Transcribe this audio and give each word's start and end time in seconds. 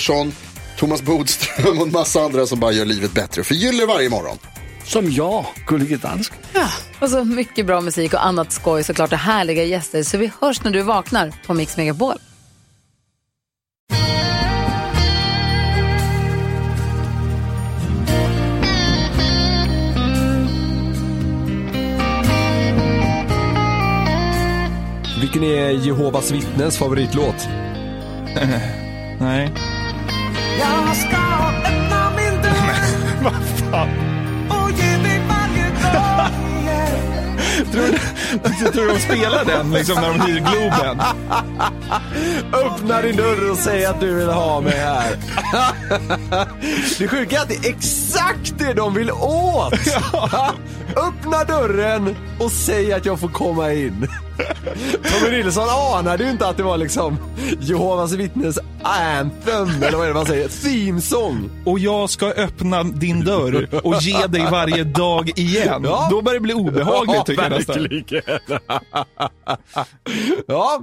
Pettersson, 0.00 0.32
Thomas 0.76 1.02
Bodström 1.02 1.78
och 1.78 1.86
en 1.86 1.92
massa 1.92 2.20
andra 2.20 2.46
som 2.46 2.60
bara 2.60 2.72
gör 2.72 2.84
livet 2.84 3.12
bättre. 3.12 3.44
Förgyller 3.44 3.86
varje 3.86 4.08
morgon. 4.08 4.38
Som 4.84 5.12
jag, 5.12 5.46
Gullige 5.66 5.96
Dansken. 5.96 6.38
Och 7.00 7.10
så 7.10 7.24
mycket 7.24 7.66
bra 7.66 7.80
musik 7.80 8.14
och 8.14 8.26
annat 8.26 8.52
skoj 8.52 8.84
såklart 8.84 9.12
och 9.12 9.18
härliga 9.18 9.64
gäster. 9.64 10.02
Så 10.02 10.18
vi 10.18 10.30
hörs 10.40 10.64
när 10.64 10.70
du 10.70 10.82
vaknar 10.82 11.32
på 11.46 11.54
Mix 11.54 11.76
Megapol. 11.76 12.14
Vilken 25.20 25.44
är 25.44 25.70
Jehovas 25.70 26.30
vittnens 26.30 26.78
favoritlåt? 26.78 27.48
Nej. 29.20 29.52
Jag 30.58 30.96
ska 30.96 31.16
öppna 31.64 32.10
min 32.16 32.42
dörr 32.42 33.22
Vad 33.22 33.32
fan? 33.70 33.88
och 34.48 34.70
ge 34.70 34.96
dig 34.96 35.22
varje 35.28 35.70
dag 35.92 36.26
Tror 37.72 37.82
du, 37.82 38.70
tror 38.72 38.86
du 38.86 38.92
de 38.92 39.00
spelar 39.00 39.44
den 39.44 39.72
liksom 39.72 39.94
när 39.94 40.08
de 40.08 40.20
hyr 40.20 40.40
Globen? 40.40 41.00
Öppna 42.52 43.02
din 43.02 43.16
dörr 43.16 43.50
och 43.50 43.56
säg 43.56 43.84
att 43.84 44.00
du 44.00 44.14
vill 44.14 44.28
ha 44.28 44.60
mig 44.60 44.78
här. 44.78 45.16
Det 46.98 47.08
sjuka 47.08 47.36
är 47.36 47.40
att 47.42 47.48
det 47.48 47.54
är 47.54 47.70
exakt 47.70 48.54
det 48.58 48.72
de 48.72 48.94
vill 48.94 49.10
åt. 49.10 49.74
Öppna 50.96 51.44
dörren 51.44 52.16
och 52.38 52.52
säg 52.52 52.92
att 52.92 53.06
jag 53.06 53.20
får 53.20 53.28
komma 53.28 53.72
in. 53.72 54.08
Tommy 55.02 55.36
Nilsson 55.36 55.68
anade 55.98 56.24
ju 56.24 56.30
inte 56.30 56.48
att 56.48 56.56
det 56.56 56.62
var 56.62 56.76
liksom 56.76 57.18
Jehovas 57.60 58.12
vittnes 58.12 58.58
anthem, 58.82 59.82
eller 59.82 59.96
vad 59.96 60.04
är 60.04 60.08
det 60.08 60.14
man 60.14 60.26
säger? 60.26 60.48
Theme 60.48 61.00
song. 61.00 61.50
Och 61.64 61.78
jag 61.78 62.10
ska 62.10 62.26
öppna 62.26 62.82
din 62.82 63.24
dörr 63.24 63.68
och 63.82 63.94
ge 64.02 64.26
dig 64.26 64.46
varje 64.50 64.84
dag 64.84 65.30
igen. 65.38 65.82
Ja. 65.84 66.08
Då 66.10 66.22
börjar 66.22 66.38
det 66.38 66.42
bli 66.42 66.54
obehagligt 66.54 67.26
tycker 67.26 67.42
jag 67.42 67.52
nästan. 67.52 67.82
verkligen. 67.82 68.40
ja. 70.46 70.82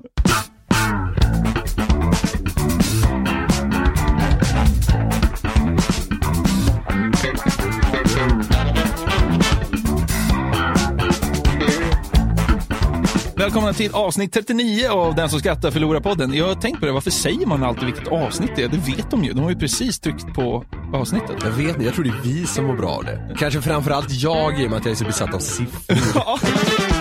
Välkomna 13.37 13.73
till 13.73 13.91
avsnitt 13.91 14.33
39 14.33 14.89
av 14.89 15.15
Den 15.15 15.29
som 15.29 15.39
skrattar 15.39 15.71
förlorar 15.71 15.99
podden. 15.99 16.33
Jag 16.33 16.47
har 16.47 16.55
tänkt 16.55 16.79
på 16.79 16.85
det, 16.85 16.91
varför 16.91 17.11
säger 17.11 17.45
man 17.45 17.63
alltid 17.63 17.85
vilket 17.85 18.07
avsnitt 18.07 18.51
det 18.55 18.63
är? 18.63 18.67
Det 18.67 18.77
vet 18.77 19.11
de 19.11 19.23
ju. 19.23 19.33
De 19.33 19.39
har 19.39 19.49
ju 19.49 19.55
precis 19.55 19.99
tryckt 19.99 20.33
på 20.33 20.65
avsnittet. 20.93 21.35
Jag 21.43 21.51
vet 21.51 21.69
inte, 21.69 21.83
jag 21.83 21.93
tror 21.93 22.03
det 22.03 22.09
är 22.09 22.21
vi 22.23 22.47
som 22.47 22.65
mår 22.65 22.75
bra 22.75 22.89
av 22.89 23.03
det. 23.03 23.35
Kanske 23.37 23.61
framförallt 23.61 24.11
jag 24.11 24.61
i 24.61 24.65
och 24.65 24.69
med 24.69 24.77
att 24.79 24.85
jag 24.85 24.91
är 24.91 24.95
så 24.95 25.05
besatt 25.05 25.33
av 25.33 25.39
siffror. 25.39 25.97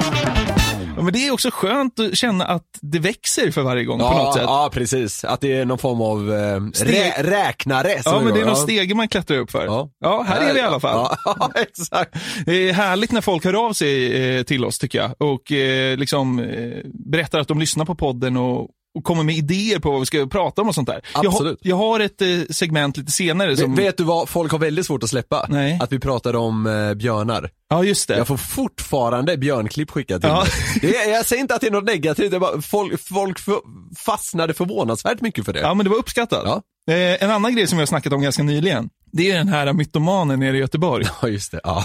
Ja. 0.97 1.01
Ja, 1.01 1.03
Men 1.05 1.13
det 1.13 1.27
är 1.27 1.31
också 1.33 1.51
skönt 1.53 2.01
att 2.01 2.17
känna 2.17 2.45
att 2.45 2.65
det 2.83 2.99
växer 2.99 3.51
för 3.51 3.63
varje 3.63 3.85
gång 3.85 3.99
på 3.99 4.05
något 4.11 4.35
sätt. 4.35 4.43
ja, 4.47 4.71
precis. 4.73 5.25
Att 5.25 5.41
det 5.41 5.53
är 5.53 5.65
någon 5.65 5.79
form 5.79 6.01
av 6.01 6.33
eh, 6.35 6.61
rä 6.85 7.11
räknare. 7.23 8.01
Ja, 8.05 8.21
men 8.25 8.35
det 8.35 8.41
är 8.41 8.47
någon 8.47 8.57
stege 8.57 8.95
man 8.95 9.09
klättrar 9.09 9.39
upp 9.39 9.51
för. 9.51 9.65
Ja. 9.67 9.91
Ja, 10.01 10.23
här 10.29 10.41
är 10.41 10.55
vi 10.55 10.61
i 10.61 10.63
alla 10.63 10.81
fall. 10.81 11.17
Ja, 11.25 11.51
exakt. 11.55 12.15
Det 12.47 12.69
är 12.69 12.73
härligt 12.73 13.13
när 13.13 13.21
folk 13.21 13.45
hör 13.45 13.67
av 13.67 13.73
sig 13.73 14.15
eh, 14.37 14.43
till 14.43 14.65
oss 14.65 14.79
tycker 14.79 14.99
jag 14.99 15.15
och 15.19 15.53
eh, 15.53 15.97
liksom 15.97 16.39
eh, 16.39 16.79
berättar 17.13 17.39
att 17.41 17.49
de 17.49 17.59
lyssnar 17.59 17.85
på 17.85 17.95
podden 17.95 18.37
och, 18.37 18.69
och 18.97 19.05
kommer 19.05 19.23
med 19.23 19.35
idéer 19.37 19.79
på 19.79 19.91
vad 19.91 20.01
vi 20.01 20.07
ska 20.07 20.27
prata 20.27 20.63
om 20.63 20.69
och 20.69 20.75
sånt 20.75 20.89
där. 20.89 21.01
Jag, 21.15 21.27
Absolut. 21.27 21.59
jag 21.63 21.77
har 21.77 22.01
ett 22.01 22.23
eh, 22.23 22.29
segment 22.51 22.97
lite 22.97 23.13
senare 23.13 23.57
som... 23.57 23.75
Vet 23.75 23.97
du 23.97 24.05
vad 24.05 24.29
folk 24.29 24.53
har 24.53 24.59
väldigt 24.59 24.87
svårt 24.87 25.03
att 25.03 25.11
släppa? 25.11 25.47
Nej. 25.49 25.79
Att 25.83 25.93
vi 25.93 25.99
pratade 25.99 26.39
om 26.39 26.67
eh, 26.67 26.95
björnar. 26.95 27.51
Ja, 27.71 27.85
just 27.85 28.09
det. 28.09 28.17
Jag 28.17 28.27
får 28.27 28.37
fortfarande 28.37 29.37
björnklipp 29.37 29.91
skickat 29.91 30.21
till 30.23 30.31
Ja. 30.31 30.41
mig. 30.41 30.51
Det 30.81 30.97
är, 30.97 31.13
jag 31.13 31.27
säger 31.27 31.41
inte 31.41 31.55
att 31.55 31.61
det 31.61 31.67
är 31.67 31.71
något 31.71 31.85
negativt, 31.85 32.31
det 32.31 32.37
är 32.37 32.41
bara, 32.41 32.63
folk, 32.63 33.01
folk 33.01 33.39
för, 33.39 33.59
fastnade 33.97 34.55
förvånansvärt 34.55 35.21
mycket 35.21 35.45
för 35.45 35.53
det. 35.53 35.61
Ja, 35.61 35.75
men 35.75 35.85
det 35.85 35.91
var 35.91 35.97
uppskattat. 35.99 36.43
Ja. 36.45 36.63
Eh, 36.95 37.23
en 37.23 37.31
annan 37.31 37.55
grej 37.55 37.67
som 37.67 37.79
jag 37.79 37.83
har 37.83 37.87
snackat 37.87 38.13
om 38.13 38.23
ganska 38.23 38.43
nyligen, 38.43 38.89
det 39.13 39.31
är 39.31 39.39
den 39.39 39.49
här 39.49 39.73
mytomanen 39.73 40.41
nere 40.41 40.57
i 40.57 40.61
Göteborg. 40.61 41.05
Ja, 41.23 41.29
just 41.29 41.53
det. 41.53 41.61
Ja. 41.65 41.85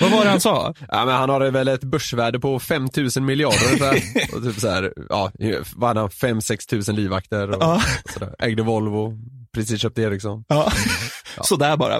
Vad 0.00 0.10
var 0.10 0.24
det 0.24 0.30
han 0.30 0.40
sa? 0.40 0.74
ja, 0.88 1.04
men 1.04 1.14
han 1.14 1.28
har 1.28 1.50
väl 1.50 1.68
ett 1.68 1.84
börsvärde 1.84 2.40
på 2.40 2.58
5000 2.60 3.24
miljarder 3.24 3.66
ungefär. 3.66 4.02
och 4.36 4.42
typ 4.42 4.60
så 4.60 4.68
här, 4.68 4.92
ja, 5.08 5.32
hade 5.80 6.00
han, 6.00 6.08
5-6 6.08 6.68
tusen 6.68 6.96
livvakter 6.96 7.50
och, 7.50 7.62
Ja. 7.62 7.82
och. 8.20 8.34
Ägde 8.38 8.62
Volvo, 8.62 9.18
precis 9.54 9.80
köpt 9.80 9.98
Ericsson. 9.98 10.44
Ja. 10.48 10.72
Sådär 11.42 11.76
bara. 11.76 11.98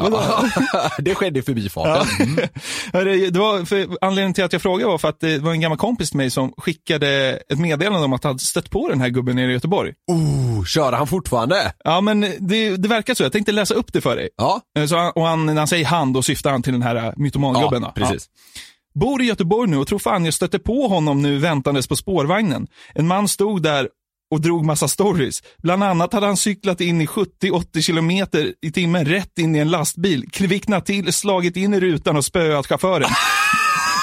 det 0.99 1.15
skedde 1.15 1.39
i 1.39 1.43
förbifarten. 1.43 2.07
Ja. 2.37 2.49
Hörru, 2.93 3.31
det 3.31 3.39
var 3.39 3.65
för, 3.65 3.87
anledningen 4.01 4.35
till 4.35 4.45
att 4.45 4.53
jag 4.53 4.63
frågade 4.63 4.91
var 4.91 4.99
för 4.99 5.09
att 5.09 5.21
det 5.21 5.39
var 5.39 5.53
en 5.53 5.61
gammal 5.61 5.79
kompis 5.79 6.11
till 6.11 6.17
mig 6.17 6.31
som 6.31 6.53
skickade 6.57 7.09
ett 7.49 7.59
meddelande 7.59 8.05
om 8.05 8.13
att 8.13 8.25
han 8.25 8.31
hade 8.31 8.39
stött 8.39 8.71
på 8.71 8.89
den 8.89 9.01
här 9.01 9.09
gubben 9.09 9.37
nere 9.37 9.51
i 9.51 9.53
Göteborg. 9.53 9.93
Oh, 10.07 10.52
kör 10.65 10.93
han 10.93 11.07
fortfarande? 11.07 11.73
Ja, 11.85 12.01
men 12.01 12.21
det, 12.21 12.77
det 12.77 12.89
verkar 12.89 13.15
så. 13.15 13.23
Jag 13.23 13.33
tänkte 13.33 13.53
läsa 13.53 13.75
upp 13.75 13.93
det 13.93 14.01
för 14.01 14.17
dig. 14.17 14.29
Ja. 14.37 14.61
Eh, 14.79 14.87
Så 14.87 14.97
han, 14.97 15.13
och 15.15 15.27
han, 15.27 15.47
när 15.47 15.55
han 15.55 15.69
säger 15.69 15.87
han, 15.87 16.13
då 16.13 16.23
syftar 16.23 16.51
han 16.51 16.63
till 16.63 16.73
den 16.73 16.83
här 16.83 16.97
eh, 16.97 17.13
mytomangubben. 17.17 17.83
Ja, 17.83 17.93
precis. 17.97 18.27
Bor 18.95 19.23
i 19.23 19.25
Göteborg 19.25 19.71
nu 19.71 19.77
och 19.77 19.87
tror 19.87 19.99
fan 19.99 20.25
jag 20.25 20.35
stötte 20.35 20.59
på 20.59 20.89
honom 20.89 21.23
nu 21.23 21.39
väntandes 21.39 21.87
på 21.89 21.97
spårvagnen. 21.97 22.67
En 22.95 23.07
man 23.07 23.29
stod 23.29 23.63
där 23.63 23.89
och 24.31 24.41
drog 24.41 24.65
massa 24.65 24.89
stories. 24.89 25.43
Bland 25.63 25.85
annat 25.85 26.13
hade 26.13 26.27
han 26.27 26.37
cyklat 26.37 26.81
in 26.81 27.01
i 27.01 27.07
70-80 27.07 27.81
kilometer 27.81 28.53
i 28.63 28.73
timmen 28.73 29.05
rätt 29.05 29.39
in 29.39 29.57
i 29.57 29.59
en 29.59 29.71
lastbil, 29.71 30.31
kvicknat 30.31 30.87
till, 30.87 31.13
slagit 31.13 31.57
in 31.57 31.75
i 31.75 31.81
rutan 31.81 32.17
och 32.17 32.25
spöat 32.25 32.67
chauffören. 32.67 33.11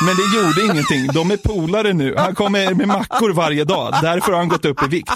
Men 0.06 0.16
det 0.16 0.38
gjorde 0.38 0.62
ingenting. 0.74 1.08
De 1.14 1.32
är 1.32 1.38
polare 1.38 1.94
nu. 1.94 2.16
Han 2.18 2.36
kommer 2.36 2.74
med 2.74 2.88
mackor 2.88 3.34
varje 3.34 3.64
dag. 3.64 3.96
Därför 4.02 4.32
har 4.32 4.40
han 4.40 4.48
gått 4.48 4.66
upp 4.66 4.84
i 4.84 4.88
vikt. 4.88 5.12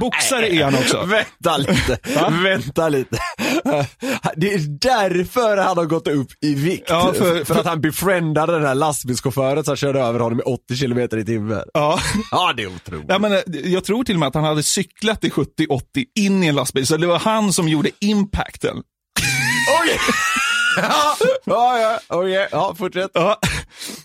Boxare 0.00 0.48
är 0.54 0.64
han 0.64 0.74
också. 0.74 1.04
Vänta 1.04 1.56
lite, 1.56 1.98
vänta 2.42 2.88
lite. 2.88 3.18
Det 4.36 4.52
är 4.54 4.78
därför 4.80 5.56
han 5.56 5.76
har 5.78 5.84
gått 5.84 6.08
upp 6.08 6.28
i 6.40 6.54
vikt. 6.54 6.84
Ja, 6.88 7.12
för- 7.18 7.44
för, 7.44 7.54
att 7.60 7.66
han 7.66 7.80
befriendade 7.80 8.52
den 8.52 8.66
här 8.66 8.74
lastbilschauffören 8.74 9.64
som 9.64 9.76
körde 9.76 10.00
över 10.00 10.20
honom 10.20 10.38
i 10.40 10.42
80 10.42 10.76
km 10.78 10.98
i 11.20 11.24
timmen. 11.24 11.62
Ja. 11.74 11.98
Ja, 12.30 12.52
det 12.56 12.62
är 12.62 12.66
otroligt. 12.66 13.06
Ja, 13.08 13.18
men, 13.18 13.32
eh, 13.32 13.38
jag 13.64 13.84
tror 13.84 14.04
till 14.04 14.14
och 14.16 14.20
med 14.20 14.26
att 14.26 14.34
han 14.34 14.44
hade 14.44 14.62
cyklat 14.62 15.24
i 15.24 15.30
70-80 15.30 16.04
in 16.18 16.42
i 16.44 16.46
en 16.46 16.54
lastbil, 16.54 16.86
så 16.86 16.96
det 16.96 17.06
var 17.06 17.18
han 17.18 17.52
som 17.52 17.68
gjorde 17.68 17.90
impacten. 18.00 18.76
Okej! 19.82 19.98
ja, 21.44 21.78
ja, 22.08 22.28
ja, 22.28 22.46
ja, 22.50 22.74
fortsätt. 22.78 23.10
Ja. 23.14 23.38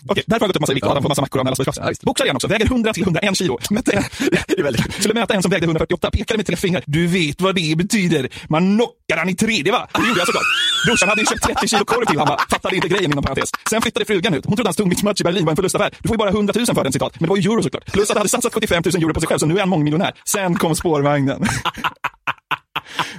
Okej, 0.08 0.24
därför 0.26 0.40
har 0.40 0.40
han 0.40 0.48
gått 0.48 0.56
upp 0.56 0.60
massa 0.60 0.72
i 0.72 0.74
vikt 0.74 0.86
och 0.86 0.92
han 0.92 1.02
får 1.02 1.08
massa 1.08 1.20
mackor 1.20 1.40
av 1.40 1.44
den 1.44 1.54
Ja, 1.76 1.92
Boxar 2.02 2.24
igen 2.24 2.36
också, 2.36 2.48
väger 2.48 2.66
100 2.66 2.92
till 2.92 3.02
101 3.02 3.36
kilo. 3.36 3.58
Mätte, 3.70 3.92
en, 3.92 4.04
Det 4.48 4.58
är 4.58 4.62
väldigt 4.62 4.94
skulle 4.94 5.14
möta 5.14 5.34
en 5.34 5.42
som 5.42 5.50
vägde 5.50 5.64
148, 5.64 6.10
pekade 6.10 6.36
med 6.38 6.46
tre 6.46 6.56
fingrar. 6.56 6.82
Du 6.86 7.06
vet 7.06 7.40
vad 7.40 7.54
det 7.54 7.76
betyder. 7.76 8.28
Man 8.48 8.76
knockar 8.76 9.16
han 9.16 9.28
i 9.28 9.34
tredje 9.34 9.72
va? 9.72 9.88
Det 9.94 10.08
gjorde 10.08 10.20
jag 10.20 10.26
såklart. 10.26 10.46
Brorsan 10.86 11.08
hade 11.08 11.20
ju 11.20 11.26
köpt 11.26 11.42
30 11.42 11.68
kilo 11.68 11.84
korv 11.84 12.06
till 12.06 12.18
honom, 12.18 12.36
fattade 12.50 12.76
inte 12.76 12.88
grejen 12.88 13.12
inom 13.12 13.24
parentes. 13.24 13.50
Sen 13.70 13.82
flyttade 13.82 14.04
frugan 14.04 14.34
ut. 14.34 14.46
Hon 14.46 14.56
trodde 14.56 14.68
hans 14.68 14.76
tungviktsmatch 14.76 15.20
i 15.20 15.24
Berlin 15.24 15.44
var 15.44 15.52
en 15.52 15.56
förlustaffär. 15.56 15.94
Du 15.98 16.08
får 16.08 16.14
ju 16.14 16.18
bara 16.18 16.30
100 16.30 16.54
000 16.56 16.66
för 16.66 16.84
den 16.84 16.92
citat. 16.92 17.12
Men 17.20 17.26
det 17.26 17.30
var 17.30 17.36
ju 17.36 17.50
euro 17.50 17.62
såklart. 17.62 17.92
Plus 17.92 18.10
att 18.10 18.16
han 18.16 18.18
hade 18.18 18.28
satsat 18.28 18.54
75 18.54 18.82
000 18.86 19.02
euro 19.02 19.14
på 19.14 19.20
sig 19.20 19.26
själv, 19.28 19.38
så 19.38 19.46
nu 19.46 19.54
är 19.54 19.60
han 19.60 19.68
mångmiljonär. 19.68 20.12
Sen 20.24 20.54
kom 20.54 20.76
spårvagnen. 20.76 21.44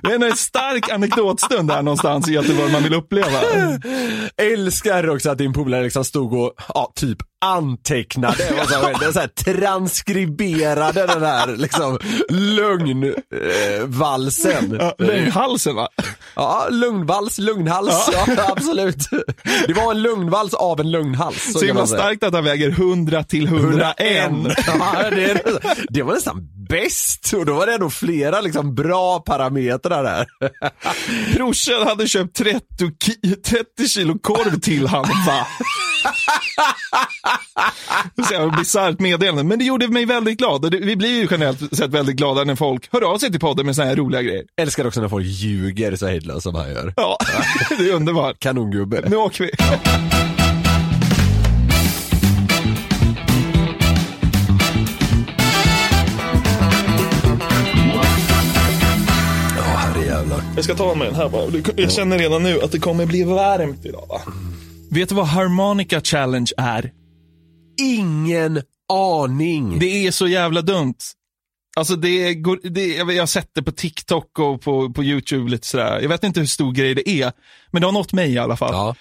Det 0.01 0.12
är 0.12 0.24
en 0.24 0.38
stark 0.38 0.89
anekdotstund 0.89 1.68
där 1.69 1.81
någonstans 1.81 2.30
i 2.30 2.33
Göteborg 2.33 2.71
man 2.71 2.83
vill 2.83 2.94
uppleva. 2.94 3.42
Älskar 4.38 5.09
också 5.09 5.30
att 5.30 5.38
din 5.38 5.53
polare 5.53 5.83
liksom 5.83 6.06
stod 6.06 6.33
och, 6.33 6.53
ja, 6.74 6.92
typ 6.95 7.18
antecknade, 7.45 8.53
vad 8.57 8.69
sa 8.69 8.92
jag, 9.01 9.13
så 9.13 9.19
här, 9.19 9.27
transkriberade 9.27 11.07
den 11.07 11.24
här 11.24 11.48
liksom 11.48 12.00
lögnvalsen. 12.30 13.18
Ja, 14.80 14.95
Lögnhalsen 14.98 15.75
va? 15.75 15.88
Ja, 16.36 16.68
lugnvals, 16.69 17.38
lugnhals, 17.38 18.09
ja. 18.13 18.25
absolut. 18.48 19.09
Det 19.68 19.74
var 19.74 19.92
en 19.92 20.01
lugnvals 20.01 20.53
av 20.53 20.80
en 20.80 20.92
lugnhals. 20.92 21.53
Så 21.53 21.59
kan 21.59 21.68
himla 21.68 21.88
starkt 21.88 22.24
att 22.24 22.33
han 22.33 22.44
väger 22.44 22.69
100 22.69 23.24
till 23.24 23.48
101. 23.48 24.31
Ja, 24.68 25.09
det, 25.09 25.44
det 25.89 26.03
var 26.03 26.13
nästan 26.13 26.48
bäst 26.71 27.33
och 27.33 27.45
då 27.45 27.53
var 27.53 27.68
det 27.68 27.73
ändå 27.73 27.89
flera 27.89 28.41
liksom 28.41 28.75
bra 28.75 29.19
parametrar 29.19 30.03
där. 30.03 30.25
Brorsan 31.35 31.88
hade 31.88 32.07
köpt 32.07 32.35
30, 32.35 32.62
ki- 32.79 33.35
30 33.75 33.88
kilo 33.88 34.19
korv 34.19 34.59
till 34.59 34.81
jag 38.31 38.56
bisarrt 38.56 39.00
meddelande, 39.00 39.44
men 39.44 39.59
det 39.59 39.65
gjorde 39.65 39.88
mig 39.88 40.06
väldigt 40.06 40.38
glad. 40.38 40.75
Vi 40.75 40.95
blir 40.95 41.21
ju 41.21 41.27
generellt 41.31 41.77
sett 41.77 41.91
väldigt 41.91 42.15
glada 42.15 42.44
när 42.44 42.56
folk 42.56 42.88
hör 42.91 43.01
av 43.01 43.17
sig 43.17 43.31
till 43.31 43.39
podden 43.39 43.65
med 43.65 43.75
såna 43.75 43.88
här 43.88 43.95
roliga 43.95 44.21
grejer. 44.21 44.44
Älskar 44.62 44.88
också 44.88 45.01
när 45.01 45.09
folk 45.09 45.25
ljuger 45.25 45.95
så 45.95 46.07
hejdlöst 46.07 46.44
som 46.44 46.56
han 46.56 46.69
gör. 46.69 46.94
Ja, 46.97 47.17
det 47.77 47.89
är 47.89 47.94
underbart. 47.94 48.39
Kanongubbe. 48.39 49.03
Nu 49.09 49.15
åker 49.15 49.44
vi. 49.44 49.51
Ja, 49.57 49.79
Jag 60.62 60.66
ska 60.66 60.75
ta 60.75 60.96
mig 60.96 61.08
den 61.08 61.16
här 61.16 61.30
bara. 61.30 61.52
Jag 61.75 61.92
känner 61.92 62.19
redan 62.19 62.44
nu 62.44 62.62
att 62.62 62.72
det 62.72 62.80
kommer 62.80 63.06
bli 63.06 63.24
varmt 63.24 63.86
idag 63.86 64.06
va? 64.10 64.22
Vet 64.92 65.10
du 65.10 65.16
vad 65.16 65.28
Harmonica 65.28 66.02
Challenge 66.02 66.52
är? 66.58 66.92
Ingen 67.81 68.62
aning. 68.94 69.80
Det 69.80 70.08
är 70.08 70.12
så 70.12 70.28
jävla 70.28 70.62
dumt. 70.62 70.96
Alltså 71.78 71.96
det 71.96 72.34
går, 72.34 72.60
det, 72.63 72.96
jag 72.96 73.06
har 73.06 73.25
sett 73.25 73.50
det 73.54 73.63
på 73.63 73.72
TikTok 73.72 74.40
och 74.40 74.62
på, 74.62 74.94
på 74.94 75.04
YouTube 75.04 75.52
lite 75.52 75.68
sådär. 75.68 76.00
Jag 76.02 76.10
vet 76.10 76.24
inte 76.24 76.40
hur 76.40 76.48
stor 76.48 76.72
grej 76.72 76.96
det 76.96 77.10
är, 77.10 77.31
men 77.72 77.81
det 77.81 77.88
har 77.88 77.94
nått 77.94 78.13
mig 78.13 78.34
i 78.34 78.38
alla 78.38 78.58
fall. 78.58 78.74
Ja. 78.74 78.96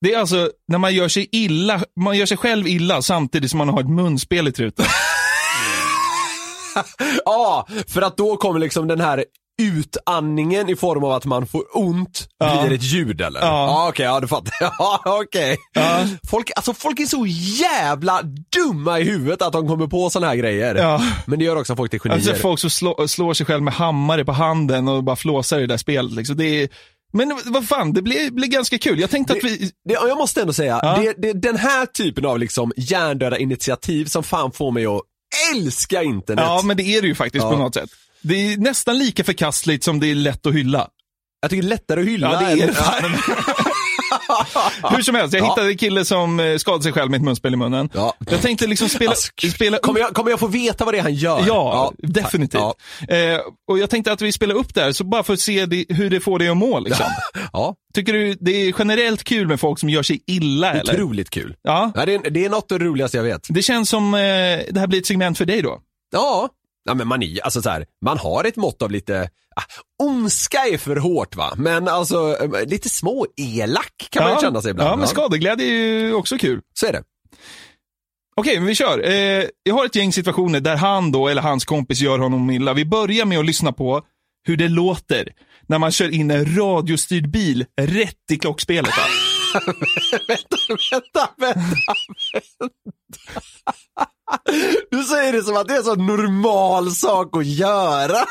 Det 0.00 0.14
är 0.14 0.18
alltså 0.18 0.50
när 0.68 0.78
man 0.78 0.94
gör 0.94 1.08
sig 1.08 1.28
illa, 1.32 1.84
man 2.00 2.18
gör 2.18 2.26
sig 2.26 2.36
själv 2.36 2.66
illa 2.66 3.02
samtidigt 3.02 3.50
som 3.50 3.58
man 3.58 3.68
har 3.68 3.80
ett 3.80 3.90
munspel 3.90 4.48
i 4.48 4.52
truten. 4.52 4.86
ja, 7.24 7.68
för 7.86 8.02
att 8.02 8.16
då 8.16 8.36
kommer 8.36 8.60
liksom 8.60 8.88
den 8.88 9.00
här 9.00 9.24
utandningen 9.60 10.68
i 10.68 10.76
form 10.76 11.04
av 11.04 11.12
att 11.12 11.24
man 11.24 11.46
får 11.46 11.64
ont 11.78 12.26
Ja. 12.38 12.62
blir 12.66 12.76
ett 12.78 12.82
ljud 12.82 13.20
eller? 13.20 13.40
Ja. 13.40 13.46
ja 13.46 13.88
okej, 13.88 14.04
ja 14.04 14.20
du 14.20 14.28
fattar. 14.28 14.52
Ja, 14.60 15.02
okej. 15.04 15.58
Ja. 15.72 16.06
Folk, 16.30 16.50
alltså 16.56 16.74
folk 16.74 17.00
är 17.00 17.06
så 17.06 17.26
jävla 17.62 18.22
dumma 18.56 18.98
i 19.00 19.04
huvudet 19.04 19.42
att 19.42 19.52
de 19.52 19.68
kommer 19.68 19.86
på 19.86 20.10
såna 20.10 20.26
här 20.26 20.36
grejer. 20.36 20.74
Ja. 20.74 21.02
Men 21.26 21.38
det 21.38 21.44
gör 21.44 21.56
också 21.56 21.76
folk 21.76 21.90
till 21.90 22.00
genier. 22.00 22.16
Alltså 22.18 22.34
folk 22.34 22.58
som 22.60 22.70
slå, 22.70 23.08
slår 23.08 23.34
sig 23.34 23.46
själv 23.46 23.62
med 23.62 23.74
hammare 23.74 24.24
på 24.24 24.32
handen 24.32 24.88
och 24.88 25.04
bara 25.04 25.16
flåsar 25.16 25.58
i 25.58 25.60
det 25.60 25.66
där 25.66 25.76
spelet. 25.76 26.12
Liksom. 26.12 26.36
Det 26.36 26.62
är, 26.62 26.68
men 27.12 27.40
vad 27.44 27.68
fan, 27.68 27.92
det 27.92 28.02
blir, 28.02 28.30
blir 28.30 28.48
ganska 28.48 28.78
kul. 28.78 29.00
Jag 29.00 29.10
tänkte 29.10 29.32
att 29.32 29.44
vi... 29.44 29.70
Det, 29.84 29.92
jag 29.94 30.18
måste 30.18 30.40
ändå 30.40 30.52
säga, 30.52 30.80
Ja. 30.82 30.96
det, 31.02 31.14
det, 31.18 31.32
den 31.32 31.56
här 31.56 31.86
typen 31.86 32.26
av 32.26 32.38
liksom 32.38 32.72
hjärndöda 32.76 33.38
initiativ 33.38 34.04
som 34.06 34.22
fan 34.22 34.52
får 34.52 34.70
mig 34.72 34.86
att 34.86 35.00
älska 35.54 36.02
internet. 36.02 36.44
Ja, 36.48 36.60
men 36.64 36.76
det 36.76 36.82
är 36.82 37.02
det 37.02 37.08
ju 37.08 37.14
faktiskt 37.14 37.44
Ja. 37.44 37.50
på 37.50 37.56
något 37.56 37.74
sätt. 37.74 37.90
Det 38.22 38.52
är 38.52 38.56
nästan 38.56 38.98
lika 38.98 39.24
förkastligt 39.24 39.84
som 39.84 40.00
det 40.00 40.10
är 40.10 40.14
lätt 40.14 40.46
att 40.46 40.54
hylla. 40.54 40.88
Jag 41.42 41.50
tycker 41.50 41.62
det 41.62 41.68
är 41.68 41.70
lättare 41.70 42.00
att 42.00 42.06
hylla. 42.06 42.32
Ja, 42.32 42.40
det 42.56 42.62
är 42.62 42.66
det. 42.66 42.74
Hur 44.96 45.02
som 45.02 45.14
helst, 45.14 45.34
jag 45.34 45.42
Ja. 45.42 45.48
hittade 45.50 45.68
en 45.70 45.76
kille 45.76 46.04
som 46.04 46.40
eh, 46.40 46.56
skadade 46.56 46.82
sig 46.82 46.92
själv 46.92 47.10
med 47.10 47.18
ett 47.18 47.24
munspel 47.24 47.54
i 47.54 47.56
munnen. 47.56 47.90
Ja. 47.94 48.14
Jag 48.30 48.42
tänkte 48.42 48.66
liksom 48.66 48.88
spela... 48.88 49.10
Alltså, 49.10 49.30
spela 49.54 49.76
upp- 49.76 49.82
Kommer 49.82 50.00
jag, 50.00 50.14
kommer 50.14 50.30
jag 50.30 50.40
få 50.40 50.46
veta 50.46 50.84
vad 50.84 50.94
det 50.94 50.98
är 50.98 51.02
han 51.02 51.14
gör? 51.14 51.44
Ja, 51.46 51.92
definitivt. 51.98 52.60
Ja. 53.08 53.14
Eh, 53.16 53.40
och 53.70 53.78
jag 53.78 53.90
tänkte 53.90 54.12
att 54.12 54.22
vi 54.22 54.32
spelar 54.32 54.54
upp 54.54 54.74
det 54.74 54.80
här, 54.80 54.92
så 54.92 55.04
bara 55.04 55.22
för 55.22 55.32
att 55.32 55.40
se 55.40 55.66
det, 55.66 55.84
hur 55.88 56.10
det 56.10 56.20
får 56.20 56.38
dig 56.38 56.48
att 56.48 56.56
må. 56.56 56.80
Liksom. 56.80 57.06
Tycker 57.94 58.12
du 58.12 58.34
det 58.40 58.52
är 58.52 58.74
generellt 58.78 59.24
kul 59.24 59.46
med 59.48 59.60
folk 59.60 59.78
som 59.78 59.88
gör 59.90 60.02
sig 60.02 60.20
illa? 60.26 60.72
Eller? 60.72 60.94
Otroligt 60.94 61.30
kul. 61.30 61.54
Ja, 61.62 61.92
Ja, 61.94 62.06
det, 62.06 62.14
är, 62.14 62.30
det 62.30 62.44
är 62.44 62.50
något 62.50 62.72
av 62.72 62.78
det 62.78 62.84
roligaste 62.84 63.16
jag 63.16 63.24
vet. 63.24 63.46
det 63.48 63.62
känns 63.62 63.88
som 63.90 64.14
eh, 64.14 64.20
det 64.20 64.76
här 64.76 64.86
blir 64.86 64.98
ett 65.00 65.06
segment 65.06 65.38
för 65.38 65.44
dig 65.44 65.62
då. 65.62 65.78
Ja, 66.12 66.48
ja 66.84 66.94
men 66.94 67.08
man, 67.08 67.22
är, 67.22 67.40
alltså 67.44 67.62
så 67.62 67.70
här, 67.70 67.86
man 68.04 68.18
har 68.18 68.44
ett 68.44 68.56
mått 68.56 68.82
av 68.82 68.90
lite, 68.90 69.30
ah, 69.56 69.62
ondska 70.02 70.58
är 70.58 70.78
för 70.78 70.96
hårt 70.96 71.36
va, 71.36 71.52
men 71.56 71.88
alltså 71.88 72.36
eh, 72.40 72.66
lite 72.66 72.88
små 72.88 73.26
elak 73.36 74.08
kan 74.10 74.24
man 74.24 74.32
ju 74.34 74.40
känna 74.40 74.62
sig 74.62 74.70
ibland. 74.70 74.90
Ja, 74.90 74.96
men 74.96 75.08
skadeglädje 75.08 75.66
är 75.66 75.70
ju 75.70 76.14
också 76.14 76.38
kul. 76.38 76.60
Så 76.74 76.86
är 76.86 76.92
det. 76.92 77.02
Okej, 78.36 78.58
men 78.58 78.66
vi 78.66 78.74
kör. 78.74 79.10
Eh, 79.10 79.44
jag 79.62 79.74
har 79.74 79.86
ett 79.86 79.94
gäng 79.94 80.12
situationer 80.12 80.60
där 80.60 80.76
han 80.76 81.12
då, 81.12 81.28
eller 81.28 81.42
hans 81.42 81.64
kompis 81.64 82.00
gör 82.00 82.18
honom 82.18 82.50
illa. 82.50 82.72
Vi 82.72 82.84
börjar 82.84 83.24
med 83.24 83.38
att 83.38 83.46
lyssna 83.46 83.72
på 83.72 84.02
hur 84.46 84.56
det 84.56 84.68
låter 84.68 85.28
när 85.66 85.78
man 85.78 85.90
kör 85.92 86.14
in 86.14 86.30
en 86.30 86.56
radiostyrd 86.56 87.30
bil 87.30 87.64
rätt 87.80 88.30
i 88.32 88.36
klockspelet. 88.36 88.94
Va? 89.54 89.60
vänta, 90.28 90.56
vänta, 90.90 91.28
vänta. 91.38 91.76
Du 94.90 95.02
säger 95.02 95.32
det 95.32 95.42
som 95.42 95.56
att 95.56 95.68
det 95.68 95.74
är 95.74 95.78
en 95.78 95.84
sån 95.84 96.06
normal 96.06 96.90
sak 96.90 97.36
att 97.36 97.46
göra. 97.46 98.24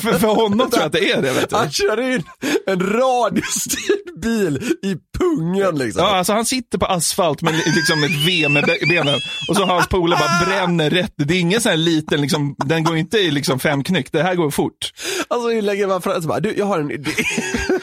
för, 0.00 0.18
för 0.18 0.26
honom 0.26 0.70
tror 0.70 0.80
jag 0.82 0.86
att 0.86 0.92
det 0.92 1.10
är 1.12 1.22
det. 1.22 1.32
Vet 1.32 1.50
du. 1.50 1.56
Han 1.56 1.70
kör 1.70 2.00
in 2.14 2.22
en 2.66 2.80
radiostyrd 2.92 4.20
bil 4.22 4.56
i 4.82 4.96
pungen 5.18 5.78
liksom. 5.78 6.02
Ja, 6.04 6.16
alltså 6.16 6.32
han 6.32 6.46
sitter 6.46 6.78
på 6.78 6.86
asfalt 6.86 7.42
med 7.42 7.54
liksom 7.54 8.04
ett 8.04 8.26
V 8.26 8.48
med 8.48 8.64
be- 8.64 8.86
benen 8.88 9.20
och 9.48 9.56
så 9.56 9.64
har 9.64 9.74
hans 9.74 9.88
polare 9.88 10.20
bara 10.20 10.46
bränner 10.46 10.90
rätt. 10.90 11.12
Det 11.16 11.34
är 11.34 11.40
ingen 11.40 11.60
sån 11.60 11.70
här 11.70 11.76
liten, 11.76 12.20
liksom, 12.20 12.54
den 12.66 12.84
går 12.84 12.96
inte 12.96 13.18
i 13.18 13.30
liksom 13.30 13.58
fem 13.58 13.84
knyck. 13.84 14.12
Det 14.12 14.22
här 14.22 14.34
går 14.34 14.50
fort. 14.50 14.92
Alltså 15.28 15.48
hur 15.48 15.62
lägger 15.62 15.86
man 15.86 16.02
fram, 16.02 16.22
så 16.22 16.28
bara, 16.28 16.40
du 16.40 16.54
jag 16.56 16.66
har 16.66 16.78
en 16.78 16.90
idé. 16.90 17.10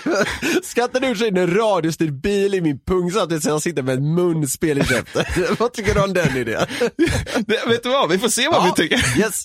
Inte 0.64 1.00
du 1.00 1.28
in 1.28 1.38
en 1.38 1.56
radiostyrd 1.56 2.14
bil 2.14 2.54
i 2.54 2.62
min 2.62 2.80
pung 2.80 3.12
samtidigt 3.12 3.44
som 3.44 3.52
jag 3.52 3.62
sitter 3.62 3.84
med 3.84 3.94
ett 3.94 4.04
munspel 4.04 4.78
i 4.78 4.84
käften? 4.84 5.26
Vad 5.60 5.74
tycker 5.74 5.94
du 5.94 6.04
om 6.04 6.14
den 6.14 6.38
idén? 6.38 6.68
Det, 7.48 7.68
vet 7.68 7.84
du 7.84 7.90
vad, 7.90 8.10
vi 8.10 8.20
får 8.20 8.30
se 8.30 8.50
vad 8.50 8.66
vi 8.66 8.72
tycker. 8.72 9.20
Yes. 9.20 9.44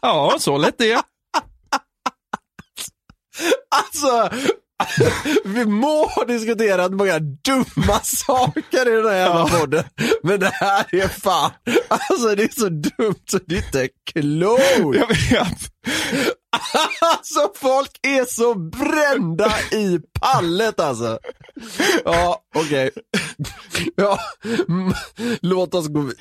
Ja, 0.00 0.36
så 0.38 0.58
lätt 0.58 0.78
det. 0.78 1.02
Alltså, 3.70 4.30
vi 5.44 5.64
må 5.66 6.06
ha 6.06 6.24
diskuterat 6.24 6.92
många 6.92 7.18
dumma 7.18 8.00
saker 8.02 8.88
i 8.92 8.96
den 9.02 9.06
här 9.06 9.16
jävla 9.18 9.46
podden. 9.48 9.84
Men 10.22 10.40
det 10.40 10.50
här 10.54 10.94
är 10.94 11.08
fan, 11.08 11.50
alltså 11.88 12.34
det 12.34 12.42
är 12.42 12.60
så 12.60 12.68
dumt 12.68 13.22
så 13.30 13.38
det 13.46 13.54
är 13.54 13.58
inte 13.66 13.88
klokt. 14.12 14.96
Jag 14.96 15.08
vet. 15.08 15.58
Alltså 17.00 17.52
folk 17.54 17.90
är 18.02 18.24
så 18.24 18.54
brända 18.54 19.52
i 19.72 19.98
pallet 20.20 20.80
alltså. 20.80 21.18
Ja, 22.04 22.42
okej. 22.54 22.90
Ja, 23.96 24.18
mm, 24.68 24.92
låt 25.40 25.74
oss 25.74 25.88
gå 25.88 26.00
vid- 26.00 26.18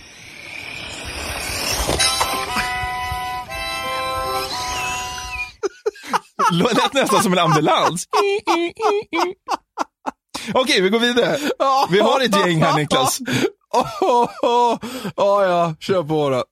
Lät 6.52 6.94
nästan 6.94 7.24
som 7.24 7.34
en 7.34 7.40
ambulans. 7.40 8.06
Okej, 10.54 10.82
vi 10.82 10.90
går 10.90 11.00
vidare. 11.00 11.38
Vi 11.92 12.00
har 12.00 12.22
ett 12.22 12.48
gäng 12.48 12.62
här 12.62 12.78
Niklas. 12.78 13.20
Ja, 14.04 14.30
ja, 15.46 15.76
kör 15.80 16.04
på 16.04 16.30
då. 16.30 16.44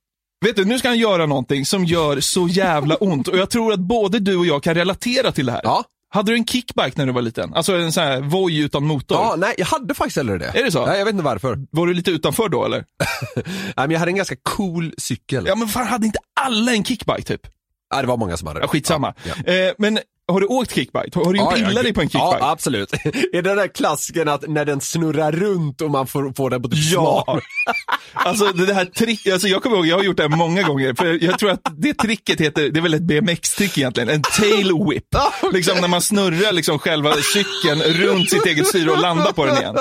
Vet 0.46 0.56
du, 0.56 0.66
nu 0.66 0.80
ska 0.80 0.88
han 0.88 0.98
göra 0.98 1.26
någonting 1.26 1.66
som 1.66 1.86
gör 1.86 2.20
så 2.20 2.48
jävla 2.48 2.96
ont 2.96 3.28
och 3.28 3.38
jag 3.38 3.50
tror 3.50 3.74
att 3.74 3.80
både 3.80 4.20
du 4.20 4.38
och 4.38 4.46
jag 4.46 4.64
kan 4.64 4.76
relatera 4.76 5.32
till 5.32 5.46
det 5.46 5.52
här. 5.52 5.62
Ja. 5.64 5.84
Hade 6.14 6.32
du 6.32 6.36
en 6.36 6.46
kickbike 6.46 6.92
när 6.96 7.06
du 7.06 7.12
var 7.12 7.22
liten? 7.22 7.54
Alltså 7.54 7.74
en 7.74 7.92
sån 7.92 8.04
här 8.04 8.22
Voi 8.22 8.58
utan 8.58 8.86
motor? 8.86 9.18
Ja, 9.18 9.36
nej, 9.38 9.56
jag 9.58 9.66
hade 9.66 9.94
faktiskt 9.94 10.18
aldrig 10.18 10.40
det. 10.40 10.60
Är 10.60 10.64
det 10.64 10.72
så? 10.72 10.86
Nej, 10.86 10.98
jag 10.98 11.06
vet 11.06 11.14
inte 11.14 11.26
varför. 11.26 11.58
Var 11.72 11.88
du 11.88 11.94
lite 11.94 12.12
utanför 12.12 12.50
då 12.50 12.66
eller? 12.66 12.86
Nej, 13.36 13.46
men 13.76 13.92
jag 13.92 14.00
hade 14.00 14.12
en 14.12 14.16
ganska 14.16 14.36
cool 14.44 14.94
cykel. 14.98 15.46
Ja 15.48 15.56
men 15.56 15.68
fan, 15.68 15.88
hade 15.88 16.06
inte 16.06 16.20
alla 16.42 16.72
en 16.72 16.84
kickbike 16.84 17.22
typ? 17.24 17.42
Ja, 17.90 18.02
det 18.02 18.08
var 18.08 18.18
många 18.18 18.38
som 18.38 18.48
hade 18.48 18.60
det. 18.60 18.64
Ja, 18.64 18.68
skitsamma. 18.68 19.14
Ja, 19.24 19.34
ja. 19.46 19.54
Eh, 19.54 19.74
men 19.78 20.00
har 20.30 20.40
du 20.42 20.48
åkt 20.48 20.76
kickbike? 20.76 21.20
Har 21.20 21.34
du 21.34 21.40
gjort 21.40 21.58
illa 21.58 21.84
dig 21.84 21.94
på 21.94 22.02
en 22.02 22.10
kickbike? 22.10 22.38
Ja, 22.40 22.52
absolut. 22.52 22.94
är 23.04 23.32
det 23.32 23.42
den 23.42 23.58
där 23.58 23.68
klassiken 23.68 24.30
att 24.30 24.48
när 24.48 24.66
den 24.66 24.82
snurrar 24.82 25.32
runt 25.32 25.82
och 25.82 25.92
man 25.92 26.08
får, 26.08 26.34
får 26.34 26.50
den 26.50 26.62
på 26.62 26.68
typ 26.68 26.80
Ja, 26.92 27.40
alltså 28.14 28.46
det 28.46 28.74
här 28.74 28.86
tricket, 28.86 29.34
alltså 29.34 29.48
jag 29.48 29.64
kommer 29.64 29.78
ihåg, 29.78 29.88
jag 29.88 29.98
har 29.98 30.04
gjort 30.04 30.18
det 30.18 30.24
här 30.24 30.30
många 30.30 30.64
gånger, 30.64 30.94
för 30.94 31.24
jag 31.24 31.40
tror 31.40 31.52
att 31.52 31.62
det 31.78 31.94
tricket 31.94 32.42
heter, 32.42 32.70
det 32.70 32.80
är 32.80 32.82
väl 32.82 32.94
ett 32.94 33.02
BMX-trick 33.02 33.78
egentligen, 33.78 34.10
en 34.10 34.22
tail 34.22 34.74
whip. 34.90 35.04
Liksom 35.54 35.78
när 35.78 35.88
man 35.88 36.02
snurrar 36.02 36.52
liksom 36.52 36.80
själva 36.80 37.14
cykeln 37.34 37.82
runt 37.82 38.30
sitt 38.30 38.46
eget 38.46 38.68
styre 38.68 38.92
och 38.92 39.02
landar 39.02 39.32
på 39.32 39.46
den 39.46 39.58
igen. 39.58 39.76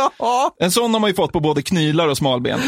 En 0.61 0.71
sån 0.71 0.93
har 0.93 1.01
man 1.01 1.11
ju 1.11 1.15
fått 1.15 1.33
på 1.33 1.41
både 1.41 1.63
knylar 1.63 2.09
och 2.09 2.17
smalben. 2.17 2.61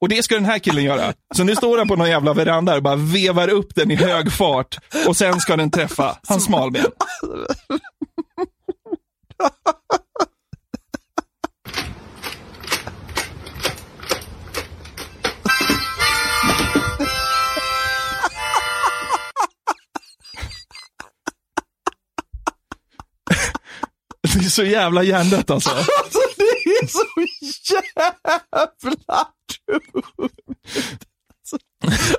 Och 0.00 0.08
det 0.08 0.22
ska 0.22 0.34
den 0.34 0.44
här 0.44 0.58
killen 0.58 0.84
göra. 0.84 1.12
Så 1.34 1.44
nu 1.44 1.56
står 1.56 1.78
han 1.78 1.88
på 1.88 1.96
någon 1.96 2.08
jävla 2.08 2.32
veranda 2.32 2.76
och 2.76 2.82
bara 2.82 2.96
vevar 2.96 3.48
upp 3.48 3.74
den 3.74 3.90
i 3.90 3.94
hög 3.94 4.32
fart 4.32 4.78
och 5.06 5.16
sen 5.16 5.40
ska 5.40 5.56
den 5.56 5.70
träffa 5.70 6.16
hans 6.28 6.44
smalben. 6.44 6.84
Det 24.34 24.44
är 24.44 24.50
så 24.50 24.64
jävla 24.64 25.02
hjärndött 25.02 25.50
alltså. 25.50 25.70
Alltså 25.70 26.18
det 26.36 26.44
är 26.44 26.86
så 26.86 27.04
jävla 27.96 28.40
dumt. 28.82 29.04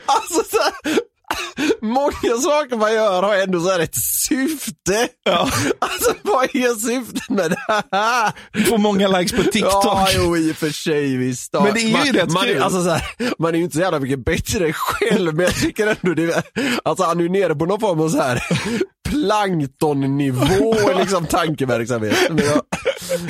Alltså 0.06 0.44
så 0.44 0.58
här, 0.62 1.00
många 1.82 2.38
saker 2.42 2.78
man 2.78 2.94
gör 2.94 3.24
har 3.24 3.36
ändå 3.36 3.60
så 3.60 3.70
här 3.72 3.80
ett 3.80 3.96
syfte. 4.28 5.08
Ja. 5.24 5.50
Alltså 5.80 6.14
vad 6.22 6.44
är 6.44 6.76
syftet 6.76 7.30
med 7.30 7.52
det 7.52 7.58
här? 7.92 8.32
Får 8.70 8.78
många 8.78 9.08
likes 9.08 9.32
på 9.32 9.44
TikTok. 9.52 9.86
Ja, 9.86 10.08
jo 10.16 10.38
i 10.38 10.52
och 10.52 10.56
för 10.56 10.70
sig 10.70 11.18
visst. 11.18 11.50
Ja, 11.54 11.64
Men 11.64 11.74
det 11.74 11.80
är 11.80 11.88
ju 11.88 11.92
man, 11.92 12.06
rätt 12.06 12.32
man, 12.32 12.44
kul. 12.44 12.62
alltså, 12.62 12.84
så 12.84 12.90
här, 12.90 13.02
man 13.40 13.54
är 13.54 13.58
ju 13.58 13.64
inte 13.64 13.76
så 13.76 13.82
jävla 13.82 14.00
mycket 14.00 14.26
bättre 14.26 14.74
själv, 14.74 15.36
men 15.36 15.46
jag 15.46 15.56
tycker 15.56 15.88
ändå 15.88 16.14
det, 16.14 16.44
alltså 16.84 17.04
han 17.04 17.20
är 17.20 17.24
ju 17.24 17.30
nere 17.30 17.56
på 17.56 17.66
någon 17.66 17.80
form 17.80 18.02
av 18.02 18.10
så 18.10 18.22
här 18.22 18.44
planktonnivå 19.10 20.76
liksom 21.00 21.26
tankeverksamhet. 21.26 22.16
Men 22.30 22.46
jag, 22.46 22.62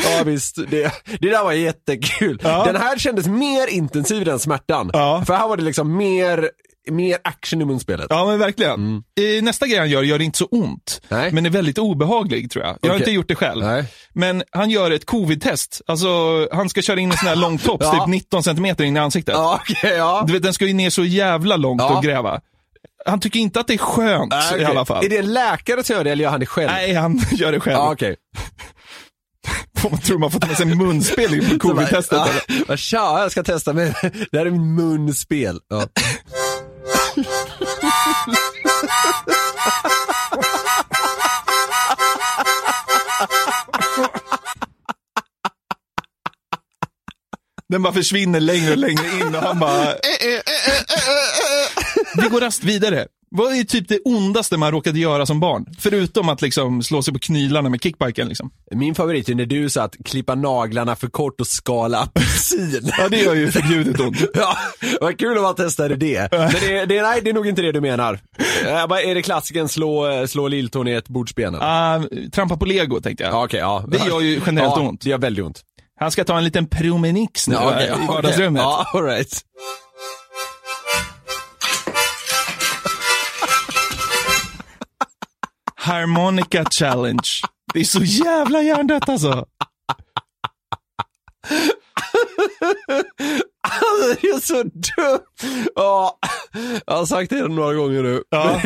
ja 0.03 0.23
visst, 0.25 0.55
det, 0.69 0.91
det 1.19 1.29
där 1.29 1.43
var 1.43 1.51
jättekul. 1.51 2.37
Den 2.37 2.75
här 2.75 2.97
kändes 2.97 3.27
mer 3.27 3.67
intensiv 3.67 4.29
än 4.29 4.39
smärtan. 4.39 4.89
Ja. 4.93 5.23
För 5.27 5.33
här 5.33 5.47
var 5.47 5.57
det 5.57 5.63
liksom 5.63 5.97
mer, 5.97 6.49
mer 6.91 7.17
action 7.23 7.61
i 7.61 7.65
munspelet. 7.65 8.07
Ja 8.09 8.25
men 8.25 8.39
verkligen. 8.39 9.03
Eh, 9.37 9.43
Nästa 9.43 9.67
grej 9.67 9.79
han 9.79 9.89
gör 9.89 10.03
gör 10.03 10.21
inte 10.21 10.37
så 10.37 10.45
ont, 10.45 11.01
Nej. 11.09 11.31
men 11.31 11.45
är 11.45 11.49
väldigt 11.49 11.77
obehaglig 11.77 12.51
tror 12.51 12.65
jag. 12.65 12.77
Jag 12.81 12.89
har 12.89 12.95
Okej. 12.95 13.01
inte 13.03 13.11
gjort 13.11 13.27
det 13.27 13.35
själv. 13.35 13.63
Nej. 13.65 13.85
Men 14.13 14.43
han 14.51 14.69
gör 14.69 14.91
ett 14.91 15.05
covid-test. 15.05 15.81
Alltså 15.87 16.07
han 16.51 16.69
ska 16.69 16.81
köra 16.81 16.99
in 16.99 17.11
en 17.11 17.17
sån 17.17 17.27
här 17.27 17.35
långtops, 17.35 17.85
Ja. 17.85 17.91
typ 17.99 18.07
19 18.07 18.43
cm 18.43 18.65
in 18.65 18.97
i 18.97 18.99
ansiktet. 18.99 19.35
Ja, 19.35 19.59
okej, 19.61 19.93
ja. 19.97 20.23
Du 20.27 20.33
vet, 20.33 20.43
den 20.43 20.53
ska 20.53 20.65
ju 20.65 20.73
ner 20.73 20.89
så 20.89 21.03
jävla 21.05 21.55
långt 21.57 21.81
och 21.81 22.03
gräva. 22.03 22.41
Han 23.05 23.19
tycker 23.19 23.39
inte 23.39 23.59
att 23.59 23.67
det 23.67 23.73
är 23.73 23.77
skönt 23.77 24.31
Nej, 24.31 24.51
i 24.51 24.55
okej. 24.55 24.65
alla 24.65 24.85
fall. 24.85 25.05
Är 25.05 25.09
det 25.09 25.17
en 25.17 25.33
läkare 25.33 25.83
som 25.83 25.95
gör 25.95 26.03
det 26.03 26.11
eller 26.11 26.23
gör 26.23 26.31
han 26.31 26.39
det 26.39 26.45
själv? 26.45 26.71
Nej, 26.71 26.93
han 26.93 27.21
gör 27.31 27.51
det 27.51 27.59
själv. 27.59 27.77
Okej. 27.79 28.15
Man 29.91 29.97
tror 30.01 30.19
man 30.19 30.31
får 30.31 30.39
ta 30.39 30.47
med 30.47 30.57
sig 30.57 30.65
munspel 30.75 31.49
på 31.49 31.59
covid-testet. 31.59 32.19
Ja, 32.67 32.77
Tja, 32.77 33.21
jag 33.21 33.31
ska 33.31 33.43
testa 33.43 33.73
Det 33.73 33.93
här 34.33 34.45
är 34.45 34.51
min 34.51 34.75
munspel. 34.75 35.59
Ja. 35.69 35.83
Den 37.15 37.25
bara 47.83 47.93
försvinner 47.93 48.39
längre 48.39 48.71
och 48.71 48.77
längre 48.77 49.07
in 49.19 49.35
och 49.35 49.41
han 49.41 49.59
bara... 49.59 49.95
Vi 52.17 52.27
går 52.29 52.41
rast 52.41 52.63
vidare. 52.63 53.07
Vad 53.31 53.53
är 53.53 53.63
typ 53.63 53.87
det 53.87 53.99
ondaste 54.05 54.57
man 54.57 54.71
råkade 54.71 54.99
göra 54.99 55.25
som 55.25 55.39
barn? 55.39 55.65
Förutom 55.79 56.29
att 56.29 56.41
liksom 56.41 56.83
slå 56.83 57.01
sig 57.01 57.13
på 57.13 57.19
knylarna 57.19 57.69
med 57.69 57.83
kickbiken. 57.83 58.27
Liksom. 58.27 58.51
Min 58.71 58.95
favorit 58.95 59.29
är 59.29 59.35
när 59.35 59.45
du 59.45 59.69
sa 59.69 59.83
att 59.83 59.95
klippa 60.05 60.35
naglarna 60.35 60.95
för 60.95 61.07
kort 61.07 61.41
och 61.41 61.47
skala 61.47 61.99
apelsin. 61.99 62.91
Ja, 62.97 63.09
det 63.09 63.17
gör 63.17 63.35
ju 63.35 63.51
förbjudet 63.51 63.99
ont. 63.99 64.17
Ja, 64.33 64.57
vad 65.01 65.19
kul 65.19 65.37
om 65.37 65.43
man 65.43 65.55
testade 65.55 65.95
det. 65.95 66.31
Men 66.31 66.51
det, 66.51 66.85
det, 66.85 67.01
nej, 67.01 67.21
det 67.23 67.29
är 67.29 67.33
nog 67.33 67.47
inte 67.47 67.61
det 67.61 67.71
du 67.71 67.81
menar. 67.81 68.19
Äh, 68.65 68.87
vad 68.87 68.99
är 68.99 69.15
det 69.15 69.21
klassiken 69.21 69.69
slå, 69.69 70.07
eh, 70.07 70.25
slå 70.25 70.47
lilltån 70.47 70.87
i 70.87 70.91
ett 70.91 71.07
bordsben? 71.07 71.55
Ah, 71.55 72.01
trampa 72.31 72.57
på 72.57 72.65
lego 72.65 73.01
tänkte 73.01 73.23
jag. 73.23 73.33
Ja, 73.33 73.45
okej, 73.45 73.59
ja. 73.59 73.85
Det 73.87 73.97
gör 74.07 74.21
ju 74.21 74.41
generellt 74.45 74.73
ja, 74.75 74.81
ont. 74.81 75.01
Det 75.01 75.09
gör 75.09 75.17
väldigt 75.17 75.45
ont. 75.45 75.61
Han 75.99 76.11
ska 76.11 76.23
ta 76.23 76.37
en 76.37 76.43
liten 76.43 76.67
promenix 76.67 77.47
nu 77.47 77.55
Ja, 77.55 77.71
okej, 77.73 77.85
i 77.85 77.87
ja, 77.87 77.93
okej. 77.95 78.07
vardagsrummet. 78.07 78.61
Ja, 78.61 78.85
all 78.93 79.03
right. 79.03 79.41
Harmonica 85.85 86.65
challenge. 86.71 87.29
Det 87.73 87.79
är 87.79 87.83
så 87.83 88.03
jävla 88.03 88.61
hjärndött 88.61 89.09
alltså. 89.09 89.45
Alltså, 93.61 94.21
det 94.21 94.27
är 94.27 94.39
så 94.39 94.63
dumt. 94.63 95.71
Ja, 95.75 96.19
jag 96.85 96.93
har 96.93 97.05
sagt 97.05 97.29
det 97.29 97.47
några 97.47 97.73
gånger 97.73 98.03
nu. 98.03 98.23
Ja. 98.29 98.61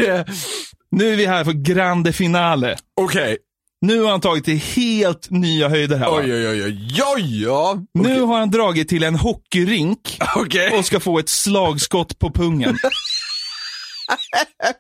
Nu 0.92 1.14
är 1.14 1.16
vi 1.16 1.26
här 1.26 1.44
för 1.44 1.52
grande 1.52 2.14
finale. 2.14 2.78
Okej. 3.02 3.38
Nu 3.82 4.02
har 4.02 4.12
han 4.12 4.22
tagit 4.22 4.46
till 4.46 4.58
helt 4.58 5.30
nya 5.30 5.70
höjder 5.70 5.98
här. 5.98 6.08
Oj, 6.10 6.34
oj, 6.34 6.48
oj, 6.50 6.64
oj, 6.64 7.02
oj, 7.16 7.44
ja. 7.44 7.78
Nu 7.94 8.22
har 8.22 8.40
han 8.40 8.52
dragit 8.52 8.90
till 8.90 9.04
en 9.04 9.16
hockeyrink 9.16 10.18
Okej. 10.36 10.78
och 10.78 10.86
ska 10.86 11.00
få 11.00 11.20
ett 11.20 11.30
slagskott 11.30 12.20
på 12.20 12.32
pungen. 12.32 12.78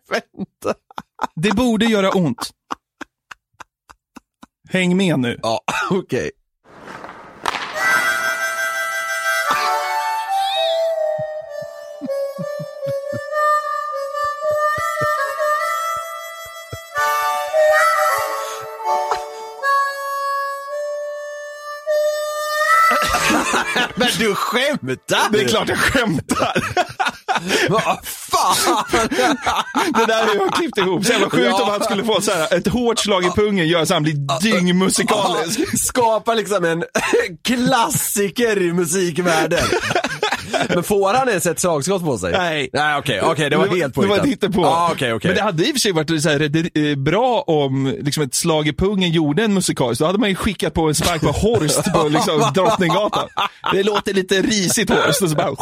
Vänta. 0.09 0.79
Det 1.35 1.55
borde 1.55 1.85
göra 1.85 2.11
ont. 2.11 2.49
Häng 4.69 4.97
med 4.97 5.19
nu. 5.19 5.39
Ja, 5.43 5.59
okej. 5.91 6.31
Men 23.99 24.09
du 24.19 24.35
skämtar? 24.35 25.29
Det 25.31 25.39
är 25.39 25.47
klart 25.47 25.69
jag 25.69 25.77
skämtar. 25.77 26.63
Vad 27.69 27.99
fan? 28.03 28.83
Det 29.93 30.05
där 30.05 30.27
har 30.27 30.35
jag 30.35 30.53
klippt 30.53 30.77
ihop. 30.77 31.05
Så 31.05 31.11
jävla 31.11 31.29
sjukt 31.29 31.53
om 31.61 31.69
han 31.69 31.83
skulle 31.83 32.03
få 32.03 32.21
så 32.21 32.31
här, 32.31 32.57
ett 32.57 32.67
hårt 32.67 32.99
slag 32.99 33.25
i 33.25 33.29
pungen, 33.29 33.67
gör 33.67 33.85
så 33.85 33.93
han 33.93 34.03
blir 34.03 34.39
dyngmusikalisk. 34.41 35.79
Skapa 35.87 36.33
liksom 36.33 36.65
en 36.65 36.83
klassiker 37.47 38.61
i 38.61 38.73
musikvärlden. 38.73 39.63
Men 40.69 40.83
får 40.83 41.13
han 41.13 41.29
ens 41.29 41.45
ett 41.45 41.59
slagskott 41.59 42.03
på 42.03 42.17
sig? 42.17 42.31
Nej. 42.31 42.69
Nej 42.73 42.97
okej, 42.97 43.21
okej 43.21 43.49
det 43.49 43.57
var 43.57 43.67
helt 43.67 43.95
Det 43.95 44.01
var 44.01 44.07
påhittat. 44.07 44.25
ett 44.25 44.31
hittepå. 44.31 44.61
Ja, 44.61 44.89
okej, 44.93 45.13
okej. 45.13 45.29
Men 45.29 45.37
det 45.37 45.43
hade 45.43 45.63
i 45.63 45.69
och 45.71 45.73
för 45.73 45.79
sig 45.79 45.91
varit 45.91 46.23
så 46.23 46.29
här, 46.29 46.39
det, 46.39 46.91
eh, 46.91 46.95
bra 46.95 47.41
om 47.47 47.95
liksom 48.01 48.23
ett 48.23 48.35
slag 48.35 48.67
i 48.67 48.73
pungen 48.73 49.11
gjorde 49.11 49.43
en 49.43 49.53
musikalisk. 49.53 49.99
Då 49.99 50.05
hade 50.05 50.19
man 50.19 50.29
ju 50.29 50.35
skickat 50.35 50.73
på 50.73 50.87
en 50.87 50.95
spark 50.95 51.21
på 51.21 51.27
Horst 51.31 51.93
på 51.93 52.07
liksom, 52.09 52.51
Drottninggatan. 52.55 53.27
Det 53.73 53.83
låter 53.83 54.13
lite 54.13 54.41
risigt 54.41 54.89
Horst 54.89 55.21
och 55.21 55.29
så 55.29 55.35
bara... 55.35 55.55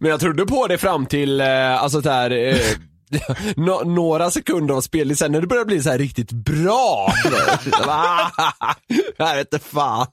Men 0.00 0.10
jag 0.10 0.20
trodde 0.20 0.46
på 0.46 0.66
det 0.66 0.78
fram 0.78 1.06
till, 1.06 1.40
eh, 1.40 1.82
alltså 1.82 2.02
så 2.02 2.10
här, 2.10 2.30
nå- 3.56 3.82
några 3.84 4.30
sekunder 4.30 4.74
av 4.74 4.80
spel, 4.80 5.16
sen 5.16 5.32
när 5.32 5.40
det 5.40 5.46
började 5.46 5.66
bli 5.66 5.82
så 5.82 5.90
här 5.90 5.98
riktigt 5.98 6.32
bra. 6.32 7.12
Jag 9.16 9.34
vet 9.36 9.54
inte 9.54 9.66
fan. 9.68 10.06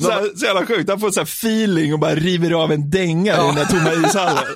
Så, 0.00 0.10
här, 0.10 0.36
så 0.38 0.44
jävla 0.46 0.66
sjukt. 0.66 0.90
Han 0.90 1.00
får 1.00 1.10
så 1.10 1.20
här 1.20 1.24
feeling 1.26 1.92
och 1.92 1.98
bara 1.98 2.14
river 2.14 2.50
av 2.52 2.72
en 2.72 2.90
dänga 2.90 3.34
i 3.34 3.36
den 3.36 3.54
där 3.54 3.64
tomma 3.64 4.08
ishallen. 4.08 4.44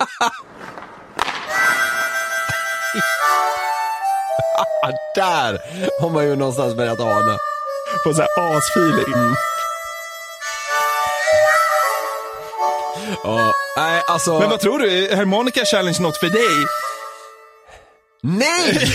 Där 5.15 5.59
har 6.01 6.09
man 6.09 6.23
ju 6.25 6.35
någonstans 6.35 6.75
börjat 6.75 6.99
ana. 6.99 7.37
Får 8.03 8.13
så 8.13 8.21
här 8.21 8.57
asfeeling. 8.57 9.35
Ja, 13.23 13.53
nej 13.77 14.03
alltså. 14.07 14.39
Men 14.39 14.49
vad 14.49 14.59
tror 14.59 14.79
du? 14.79 15.07
Är 15.07 15.15
Harmonica 15.15 15.65
Challenge 15.65 15.97
något 16.01 16.17
för 16.17 16.29
dig? 16.29 16.67
Nej! 18.23 18.87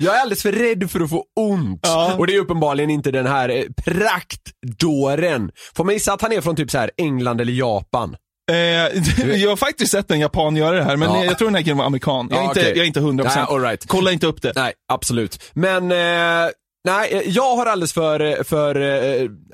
jag 0.00 0.16
är 0.16 0.20
alldeles 0.20 0.42
för 0.42 0.52
rädd 0.52 0.90
för 0.90 1.00
att 1.00 1.10
få 1.10 1.24
ont. 1.40 1.80
Ja. 1.82 2.14
Och 2.18 2.26
det 2.26 2.34
är 2.34 2.38
uppenbarligen 2.38 2.90
inte 2.90 3.10
den 3.10 3.26
här 3.26 3.48
eh, 3.48 3.62
praktdåren. 3.84 5.50
Får 5.76 5.84
man 5.84 5.94
gissa 5.94 6.12
att 6.12 6.22
han 6.22 6.32
är 6.32 6.40
från 6.40 6.56
typ 6.56 6.70
så 6.70 6.78
här 6.78 6.90
England 6.96 7.40
eller 7.40 7.52
Japan? 7.52 8.16
Eh, 8.50 8.56
jag 9.36 9.48
har 9.50 9.56
faktiskt 9.56 9.92
sett 9.92 10.10
en 10.10 10.20
japan 10.20 10.56
göra 10.56 10.76
det 10.76 10.84
här, 10.84 10.96
men 10.96 11.10
Ja. 11.10 11.24
jag 11.24 11.38
tror 11.38 11.48
den 11.48 11.54
här 11.54 11.62
killen 11.62 11.78
var 11.78 11.84
amerikan. 11.84 12.28
Jag 12.30 12.38
är, 12.38 12.42
Ja, 12.42 12.48
inte, 12.48 12.60
okej. 12.60 12.72
jag 12.76 12.82
är 12.82 12.86
inte 12.86 13.00
100%. 13.00 13.22
Nej, 13.24 13.44
all 13.48 13.60
right. 13.62 13.84
Kolla 13.86 14.12
inte 14.12 14.26
upp 14.26 14.42
det. 14.42 14.52
Nej, 14.56 14.72
absolut. 14.92 15.42
Men, 15.52 15.82
eh, 15.92 16.50
nej, 16.84 17.12
eh, 17.12 17.20
jag 17.26 17.56
har 17.56 17.66
alldeles 17.66 17.92
för, 17.92 18.44
för, 18.44 18.76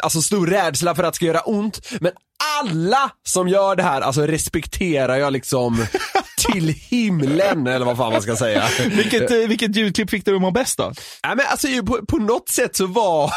alltså 0.03 0.23
stor 0.23 0.47
rädsla 0.47 0.95
för 0.95 1.03
att 1.03 1.13
det 1.13 1.17
ska 1.17 1.25
göra 1.27 1.41
ont. 1.41 1.81
Men 2.01 2.13
alla 2.61 3.11
som 3.29 3.49
gör 3.49 3.77
det 3.77 3.83
här, 3.83 4.01
alltså 4.01 4.27
respekterar 4.27 5.17
jag 5.17 5.33
liksom 5.33 5.87
till 6.53 6.69
himlen, 6.69 7.67
eller 7.67 7.87
vad 7.87 7.97
fan 7.97 8.13
man 8.13 8.23
ska 8.23 8.37
säga. 8.37 8.65
Vilket, 8.91 9.31
eh, 9.31 9.37
vilket 9.37 9.77
ljudklipp 9.77 10.11
fick 10.11 10.25
du 10.25 10.37
att 10.37 10.41
må 10.41 10.51
bäst 10.51 10.79
då? 10.79 10.93
Nej 11.25 11.37
men 11.37 11.47
alltså 11.51 11.69
på, 11.87 12.07
på 12.07 12.17
något 12.17 12.49
sätt 12.49 12.77
så 12.77 12.87
var, 12.87 13.31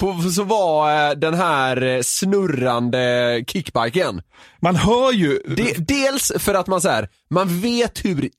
på, 0.00 0.30
så 0.30 0.44
var 0.44 1.08
eh, 1.08 1.10
den 1.10 1.34
här 1.34 1.82
eh, 1.82 2.00
snurrande 2.02 3.44
kickbiken. 3.46 4.22
Man 4.60 4.76
hör 4.76 5.12
ju... 5.12 5.38
De, 5.46 5.74
dels 5.78 6.32
för 6.38 6.54
att 6.54 6.66
man 6.66 6.80
så 6.80 6.88
här, 6.88 7.08
man 7.30 7.60
vet 7.60 8.04
hur 8.04 8.30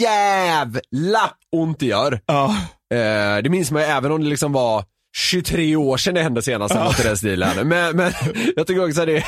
jävla 0.00 1.30
ont 1.52 1.80
det 1.80 1.86
gör. 1.86 2.20
Ja. 2.26 2.56
Det 3.42 3.50
minns 3.50 3.70
man 3.70 3.82
ju 3.82 3.88
även 3.88 4.12
om 4.12 4.22
det 4.22 4.28
liksom 4.28 4.52
var 4.52 4.84
23 5.14 5.76
år 5.76 5.96
sedan 5.96 6.14
det 6.14 6.22
hände 6.22 6.42
senast 6.42 6.74
eller 6.74 6.84
något 6.84 7.00
i 7.00 7.02
den 7.02 7.16
stilen. 7.16 7.68
Men, 7.68 7.96
men 7.96 8.12
jag 8.56 8.66
tycker 8.66 8.84
också 8.88 9.00
att 9.00 9.06
det, 9.06 9.24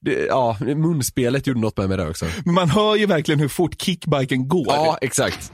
det, 0.00 0.26
ja, 0.26 0.56
munspelet 0.60 1.46
gjorde 1.46 1.60
något 1.60 1.76
med 1.76 1.88
mig 1.88 1.98
där 1.98 2.10
också. 2.10 2.26
Men 2.44 2.54
man 2.54 2.70
hör 2.70 2.96
ju 2.96 3.06
verkligen 3.06 3.40
hur 3.40 3.48
fort 3.48 3.82
kickbiken 3.82 4.48
går. 4.48 4.66
Ja, 4.68 4.98
exakt. 5.00 5.52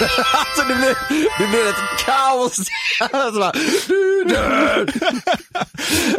Alltså 0.00 0.62
det 0.68 0.74
blir, 0.74 0.96
det 1.38 1.46
blir 1.48 1.68
ett 1.68 2.04
kaos. 2.06 2.58
Alltså 3.12 3.40
bara, 3.40 3.52
du 3.88 4.24
dör. 4.28 4.86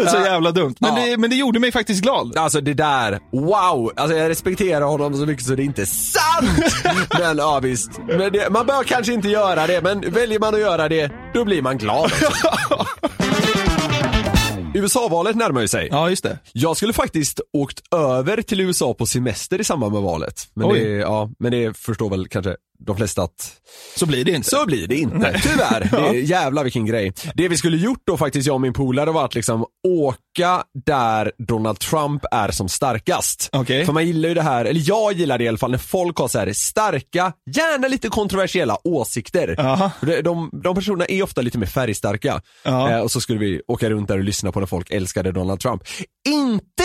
Så 0.09 0.17
jävla 0.17 0.51
dumt. 0.51 0.75
Men, 0.79 0.95
Ja. 0.95 1.05
det, 1.05 1.17
men 1.17 1.29
det 1.29 1.35
gjorde 1.35 1.59
mig 1.59 1.71
faktiskt 1.71 2.01
glad. 2.01 2.37
Alltså 2.37 2.61
det 2.61 2.73
där, 2.73 3.19
wow! 3.31 3.91
Alltså 3.95 4.17
jag 4.17 4.29
respekterar 4.29 4.85
honom 4.85 5.13
så 5.17 5.25
mycket 5.25 5.45
så 5.45 5.55
det 5.55 5.63
är 5.63 5.65
inte 5.65 5.85
sant! 5.85 6.49
men 7.19 7.37
ja 7.37 7.59
visst, 7.59 7.89
men 8.07 8.31
det, 8.31 8.49
man 8.49 8.65
bör 8.65 8.83
kanske 8.83 9.13
inte 9.13 9.27
göra 9.27 9.67
det, 9.67 9.81
men 9.81 10.01
väljer 10.11 10.39
man 10.39 10.53
att 10.53 10.59
göra 10.59 10.89
det, 10.89 11.11
då 11.33 11.45
blir 11.45 11.61
man 11.61 11.77
glad. 11.77 12.11
USA-valet 14.73 15.35
närmar 15.35 15.61
ju 15.61 15.67
sig. 15.67 15.87
Ja, 15.91 16.09
just 16.09 16.23
det. 16.23 16.39
Jag 16.53 16.77
skulle 16.77 16.93
faktiskt 16.93 17.39
åkt 17.53 17.93
över 17.93 18.41
till 18.41 18.61
USA 18.61 18.93
på 18.93 19.05
semester 19.05 19.61
i 19.61 19.63
samband 19.63 19.93
med 19.93 20.01
valet. 20.01 20.47
Men, 20.53 20.67
Oj. 20.67 20.79
det, 20.79 20.89
ja, 20.89 21.29
men 21.39 21.51
det 21.51 21.77
förstår 21.77 22.09
väl 22.09 22.27
kanske 22.27 22.55
de 22.79 22.97
flesta 22.97 23.23
att 23.23 23.51
Så 23.95 24.05
blir 24.05 24.25
det 24.25 24.31
inte. 24.31 24.49
så 24.49 24.65
blir 24.65 24.87
det 24.87 24.95
inte, 24.95 25.39
tyvärr. 25.43 25.89
Det 25.91 25.97
är, 25.97 26.13
jävlar 26.13 26.63
vilken 26.63 26.85
grej. 26.85 27.13
Det 27.35 27.47
vi 27.47 27.57
skulle 27.57 27.77
gjort 27.77 28.01
då 28.07 28.17
faktiskt, 28.17 28.47
jag 28.47 28.53
och 28.53 28.61
min 28.61 28.73
polare, 28.73 29.11
var 29.11 29.25
att 29.25 29.35
liksom 29.35 29.65
åka 29.87 30.63
där 30.85 31.31
Donald 31.47 31.79
Trump 31.79 32.25
är 32.31 32.51
som 32.51 32.69
starkast. 32.69 33.49
Okej. 33.51 33.85
För 33.85 33.93
man 33.93 34.07
gillar 34.07 34.29
ju 34.29 34.35
det 34.35 34.41
här, 34.41 34.65
eller 34.65 34.81
jag 34.85 35.13
gillar 35.13 35.37
det 35.37 35.43
i 35.43 35.47
alla 35.47 35.57
fall, 35.57 35.71
när 35.71 35.77
folk 35.77 36.17
har 36.17 36.27
så 36.27 36.39
här 36.39 36.53
starka, 36.53 37.33
gärna 37.55 37.87
lite 37.87 38.09
kontroversiella 38.09 38.77
åsikter. 38.87 39.55
Jaha. 39.57 39.91
För 39.99 40.07
det- 40.07 40.21
De, 40.21 40.49
de 40.63 40.75
personerna 40.75 41.05
är 41.05 41.23
ofta 41.23 41.41
lite 41.41 41.57
mer 41.57 41.67
färgstarka. 41.67 42.41
Ja. 42.63 42.91
Eh, 42.91 42.99
och 42.99 43.11
så 43.11 43.21
skulle 43.21 43.39
vi 43.39 43.61
åka 43.67 43.89
runt 43.89 44.07
där 44.07 44.17
och 44.17 44.23
lyssna 44.23 44.51
på 44.51 44.59
när 44.59 44.67
folk 44.67 44.91
älskade 44.91 45.31
Donald 45.31 45.59
Trump. 45.59 45.81
Inte 46.29 46.83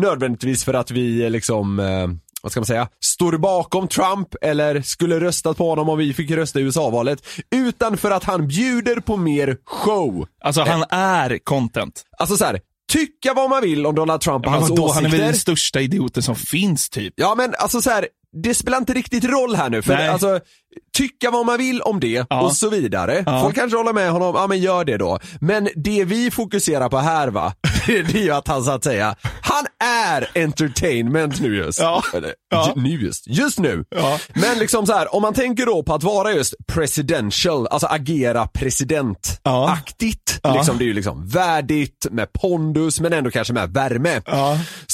nödvändigtvis 0.00 0.64
för 0.64 0.74
att 0.74 0.90
vi 0.90 1.22
eh, 1.24 1.30
liksom, 1.30 1.80
eh, 1.80 2.08
vad 2.46 2.52
ska 2.52 2.60
man 2.60 2.66
säga, 2.66 2.88
står 3.04 3.38
bakom 3.38 3.88
Trump 3.88 4.28
eller 4.42 4.82
skulle 4.82 5.20
röstat 5.20 5.56
på 5.56 5.68
honom 5.68 5.88
om 5.88 5.98
vi 5.98 6.14
fick 6.14 6.30
rösta 6.30 6.60
i 6.60 6.62
USA-valet. 6.62 7.26
Utan 7.54 7.96
för 7.96 8.10
att 8.10 8.24
han 8.24 8.48
bjuder 8.48 9.00
på 9.00 9.16
mer 9.16 9.56
show. 9.64 10.26
Alltså 10.44 10.62
han 10.62 10.84
är 10.90 11.38
content. 11.44 12.02
Alltså 12.18 12.36
så 12.36 12.44
här, 12.44 12.60
tycka 12.92 13.34
vad 13.34 13.50
man 13.50 13.62
vill 13.62 13.86
om 13.86 13.94
Donald 13.94 14.20
Trump 14.20 14.46
och 14.46 14.52
Men 14.52 14.60
hans 14.60 14.70
vadå, 14.70 14.82
han 14.92 15.04
är 15.04 15.08
åsikter. 15.08 15.18
väl 15.18 15.26
den 15.26 15.40
största 15.40 15.80
idioten 15.80 16.22
som 16.22 16.36
finns 16.36 16.90
typ. 16.90 17.14
Ja 17.16 17.34
men 17.34 17.54
alltså 17.58 17.82
så 17.82 17.90
här, 17.90 18.08
det 18.42 18.54
spelar 18.54 18.78
inte 18.78 18.92
riktigt 18.92 19.24
roll 19.24 19.54
här 19.56 19.70
nu. 19.70 19.82
För 19.82 19.94
Nej. 19.94 20.08
alltså, 20.08 20.40
tycka 20.96 21.30
vad 21.30 21.46
man 21.46 21.58
vill 21.58 21.80
om 21.82 22.00
det 22.00 22.26
Ja. 22.30 22.40
och 22.42 22.52
så 22.56 22.68
vidare. 22.70 23.22
Ja. 23.26 23.40
Folk 23.42 23.54
kanske 23.54 23.76
håller 23.78 23.92
med 23.92 24.10
honom, 24.10 24.34
ja 24.34 24.46
men 24.46 24.58
gör 24.60 24.84
det 24.84 24.96
då. 24.96 25.18
Men 25.40 25.68
det 25.76 26.04
vi 26.04 26.30
fokuserar 26.30 26.88
på 26.88 26.98
här 26.98 27.28
va, 27.28 27.52
det 27.86 27.98
är 27.98 28.22
ju 28.24 28.30
att 28.30 28.48
han 28.48 28.64
så 28.64 28.70
att 28.70 28.84
säga, 28.84 29.16
han 29.42 29.64
är 30.08 30.28
entertainment 30.44 31.40
nu 31.40 31.56
just. 31.56 31.80
Ja. 31.80 32.02
Eller, 32.14 32.32
Ja. 32.50 32.72
Nu 32.76 32.88
just, 32.90 33.26
just 33.28 33.58
nu. 33.58 33.84
Men 34.34 34.58
liksom 34.58 34.86
så 34.86 34.92
här, 34.92 35.14
om 35.14 35.22
man 35.22 35.34
tänker 35.34 35.66
då 35.66 35.82
på 35.82 35.94
att 35.94 36.02
vara 36.02 36.32
just 36.32 36.54
presidential, 36.66 37.66
alltså 37.66 37.86
agera 37.86 38.46
presidentaktigt. 38.46 40.40
Liksom, 40.54 40.78
det 40.78 40.84
är 40.84 40.86
ju 40.86 40.92
liksom 40.94 41.26
värdigt, 41.28 42.06
med 42.10 42.32
pondus 42.32 43.00
men 43.00 43.12
ändå 43.12 43.30
kanske 43.30 43.52
med 43.54 43.70
värme. 43.72 44.22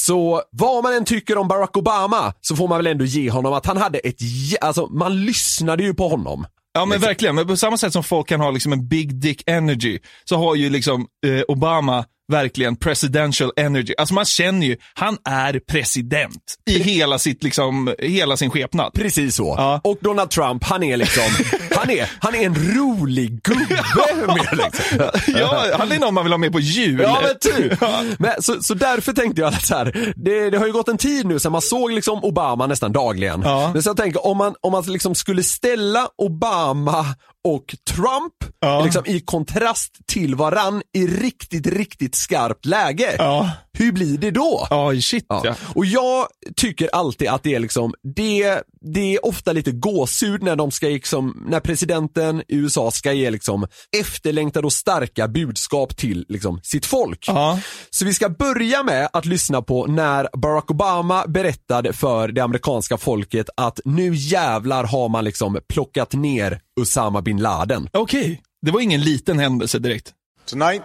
Så 0.07 0.43
vad 0.51 0.85
man 0.85 0.95
än 0.95 1.05
tycker 1.05 1.39
om 1.39 1.49
Barack 1.49 1.77
Obama 1.77 2.35
så 2.41 2.57
får 2.57 2.69
man 2.69 2.79
väl 2.79 2.87
ändå 2.87 3.05
ge 3.05 3.31
honom 3.31 3.53
att 3.53 3.67
han 3.67 3.77
hade 3.77 3.99
ett, 3.99 4.17
alltså 4.61 4.87
man 4.87 5.25
lyssnade 5.25 5.83
ju 5.83 5.95
på 5.95 6.09
honom. 6.09 6.47
Ja 6.75 6.85
men 6.85 7.01
verkligen, 7.01 7.35
men 7.35 7.47
på 7.47 7.57
samma 7.57 7.77
sätt 7.77 7.93
som 7.93 8.05
folk 8.05 8.29
kan 8.29 8.41
ha 8.41 8.51
liksom 8.51 8.73
en 8.73 8.89
big 8.89 9.15
dick 9.15 9.43
energy, 9.47 9.99
så 10.25 10.37
har 10.37 10.55
ju 10.55 10.71
liksom 10.71 11.07
eh, 11.27 11.43
Obama 11.49 12.05
verkligen 12.33 12.77
presidential 12.77 13.53
energy. 13.57 13.95
Alltså 13.99 14.15
man 14.15 14.25
känner 14.25 14.67
ju, 14.67 14.77
han 14.95 15.17
är 15.25 15.61
president 15.71 16.43
i 16.71 16.79
hela, 16.79 17.19
sitt, 17.19 17.43
liksom, 17.43 17.95
hela 17.99 18.37
sin 18.37 18.51
skepnad. 18.51 18.93
Precis 18.95 19.37
så. 19.37 19.55
Ja. 19.59 19.81
Och 19.85 19.99
Donald 20.01 20.31
Trump, 20.31 20.65
han 20.65 20.83
är 20.83 20.97
liksom, 20.97 21.23
han 21.77 21.91
är, 21.91 22.11
han 22.19 22.35
är 22.35 22.47
en 22.47 22.55
rolig 22.55 23.43
gubbe 23.43 23.83
mer 24.27 24.65
liksom. 24.65 25.11
Ja, 25.27 25.67
han 25.79 25.93
är 25.93 25.99
någon 25.99 26.15
man 26.15 26.25
vill 26.25 26.33
ha 26.33 26.39
med 26.39 26.53
på 26.53 26.61
jul. 26.61 27.01
Ja 27.01 27.23
men 27.23 27.53
typ. 27.53 27.81
Men, 28.19 28.43
så, 28.43 28.63
så 28.63 28.75
därför 28.75 29.13
tänkte 29.13 29.41
jag 29.41 29.55
att 29.55 29.67
så 29.67 29.75
här, 29.75 30.13
det, 30.17 30.51
det 30.51 30.59
har 30.59 30.67
ju 30.67 30.73
gått 30.73 30.89
en 30.89 30.99
tid 30.99 31.27
nu 31.27 31.39
sedan 31.39 31.53
man 31.53 31.63
såg 31.63 31.93
liksom 31.93 32.25
Obama 32.25 32.67
nästan 32.67 32.93
dagligen. 32.93 33.43
Ja. 33.45 33.71
Men 33.73 33.83
så 33.83 33.89
jag 33.89 33.97
tänker 33.97 34.27
om 34.27 34.37
man, 34.37 34.55
om 34.61 34.73
man 34.73 34.83
liksom 34.87 35.15
skulle 35.15 35.43
ställa 35.43 36.09
Obama 36.19 37.07
och 37.45 37.75
Trump 37.91 38.35
Ja. 38.61 38.85
liksom 38.85 39.07
i 39.07 39.21
kontrast 39.21 40.07
till 40.07 40.35
varann 40.35 40.83
i 40.95 41.07
riktigt, 41.07 41.67
riktigt 41.67 42.15
skarpt 42.15 42.67
läge. 42.67 43.15
Ja. 43.19 43.51
Hur 43.73 43.93
blir 43.93 44.19
det 44.19 44.31
då? 44.31 44.67
Ja, 44.71 44.93
shit. 45.01 45.27
Ja. 45.29 45.55
Och 45.75 45.87
jag 45.87 46.27
tycker 46.57 46.89
alltid 46.93 47.29
att 47.29 47.43
det 47.43 47.55
är 47.55 47.61
liksom, 47.61 47.95
det, 48.17 48.63
det 48.83 49.15
är 49.15 49.27
ofta 49.27 49.53
lite 49.53 49.73
gåshud 49.73 50.43
när 50.43 50.57
de 50.57 50.71
ska 50.71 50.87
liksom, 50.87 51.45
när 51.47 51.61
presidenten 51.61 52.43
i 52.49 52.57
USA 52.57 52.91
ska 52.91 53.13
ge 53.13 53.31
liksom 53.31 53.67
efterlängtade 54.01 54.67
och 54.67 54.73
starka 54.73 55.29
budskap 55.29 55.97
till 55.97 56.27
liksom 56.29 56.61
sitt 56.63 56.87
folk. 56.87 57.25
Ja. 57.29 57.61
Så 57.91 58.05
vi 58.05 58.15
ska 58.15 58.29
börja 58.29 58.83
med 58.83 59.09
att 59.13 59.27
lyssna 59.27 59.63
på 59.63 59.87
när 59.87 60.29
Barack 60.37 60.71
Obama 60.71 61.25
berättade 61.27 61.93
för 61.93 62.29
det 62.29 62.41
amerikanska 62.41 62.99
folket 62.99 63.47
att 63.57 63.81
nu 63.85 64.15
jävlar 64.15 64.85
har 64.85 65.09
man 65.09 65.25
liksom 65.25 65.61
plockat 65.69 66.13
ner 66.13 66.61
Osama 66.81 67.23
bin 67.23 67.43
Laden. 67.43 67.89
Okej, 67.93 68.43
det 68.63 68.71
var 68.71 68.81
ingen 68.81 69.01
liten 69.01 69.39
händelse 69.39 69.79
direkt. 69.79 70.13
Tonight, 70.45 70.83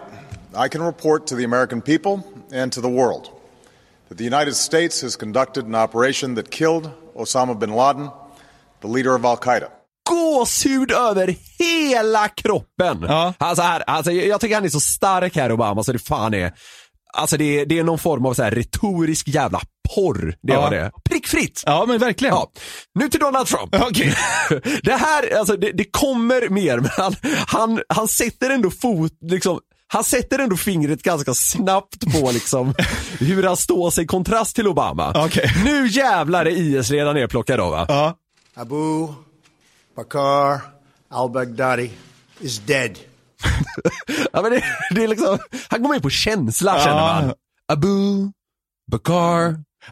I 0.66 0.68
can 0.68 0.86
report 0.86 1.26
to 1.26 1.36
the 1.36 1.44
American 1.44 1.80
people 1.80 2.20
and 2.62 2.72
to 2.72 2.80
the 2.80 2.88
world 2.88 3.22
that 4.08 4.18
the 4.18 4.24
United 4.24 4.56
States 4.56 5.02
has 5.02 5.16
conducted 5.16 5.64
an 5.64 5.74
operation 5.74 6.34
that 6.34 6.50
killed 6.50 6.90
Osama 7.18 7.54
bin 7.54 7.70
Laden, 7.70 8.08
the 8.82 8.88
leader 8.88 9.14
of 9.14 9.24
Al 9.24 9.36
Qaeda. 9.36 9.66
gåshud 10.10 10.92
över 10.92 11.36
hela 11.58 12.28
kroppen. 12.28 13.04
Ja. 13.08 13.34
Alltså, 13.38 13.62
här, 13.62 13.80
alltså, 13.86 14.12
jag 14.12 14.40
tycker 14.40 14.54
han 14.54 14.64
är 14.64 14.68
så 14.68 14.80
stark 14.80 15.36
här 15.36 15.52
Obama 15.52 15.82
så 15.84 15.92
det 15.92 15.98
fan 15.98 16.34
är, 16.34 16.52
alltså 17.14 17.36
det, 17.36 17.60
är- 17.60 17.66
det 17.66 17.78
är 17.78 17.84
någon 17.84 17.98
form 17.98 18.26
av 18.26 18.34
så 18.34 18.42
här 18.42 18.50
retorisk 18.50 19.28
jävla 19.28 19.60
porr. 19.94 20.34
Det 20.42 20.52
Ja. 20.52 20.60
var 20.60 20.70
det. 20.70 20.90
Prickfritt. 21.04 21.62
Ja, 21.66 21.84
men 21.88 21.98
verkligen. 21.98 22.34
Ja. 22.34 22.50
Nu 22.98 23.08
till 23.08 23.20
Donald 23.20 23.46
Trump. 23.46 23.74
Okej. 23.88 24.14
Det 24.82 24.92
här, 24.92 25.38
alltså 25.38 25.56
det, 25.56 25.72
det 25.72 25.84
kommer 25.84 26.48
mer 26.48 26.78
men 26.80 26.90
han, 26.96 27.14
han, 27.46 27.80
han 27.88 28.08
sätter 28.08 28.50
ändå 28.50 28.70
fot, 28.70 29.12
liksom 29.30 29.60
han 29.88 30.04
sätter 30.04 30.38
ändå 30.38 30.56
fingret 30.56 31.02
ganska 31.02 31.34
snabbt 31.34 32.12
på 32.20 32.30
liksom 32.30 32.74
hur 33.18 33.42
han 33.42 33.56
står 33.56 33.90
sig 33.90 34.04
i 34.04 34.06
kontrast 34.06 34.56
till 34.56 34.68
Obama. 34.68 35.12
Okej. 35.24 35.52
Nu 35.64 35.86
jävlar 35.88 36.46
är 36.46 36.50
IS 36.50 36.90
redan 36.90 37.14
nerplockad 37.14 37.58
då 37.58 37.70
va? 37.70 37.86
Ja. 37.88 38.16
Abu 38.54 39.08
Bakr 39.96 40.60
al-Baghdadi 41.10 41.90
is 42.40 42.58
dead. 42.58 42.98
Ja, 44.32 44.42
men 44.42 44.50
det, 44.52 44.62
det 44.94 45.04
är 45.04 45.08
liksom, 45.08 45.38
han 45.68 45.82
går 45.82 45.88
med 45.88 46.02
på 46.02 46.10
känsla 46.10 46.78
känner 46.84 46.96
Ja. 46.98 47.20
man. 47.20 47.32
Abu, 47.72 48.30
Bakar. 48.90 49.42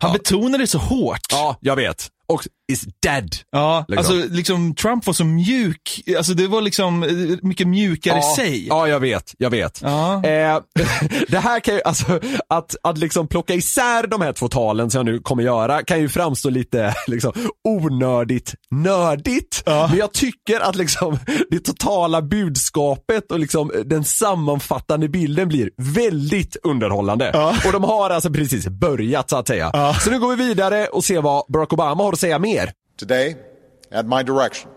Han 0.00 0.10
Ja. 0.10 0.12
betonar 0.12 0.58
det 0.58 0.66
så 0.66 0.78
hårt. 0.78 1.20
Ja, 1.30 1.56
jag 1.60 1.76
vet. 1.76 2.08
Och 2.26 2.46
is 2.72 2.84
dead. 3.02 3.36
Ja, 3.50 3.84
Liksom. 3.88 3.98
alltså 3.98 4.34
liksom 4.34 4.74
Trump 4.74 5.06
var 5.06 5.14
så 5.14 5.24
mjuk, 5.24 6.02
alltså 6.16 6.34
det 6.34 6.46
var 6.46 6.60
liksom 6.60 7.02
eh, 7.02 7.08
mycket 7.42 7.66
mjukare 7.68 8.16
ja, 8.16 8.36
sig. 8.36 8.66
Ja, 8.66 8.88
jag 8.88 9.00
vet, 9.00 9.34
jag 9.38 9.50
vet. 9.50 9.80
Ja. 9.82 10.14
Eh, 10.24 10.58
det 11.28 11.38
här 11.38 11.60
kan 11.60 11.74
ju, 11.74 11.80
alltså, 11.84 12.20
att, 12.48 12.76
att 12.82 12.98
liksom 12.98 13.28
plocka 13.28 13.54
isär 13.54 14.06
de 14.06 14.20
här 14.20 14.32
två 14.32 14.48
talen 14.48 14.90
som 14.90 14.98
jag 14.98 15.14
nu 15.14 15.18
kommer 15.18 15.42
göra 15.42 15.82
kan 15.82 16.00
ju 16.00 16.08
framstå 16.08 16.50
lite 16.50 16.94
liksom, 17.06 17.32
onördigt 17.68 18.54
nördigt. 18.70 19.62
Men 19.66 19.96
jag 19.96 20.12
tycker 20.12 20.60
att 20.60 20.76
liksom, 20.76 21.18
det 21.50 21.58
totala 21.58 22.22
budskapet 22.22 23.32
och 23.32 23.38
liksom, 23.38 23.72
den 23.84 24.04
sammanfattande 24.04 25.08
bilden 25.08 25.48
blir 25.48 25.70
väldigt 25.76 26.56
underhållande. 26.62 27.54
Och 27.66 27.72
de 27.72 27.84
har 27.84 28.10
alltså 28.10 28.30
precis 28.30 28.68
börjat 28.68 29.30
så 29.30 29.36
att 29.36 29.48
säga. 29.48 29.94
Så 30.04 30.10
nu 30.10 30.20
går 30.20 30.36
vi 30.36 30.44
vidare 30.48 30.86
och 30.86 31.04
ser 31.04 31.20
vad 31.22 31.44
Barack 31.48 31.72
Obama 31.72 32.02
har 32.02 32.12
att 32.12 32.20
säga 32.20 32.38
mer. 32.38 32.55
Today, 32.98 33.36
at 33.90 34.06
my 34.06 34.22
direction, 34.22 34.70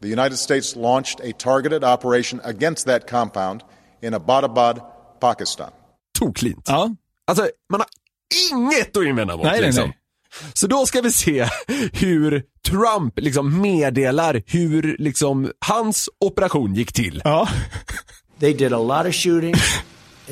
the 0.00 0.08
United 0.08 0.38
States 0.38 0.76
launched 0.76 1.20
a 1.20 1.32
targeted 1.32 1.84
operation 1.84 2.40
against 2.44 2.86
that 2.86 3.06
compound 3.06 3.62
in 4.02 4.14
Abbottabad, 4.14 4.82
Pakistan. 5.20 5.70
Toklint. 6.18 6.62
Ja. 6.66 6.94
Alltså, 7.26 7.50
man 7.70 7.80
har 7.80 7.88
inget 8.52 8.96
att 8.96 9.04
invända 9.04 9.36
mot. 9.36 9.44
Nej, 9.44 9.52
nej, 9.52 9.66
liksom. 9.66 9.84
nej. 9.84 9.96
Så 10.54 10.66
då 10.66 10.86
ska 10.86 11.00
vi 11.00 11.12
se 11.12 11.48
hur 11.92 12.42
Trump 12.68 13.18
liksom 13.18 13.60
meddelar 13.60 14.42
hur 14.46 14.96
liksom 14.98 15.52
hans 15.66 16.08
operation 16.20 16.74
gick 16.74 16.92
till. 16.92 17.22
Ja. 17.24 17.48
They 18.38 18.52
did 18.52 18.72
a 18.72 18.78
lot 18.78 19.06
of 19.06 19.14
shooting 19.14 19.54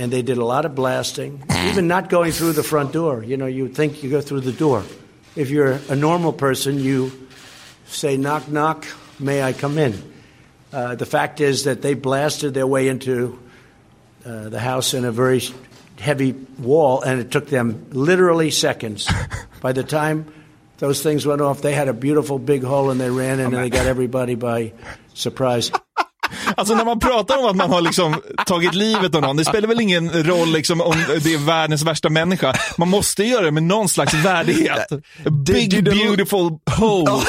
and 0.00 0.12
they 0.12 0.22
did 0.22 0.38
a 0.38 0.58
lot 0.58 0.64
of 0.64 0.72
blasting, 0.72 1.42
even 1.70 1.88
not 1.88 2.10
going 2.10 2.32
through 2.32 2.54
the 2.54 2.62
front 2.62 2.92
door. 2.92 3.24
You 3.24 3.36
know, 3.36 3.48
you 3.48 3.68
think 3.74 4.04
you 4.04 4.10
go 4.10 4.22
through 4.22 4.52
the 4.52 4.64
door. 4.64 4.82
If 5.38 5.50
you're 5.50 5.78
a 5.88 5.94
normal 5.94 6.32
person, 6.32 6.80
you 6.80 7.12
say, 7.86 8.16
knock, 8.16 8.48
knock, 8.48 8.88
may 9.20 9.40
I 9.40 9.52
come 9.52 9.78
in? 9.78 9.94
Uh, 10.72 10.96
the 10.96 11.06
fact 11.06 11.40
is 11.40 11.62
that 11.62 11.80
they 11.80 11.94
blasted 11.94 12.54
their 12.54 12.66
way 12.66 12.88
into 12.88 13.38
uh, 14.26 14.48
the 14.48 14.58
house 14.58 14.94
in 14.94 15.04
a 15.04 15.12
very 15.12 15.40
heavy 15.96 16.32
wall, 16.32 17.02
and 17.02 17.20
it 17.20 17.30
took 17.30 17.46
them 17.46 17.86
literally 17.92 18.50
seconds. 18.50 19.08
By 19.60 19.70
the 19.70 19.84
time 19.84 20.26
those 20.78 21.04
things 21.04 21.24
went 21.24 21.40
off, 21.40 21.62
they 21.62 21.72
had 21.72 21.86
a 21.86 21.94
beautiful 21.94 22.40
big 22.40 22.64
hole 22.64 22.90
and 22.90 23.00
they 23.00 23.08
ran 23.08 23.38
in 23.38 23.46
and 23.46 23.54
they 23.54 23.70
got 23.70 23.86
everybody 23.94 24.34
by 24.34 24.72
surprise. 25.14 25.70
Alltså 26.58 26.74
när 26.74 26.84
man 26.84 27.00
pratar 27.00 27.38
om 27.38 27.44
att 27.44 27.56
man 27.56 27.70
har 27.70 27.80
liksom 27.80 28.16
tagit 28.46 28.74
livet 28.74 29.14
av 29.14 29.22
någon, 29.22 29.36
det 29.36 29.44
spelar 29.44 29.68
väl 29.68 29.80
ingen 29.80 30.24
roll 30.24 30.52
liksom 30.52 30.80
om 30.80 30.94
det 31.22 31.34
är 31.34 31.46
världens 31.46 31.82
värsta 31.82 32.08
människa. 32.08 32.54
Man 32.78 32.88
måste 32.88 33.24
göra 33.24 33.42
det 33.42 33.50
med 33.50 33.62
någon 33.62 33.88
slags 33.88 34.14
värdighet. 34.14 34.92
A 35.26 35.30
big 35.30 35.84
beautiful 35.84 36.50
hole. 36.78 37.20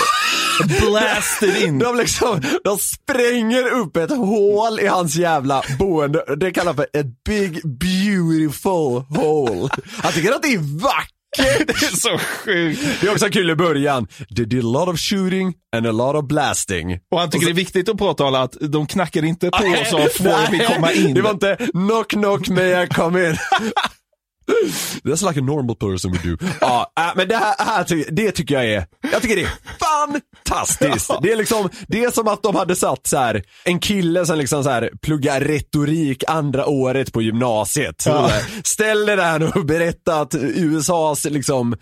Blasted 0.81 1.63
in. 1.63 1.79
De, 1.79 1.97
liksom, 1.97 2.41
de 2.63 2.77
spränger 2.77 3.67
upp 3.67 3.97
ett 3.97 4.09
hål 4.11 4.79
i 4.79 4.87
hans 4.87 5.15
jävla 5.15 5.63
boende. 5.79 6.23
Det 6.37 6.51
kallas 6.51 6.75
för 6.75 6.87
ett 6.93 7.23
big 7.25 7.61
beautiful 7.79 9.03
hole. 9.17 9.69
Han 10.03 10.11
tycker 10.13 10.31
att 10.31 10.41
det 10.41 10.53
är 10.53 10.81
vackert. 10.81 11.18
Det 11.37 11.69
är 11.71 11.95
så 11.95 12.17
sjukt. 12.17 13.01
Det 13.01 13.07
är 13.07 13.11
också 13.11 13.29
kul 13.29 13.49
i 13.49 13.55
början. 13.55 14.07
They 14.35 14.45
did 14.45 14.65
a 14.65 14.67
lot 14.67 14.87
of 14.87 14.99
shooting 14.99 15.53
and 15.75 15.87
a 15.87 15.91
lot 15.91 16.15
of 16.15 16.27
blasting. 16.27 16.99
Och 17.11 17.19
han 17.19 17.29
tycker 17.29 17.45
det 17.45 17.51
är 17.51 17.53
viktigt 17.53 17.89
att 17.89 17.97
påtala 17.97 18.41
att 18.41 18.57
de 18.59 18.87
knackar 18.87 19.25
inte 19.25 19.49
på 19.49 19.57
och 19.57 19.87
sa 19.87 19.97
får 19.97 20.51
vi 20.51 20.59
komma 20.59 20.91
in. 20.91 21.13
Det 21.13 21.21
var 21.21 21.31
inte 21.31 21.57
knock 21.73 22.09
knock 22.09 22.49
may 22.49 22.83
I 22.83 22.87
come 22.87 23.29
in. 23.29 23.37
That's 25.03 25.21
like 25.21 25.39
a 25.39 25.43
normal 25.43 25.75
person 25.75 26.11
would 26.11 26.23
do. 26.23 26.45
Ja, 26.61 26.91
äh, 26.99 27.11
men 27.15 27.27
det 27.27 27.35
här, 27.35 27.55
här 27.57 28.11
det 28.11 28.31
tycker 28.31 28.55
jag 28.55 28.65
är, 28.65 28.85
jag 29.11 29.21
tycker 29.21 29.35
det 29.35 29.41
är 29.41 29.51
fantastiskt. 29.79 31.11
Det 31.21 31.31
är 31.31 31.35
liksom, 31.35 31.69
det 31.87 32.03
är 32.03 32.11
som 32.11 32.27
att 32.27 32.43
de 32.43 32.55
hade 32.55 32.75
satt 32.75 33.07
så 33.07 33.17
här 33.17 33.43
en 33.63 33.79
kille 33.79 34.25
som 34.25 34.37
liksom 34.37 34.63
så 34.63 34.69
här 34.69 34.91
pluggar 35.01 35.41
retorik 35.41 36.23
andra 36.27 36.65
året 36.65 37.13
på 37.13 37.21
gymnasiet. 37.21 38.01
Så 38.01 38.09
där, 38.09 38.43
Ställ 38.63 39.05
dig 39.05 39.15
där 39.15 39.57
och 39.57 39.65
berätta 39.65 40.21
att 40.21 40.35
USAs 40.35 41.25
liksom 41.25 41.75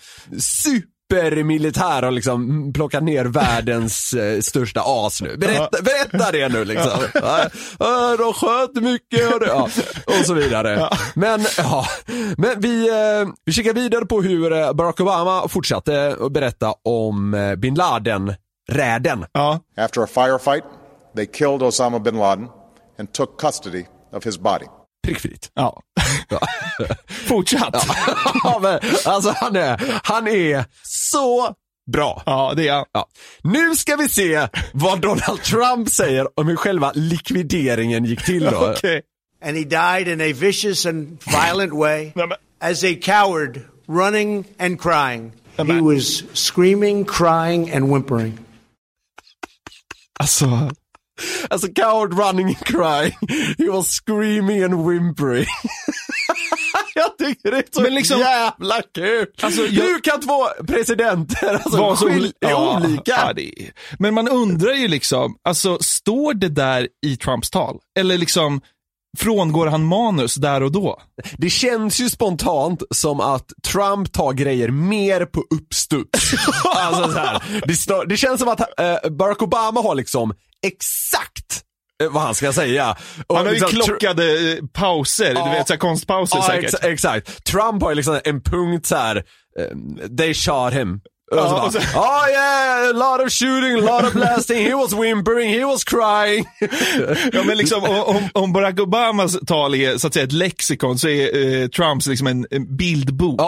supermilitär 1.11 2.01
har 2.01 2.11
liksom 2.11 2.71
plockat 2.73 3.03
ner 3.03 3.25
världens 3.25 4.13
eh, 4.13 4.39
största 4.39 4.81
as 4.85 5.21
nu. 5.21 5.37
Berätta, 5.37 5.81
berätta 5.81 6.31
det 6.31 6.49
nu 6.49 6.65
liksom. 6.65 6.99
Ja. 7.13 7.49
Ja, 7.79 8.17
de 8.17 8.33
sköt 8.33 8.83
mycket 8.83 9.33
och, 9.33 9.39
det, 9.39 9.45
ja, 9.47 9.69
och 10.05 10.25
så 10.25 10.33
vidare. 10.33 10.89
Men, 11.15 11.45
ja, 11.57 11.85
men 12.37 12.59
vi, 12.59 12.89
eh, 12.89 13.27
vi 13.45 13.51
kikar 13.53 13.73
vidare 13.73 14.05
på 14.05 14.21
hur 14.21 14.53
eh, 14.53 14.73
Barack 14.73 14.99
Obama 14.99 15.47
fortsatte 15.47 16.17
att 16.21 16.31
berätta 16.31 16.73
om 16.83 17.33
eh, 17.33 17.55
bin 17.55 17.75
Laden-räden. 17.75 19.25
Ja. 19.31 19.59
After 19.77 20.01
a 20.03 20.07
firefight, 20.07 20.63
they 21.15 21.25
killed 21.25 21.63
Osama 21.63 21.99
bin 21.99 22.17
Laden 22.17 22.47
and 22.99 23.13
took 23.13 23.41
custody 23.41 23.85
of 24.13 24.25
his 24.25 24.39
body. 24.39 24.65
Prickfritt. 25.07 25.51
ja. 25.53 25.81
Fortsatt. 27.27 27.87
Ja, 28.43 28.59
men, 28.61 28.79
alltså 29.05 29.33
han 29.35 29.55
är, 29.55 29.99
han 30.03 30.27
är 30.27 30.65
så 30.83 31.53
bra. 31.91 32.23
Ja, 32.25 32.53
det 32.55 32.67
är 32.67 32.73
han. 32.73 32.85
Ja. 32.91 33.07
Nu 33.43 33.75
ska 33.75 33.95
vi 33.95 34.09
se 34.09 34.47
vad 34.73 35.01
Donald 35.01 35.43
Trump 35.43 35.89
säger 35.89 36.39
om 36.39 36.47
hur 36.47 36.55
själva 36.55 36.91
likvideringen 36.95 38.05
gick 38.05 38.25
till 38.25 38.43
då. 38.43 38.71
Okej. 38.77 39.01
and 39.41 39.55
he 39.55 39.63
died 39.63 40.07
in 40.07 40.21
a 40.21 40.33
vicious 40.33 40.85
and 40.85 41.19
violent 41.23 41.73
way 41.73 42.13
as 42.59 42.83
a 42.83 42.95
coward, 42.95 43.65
running 43.87 44.45
and 44.59 44.79
crying. 44.79 45.31
He 45.57 45.81
was 45.81 46.23
screaming, 46.33 47.05
crying, 47.05 47.71
and 47.71 47.89
whimpering. 47.89 48.37
Alltså, 50.19 50.71
Alltså 51.49 51.67
coward 51.75 52.19
running 52.19 52.45
and 52.47 52.59
crying. 52.65 53.17
He 53.57 53.69
was 53.71 53.87
screaming 53.87 54.63
and 54.63 54.87
whimpering. 54.89 55.45
jag 56.95 57.17
tycker 57.17 57.51
det 57.51 57.57
är 57.57 57.63
så 57.71 57.81
Men 57.81 57.95
liksom- 57.95 58.19
jävla 58.19 58.81
kul. 58.95 59.25
Alltså, 59.41 59.61
jag- 59.61 59.83
Hur 59.83 59.99
kan 59.99 60.21
två 60.21 60.47
presidenter 60.67 61.53
alltså, 61.53 61.77
var 61.77 61.95
så 61.95 62.07
skil- 62.09 62.33
ja, 62.39 62.81
olika? 62.85 63.01
Ja, 63.05 63.29
är, 63.37 63.71
men 63.99 64.13
man 64.13 64.27
undrar 64.27 64.73
ju 64.73 64.87
liksom, 64.87 65.35
alltså 65.43 65.77
står 65.81 66.33
det 66.33 66.49
där 66.49 66.87
i 67.05 67.17
Trumps 67.17 67.49
tal? 67.49 67.77
Eller 67.99 68.17
liksom 68.17 68.61
frångår 69.17 69.67
han 69.67 69.85
manus 69.85 70.35
där 70.35 70.63
och 70.63 70.71
då? 70.71 71.01
Det 71.37 71.49
känns 71.49 71.99
ju 71.99 72.09
spontant 72.09 72.83
som 72.91 73.19
att 73.19 73.51
Trump 73.67 74.11
tar 74.13 74.33
grejer 74.33 74.69
mer 74.69 75.25
på 75.25 75.43
uppstuds. 75.55 76.33
alltså, 76.75 77.11
så 77.11 77.17
här, 77.19 77.43
det, 77.67 78.05
det 78.09 78.17
känns 78.17 78.39
som 78.39 78.49
att 78.49 78.79
eh, 78.79 79.09
Barack 79.11 79.41
Obama 79.41 79.81
har 79.81 79.95
liksom 79.95 80.33
exakt 80.67 81.63
eh, 82.03 82.09
vad 82.09 82.23
han 82.23 82.35
ska 82.35 82.53
säga. 82.53 82.97
Och 83.27 83.37
Han 83.37 83.45
har 83.45 83.53
ju 83.53 83.59
liksom, 83.59 83.83
klockade 83.85 84.51
eh, 84.53 84.57
pauser, 84.73 85.33
Ja. 85.35 85.45
du 85.45 85.51
vet 85.51 85.67
såhär 85.67 85.79
konstpauser 85.79 86.37
Ja, 86.37 86.43
säkert. 86.47 86.73
ex- 86.73 86.83
exakt. 86.83 87.43
Trump 87.45 87.81
har 87.83 87.89
ju 87.89 87.95
liksom 87.95 88.19
en 88.23 88.41
punkt 88.41 88.85
så 88.85 88.95
här. 88.95 89.15
eh, 89.15 90.07
they 90.17 90.33
shot 90.33 90.73
him. 90.73 90.99
Och 91.31 91.37
så 91.37 91.43
bara, 91.49 91.63
och 91.63 91.73
så- 91.73 91.79
oh 91.95 92.29
yeah, 92.31 92.89
a 92.89 92.91
lot 92.93 93.25
of 93.27 93.33
shooting, 93.33 93.73
a 93.73 93.81
lot 93.99 94.03
of 94.07 94.13
blasting, 94.13 94.65
he 94.65 94.75
was 94.75 94.93
whimpering, 94.93 95.49
he 95.59 95.65
was 95.65 95.83
crying. 95.83 96.45
Ja, 97.33 97.43
men 97.43 97.57
liksom, 97.57 97.83
om, 97.83 98.29
om- 98.33 98.53
Barack 98.53 98.79
Obamas 98.79 99.37
tal 99.47 99.75
är 99.75 99.97
så 99.97 100.07
att 100.07 100.13
säga 100.13 100.23
ett 100.25 100.31
lexikon 100.31 100.99
så 100.99 101.07
är 101.07 101.61
eh, 101.61 101.67
Trumps 101.67 102.07
liksom 102.07 102.27
en, 102.27 102.47
en 102.51 102.77
bildbok. 102.77 103.41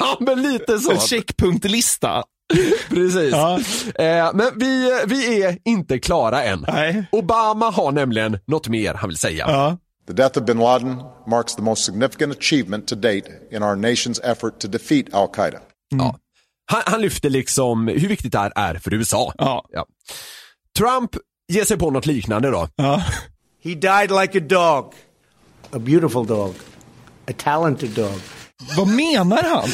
ja, 0.00 0.16
men 0.20 0.42
lite 0.42 0.78
så. 0.78 0.90
En 0.92 0.98
checkpunktlista. 0.98 2.22
Precis. 2.88 3.32
Ja. 3.32 3.60
Eh, 4.04 4.30
men 4.34 4.58
vi, 4.58 5.02
vi 5.06 5.42
är 5.42 5.58
inte 5.64 5.98
klara 5.98 6.42
än. 6.42 6.64
Nej. 6.68 7.06
Obama 7.12 7.70
har 7.70 7.92
nämligen 7.92 8.38
något 8.46 8.68
mer 8.68 8.94
han 8.94 9.08
vill 9.08 9.18
säga. 9.18 9.44
Ja. 9.48 9.78
The 10.06 10.12
death 10.12 10.38
of 10.38 10.44
bin 10.44 10.58
Laden 10.58 11.02
marks 11.26 11.54
the 11.56 11.62
most 11.62 11.84
significant 11.84 12.36
achievement 12.36 12.88
to 12.88 12.94
date 12.94 13.24
in 13.50 13.62
our 13.62 13.76
nation's 13.76 14.24
effort 14.24 14.58
to 14.60 14.68
defeat 14.68 15.14
Al 15.14 15.28
Qaeda. 15.28 15.58
Ja. 15.88 16.18
Han, 16.70 16.82
han 16.86 17.00
lyfter 17.00 17.30
liksom 17.30 17.88
hur 17.88 18.08
viktigt 18.08 18.32
det 18.32 18.38
här 18.38 18.52
är 18.56 18.74
för 18.74 18.94
USA. 18.94 19.32
Ja. 19.38 19.64
Trump 20.78 21.10
ger 21.52 21.64
sig 21.64 21.78
på 21.78 21.90
något 21.90 22.06
liknande 22.06 22.50
då. 22.50 22.68
Ja. 22.76 23.02
He 23.64 23.74
died 23.74 24.10
like 24.20 24.38
a 24.38 24.40
dog, 24.40 24.94
a 25.70 25.78
beautiful 25.78 26.26
dog, 26.26 26.54
a 27.30 27.32
talented 27.36 27.90
dog. 27.90 28.20
Vad 28.76 28.88
menar 28.88 29.42
han? 29.42 29.68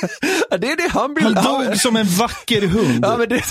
Det 0.58 0.72
är 0.72 0.76
det 0.76 0.88
han 0.88 1.14
vill. 1.14 1.36
Han 1.36 1.64
dog 1.64 1.76
som 1.76 1.96
en 1.96 2.06
vacker 2.06 2.66
hund. 2.66 3.04
Ja, 3.04 3.26
det, 3.26 3.44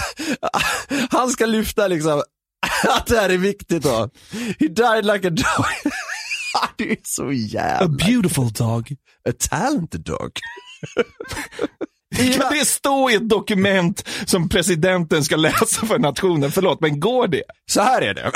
han 1.10 1.30
ska 1.30 1.46
lyfta 1.46 1.88
liksom 1.88 2.24
att 2.88 3.06
det 3.06 3.20
här 3.20 3.30
är 3.30 3.38
viktigt 3.38 3.84
då. 3.84 4.10
He 4.60 4.68
died 4.68 5.06
like 5.06 5.28
a 5.28 5.32
dog. 5.32 5.66
det 6.76 6.92
är 6.92 6.98
så 7.04 7.28
A 7.28 7.34
jävla... 7.34 7.88
beautiful 7.88 8.52
dog. 8.52 8.96
A 9.30 9.32
talented 9.50 10.02
dog. 10.02 10.32
Kan 12.16 12.54
det 12.54 12.66
stå 12.66 13.10
i 13.10 13.14
ett 13.14 13.30
dokument 13.30 14.08
som 14.26 14.50
presidenten 14.50 15.24
ska 15.24 15.36
läsa 15.36 15.86
för 15.86 16.00
nationen? 16.00 16.52
Förlåt, 16.52 16.82
men 16.82 17.00
går 17.00 17.28
det? 17.28 17.44
Så 17.72 17.82
här 17.82 18.02
är 18.02 18.14
det. 18.14 18.32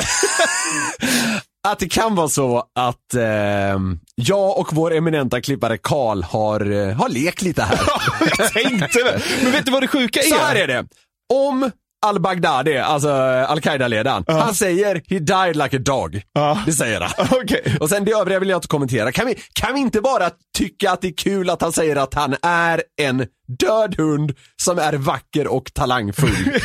Att 1.67 1.79
det 1.79 1.87
kan 1.87 2.15
vara 2.15 2.27
så 2.27 2.63
att 2.75 3.13
eh, 3.13 3.79
jag 4.15 4.57
och 4.57 4.73
vår 4.73 4.93
eminenta 4.93 5.41
klippare 5.41 5.77
Karl 5.77 6.23
har, 6.23 6.71
eh, 6.71 6.95
har 6.95 7.09
lekt 7.09 7.41
lite 7.41 7.61
här. 7.61 7.79
jag 8.37 8.53
tänkte 8.53 9.03
det. 9.03 9.21
Men 9.43 9.51
vet 9.51 9.65
du 9.65 9.71
vad 9.71 9.83
det 9.83 9.87
sjuka 9.87 10.19
är? 10.19 10.23
Så 10.23 10.35
här 10.35 10.55
är 10.55 10.67
det. 10.67 10.85
Om 11.33 11.71
al-Baghdadi, 12.05 12.77
alltså 12.77 13.09
al-Qaida-ledaren, 13.47 14.23
han 14.27 14.55
säger 14.55 15.01
he 15.07 15.19
died 15.19 15.55
like 15.55 15.77
a 15.77 15.79
dog. 15.79 16.21
Det 16.65 16.71
säger 16.71 17.01
han. 17.01 17.27
Okej. 17.41 17.77
Och 17.79 17.89
sen 17.89 18.05
det 18.05 18.11
övriga 18.11 18.39
vill 18.39 18.49
jag 18.49 18.57
inte 18.57 18.67
kommentera. 18.67 19.11
Kan 19.11 19.27
vi, 19.27 19.35
kan 19.53 19.73
vi 19.73 19.79
inte 19.79 20.01
bara 20.01 20.29
tycka 20.57 20.91
att 20.91 21.01
det 21.01 21.07
är 21.07 21.17
kul 21.17 21.49
att 21.49 21.61
han 21.61 21.71
säger 21.71 21.95
att 21.95 22.13
han 22.13 22.35
är 22.41 22.83
en 23.01 23.25
död 23.59 23.95
hund 23.97 24.33
som 24.61 24.79
är 24.79 24.93
vacker 24.93 25.47
och 25.47 25.73
talangfull? 25.73 26.35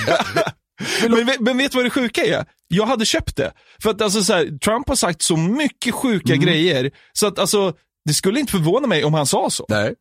Men, 1.09 1.27
vet- 1.27 1.41
men 1.41 1.59
vet 1.59 1.73
du 1.73 1.77
vad 1.79 1.85
det 1.87 1.91
sjuka 1.91 2.25
är? 2.25 2.45
Jag 2.69 2.87
hade 2.87 3.05
köpt 3.07 3.37
det. 3.37 3.53
För 3.83 3.91
att 3.91 4.03
alltså 4.03 4.25
så 4.25 4.33
här, 4.33 4.59
Trump 4.59 4.89
har 4.89 4.97
sagt 4.97 5.23
så 5.23 5.37
mycket 5.37 5.95
sjuka 5.95 6.33
Mm. 6.33 6.45
grejer, 6.45 6.91
så 7.13 7.27
att 7.27 7.39
alltså, 7.39 7.73
det 8.05 8.15
skulle 8.15 8.41
inte 8.41 8.53
förvåna 8.53 8.87
mig 8.87 9.05
om 9.05 9.15
han 9.15 9.27
sa 9.27 9.51
så. 9.51 9.67
Nej. 9.69 9.95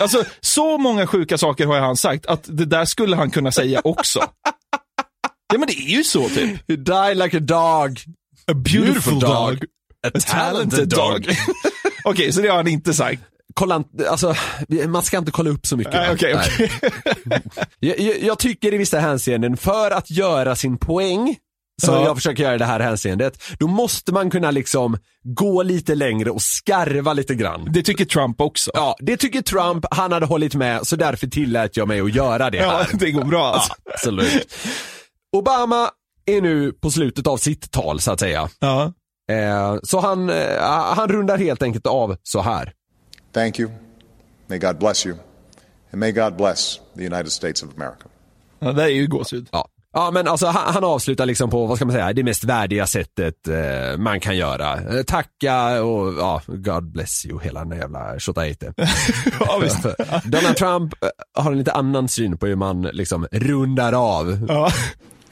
Alltså, 0.00 0.24
så 0.40 0.78
många 0.78 1.06
sjuka 1.06 1.38
saker 1.38 1.66
har 1.66 1.78
han 1.80 1.96
sagt 1.96 2.26
att 2.26 2.44
det 2.46 2.64
där 2.64 2.84
skulle 2.84 3.16
han 3.16 3.30
kunna 3.30 3.52
säga 3.52 3.80
också. 3.84 4.18
Ja 5.52 5.58
men 5.58 5.66
det 5.68 5.72
är 5.74 5.96
ju 5.96 6.04
så 6.04 6.28
typ. 6.28 6.50
He 6.68 6.76
died 6.76 7.16
like 7.16 7.36
a 7.36 7.40
dog. 7.40 8.00
A 8.50 8.54
beautiful 8.54 9.18
dog. 9.20 9.64
A 10.06 10.10
talented 10.26 10.88
dog. 10.88 11.28
Okej, 12.04 12.32
så 12.32 12.40
det 12.40 12.48
har 12.48 12.56
han 12.56 12.68
inte 12.68 12.94
sagt. 12.94 13.22
Kolla, 13.58 13.84
alltså, 14.08 14.34
man 14.88 15.02
ska 15.02 15.18
inte 15.18 15.30
kolla 15.30 15.50
upp 15.50 15.66
så 15.66 15.76
mycket. 15.76 15.94
Nej, 15.94 16.16
Nej. 16.22 16.34
okej. 16.34 16.70
Jag, 17.80 18.22
jag, 18.22 18.38
tycker 18.38 18.74
i 18.74 18.78
vissa 18.78 18.98
hänseenden, 18.98 19.56
för 19.56 19.90
att 19.90 20.10
göra 20.10 20.56
sin 20.56 20.78
poäng, 20.78 21.36
som 21.82 21.94
Ja. 21.94 22.04
jag 22.04 22.16
försöker 22.16 22.42
göra 22.42 22.54
i 22.54 22.58
det 22.58 22.64
här 22.64 22.80
hänseendet, 22.80 23.42
då 23.58 23.66
måste 23.66 24.12
man 24.12 24.30
kunna 24.30 24.50
liksom 24.50 24.98
gå 25.22 25.62
lite 25.62 25.94
längre 25.94 26.30
och 26.30 26.42
skarva 26.42 27.12
lite 27.12 27.34
grann. 27.34 27.68
Det 27.72 27.82
tycker 27.82 28.04
Trump 28.04 28.40
också. 28.40 28.70
Ja, 28.74 28.96
det 29.00 29.16
tycker 29.16 29.42
Trump, 29.42 29.84
han 29.90 30.12
hade 30.12 30.26
hållit 30.26 30.54
med, 30.54 30.86
så 30.86 30.96
därför 30.96 31.26
tillät 31.26 31.76
jag 31.76 31.88
mig 31.88 32.00
att 32.00 32.14
göra 32.14 32.50
det 32.50 32.58
Ja, 32.58 32.70
här. 32.70 32.88
det 32.98 33.10
går 33.10 33.24
bra 33.24 33.46
alltså. 33.54 33.74
Ja, 33.84 33.92
absolut. 33.94 34.54
Obama 35.36 35.90
är 36.26 36.40
nu 36.40 36.72
på 36.72 36.90
slutet 36.90 37.26
av 37.26 37.36
sitt 37.36 37.70
tal 37.70 38.00
så 38.00 38.12
att 38.12 38.20
säga. 38.20 38.48
Ja. 38.58 38.92
Eh, 39.32 39.76
så 39.82 40.00
han, 40.00 40.30
eh, 40.30 40.60
han 40.96 41.08
rundar 41.08 41.38
helt 41.38 41.62
enkelt 41.62 41.86
av 41.86 42.16
så 42.22 42.40
här. 42.42 42.72
Thank 43.32 43.58
you. 43.58 43.70
May 44.46 44.58
God 44.58 44.78
bless 44.78 45.06
you. 45.06 45.16
And 45.90 46.00
may 46.00 46.12
God 46.12 46.36
bless 46.36 46.80
the 46.96 47.04
United 47.04 47.32
States 47.32 47.62
of 47.62 47.68
America. 47.76 48.08
Ja, 48.58 48.72
det 48.72 48.82
är 48.82 48.88
ju 48.88 49.06
gåshud. 49.06 49.48
Ja. 49.52 49.68
Ja 49.92 50.10
men 50.10 50.28
alltså 50.28 50.46
han, 50.46 50.74
han 50.74 50.84
avslutar 50.84 51.26
liksom 51.26 51.50
på, 51.50 51.66
vad 51.66 51.76
ska 51.76 51.84
man 51.84 51.94
säga, 51.94 52.12
det 52.12 52.22
mest 52.24 52.44
värdiga 52.44 52.86
sättet 52.86 53.48
eh, 53.48 53.98
man 53.98 54.20
kan 54.20 54.36
göra. 54.36 54.74
Eh, 54.74 55.02
tacka 55.02 55.82
och 55.82 56.14
ja, 56.14 56.42
God 56.46 56.92
bless 56.92 57.26
you, 57.26 57.40
hela 57.42 57.64
den 57.64 57.78
jävla 57.78 58.18
tjottaite. 58.18 58.72
Ja, 59.40 59.58
visst. 59.62 59.82
Donald 60.24 60.56
Trump 60.56 60.94
eh, 61.04 61.08
har 61.42 61.52
en 61.52 61.58
lite 61.58 61.72
annan 61.72 62.08
syn 62.08 62.38
på 62.38 62.46
hur 62.46 62.56
man 62.56 62.82
liksom 62.82 63.26
rundar 63.32 63.92
av. 63.92 64.46
Ja. 64.48 64.72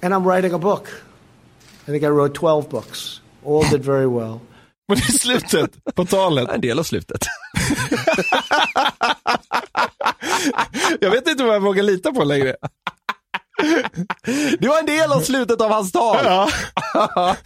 And 0.03 0.15
I'm 0.15 0.25
writing 0.25 0.53
a 0.53 0.59
book. 0.59 0.89
I 1.83 1.91
think 1.91 2.03
I 2.03 2.07
wrote 2.07 2.35
12 2.35 2.69
books. 2.69 3.21
All 3.47 3.71
did 3.71 3.85
very 3.85 4.07
well. 4.07 4.41
Men 4.89 4.99
i 4.99 5.03
slutet 5.03 5.71
på 5.95 6.05
talet, 6.05 6.49
En 6.49 6.61
del 6.61 6.79
av 6.79 6.83
slutet. 6.83 7.21
jag 11.01 11.11
vet 11.11 11.29
inte 11.29 11.45
vad 11.45 11.55
jag 11.55 11.61
vågar 11.61 11.83
lita 11.83 12.13
på 12.13 12.25
längre. 12.25 12.57
Det 14.59 14.69
var 14.69 14.79
en 14.79 14.87
del 14.87 15.13
av 15.13 15.21
slutet 15.21 15.61
av 15.61 15.71
hans 15.71 15.93
tal. 15.93 16.25
Ja. 16.25 16.49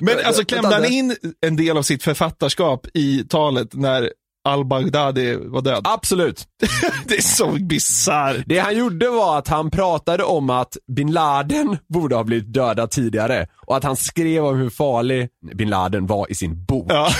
Men 0.00 0.24
alltså 0.24 0.44
klämde 0.44 0.74
han 0.74 0.84
in 0.84 1.16
en 1.40 1.56
del 1.56 1.76
av 1.76 1.82
sitt 1.82 2.02
författarskap 2.02 2.86
i 2.94 3.24
talet 3.28 3.74
när 3.74 4.12
al-Baghdadi 4.44 5.36
var 5.36 5.62
död? 5.62 5.80
Absolut. 5.84 6.44
Det 7.06 7.16
är 7.16 7.22
så 7.22 7.50
bisarrt. 7.50 8.42
Det 8.46 8.58
han 8.58 8.76
gjorde 8.76 9.08
var 9.08 9.38
att 9.38 9.48
han 9.48 9.70
pratade 9.70 10.24
om 10.24 10.50
att 10.50 10.76
bin 10.96 11.12
Laden 11.12 11.78
borde 11.88 12.16
ha 12.16 12.24
blivit 12.24 12.52
dödad 12.52 12.90
tidigare 12.90 13.46
och 13.66 13.76
att 13.76 13.84
han 13.84 13.96
skrev 13.96 14.44
om 14.44 14.58
hur 14.58 14.70
farlig 14.70 15.28
bin 15.54 15.70
Laden 15.70 16.06
var 16.06 16.30
i 16.30 16.34
sin 16.34 16.64
bok. 16.64 16.86
Ja. 16.88 17.08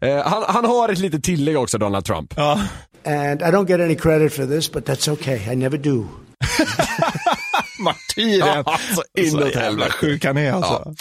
Eh, 0.00 0.26
han, 0.26 0.44
han 0.48 0.64
har 0.64 0.88
ett 0.88 0.98
litet 0.98 1.24
tillägg 1.24 1.58
också, 1.58 1.78
Donald 1.78 2.04
Trump. 2.04 2.34
Ja. 2.36 2.60
And 3.04 3.42
I 3.42 3.44
don't 3.44 3.68
get 3.68 3.80
any 3.80 3.94
credit 3.94 4.32
for 4.32 4.46
this, 4.46 4.72
but 4.72 4.88
that's 4.88 5.12
okay. 5.12 5.52
I 5.52 5.56
never 5.56 5.78
do. 5.78 6.06
Martyren. 7.78 8.62
Ja, 8.66 8.78
så 8.94 9.02
inåt 9.20 9.52
så 9.52 9.58
jävla 9.58 9.90
sjuk 9.90 10.24
han 10.24 10.36
är 10.36 10.52
alltså. 10.52 10.82
Ja. 10.84 10.94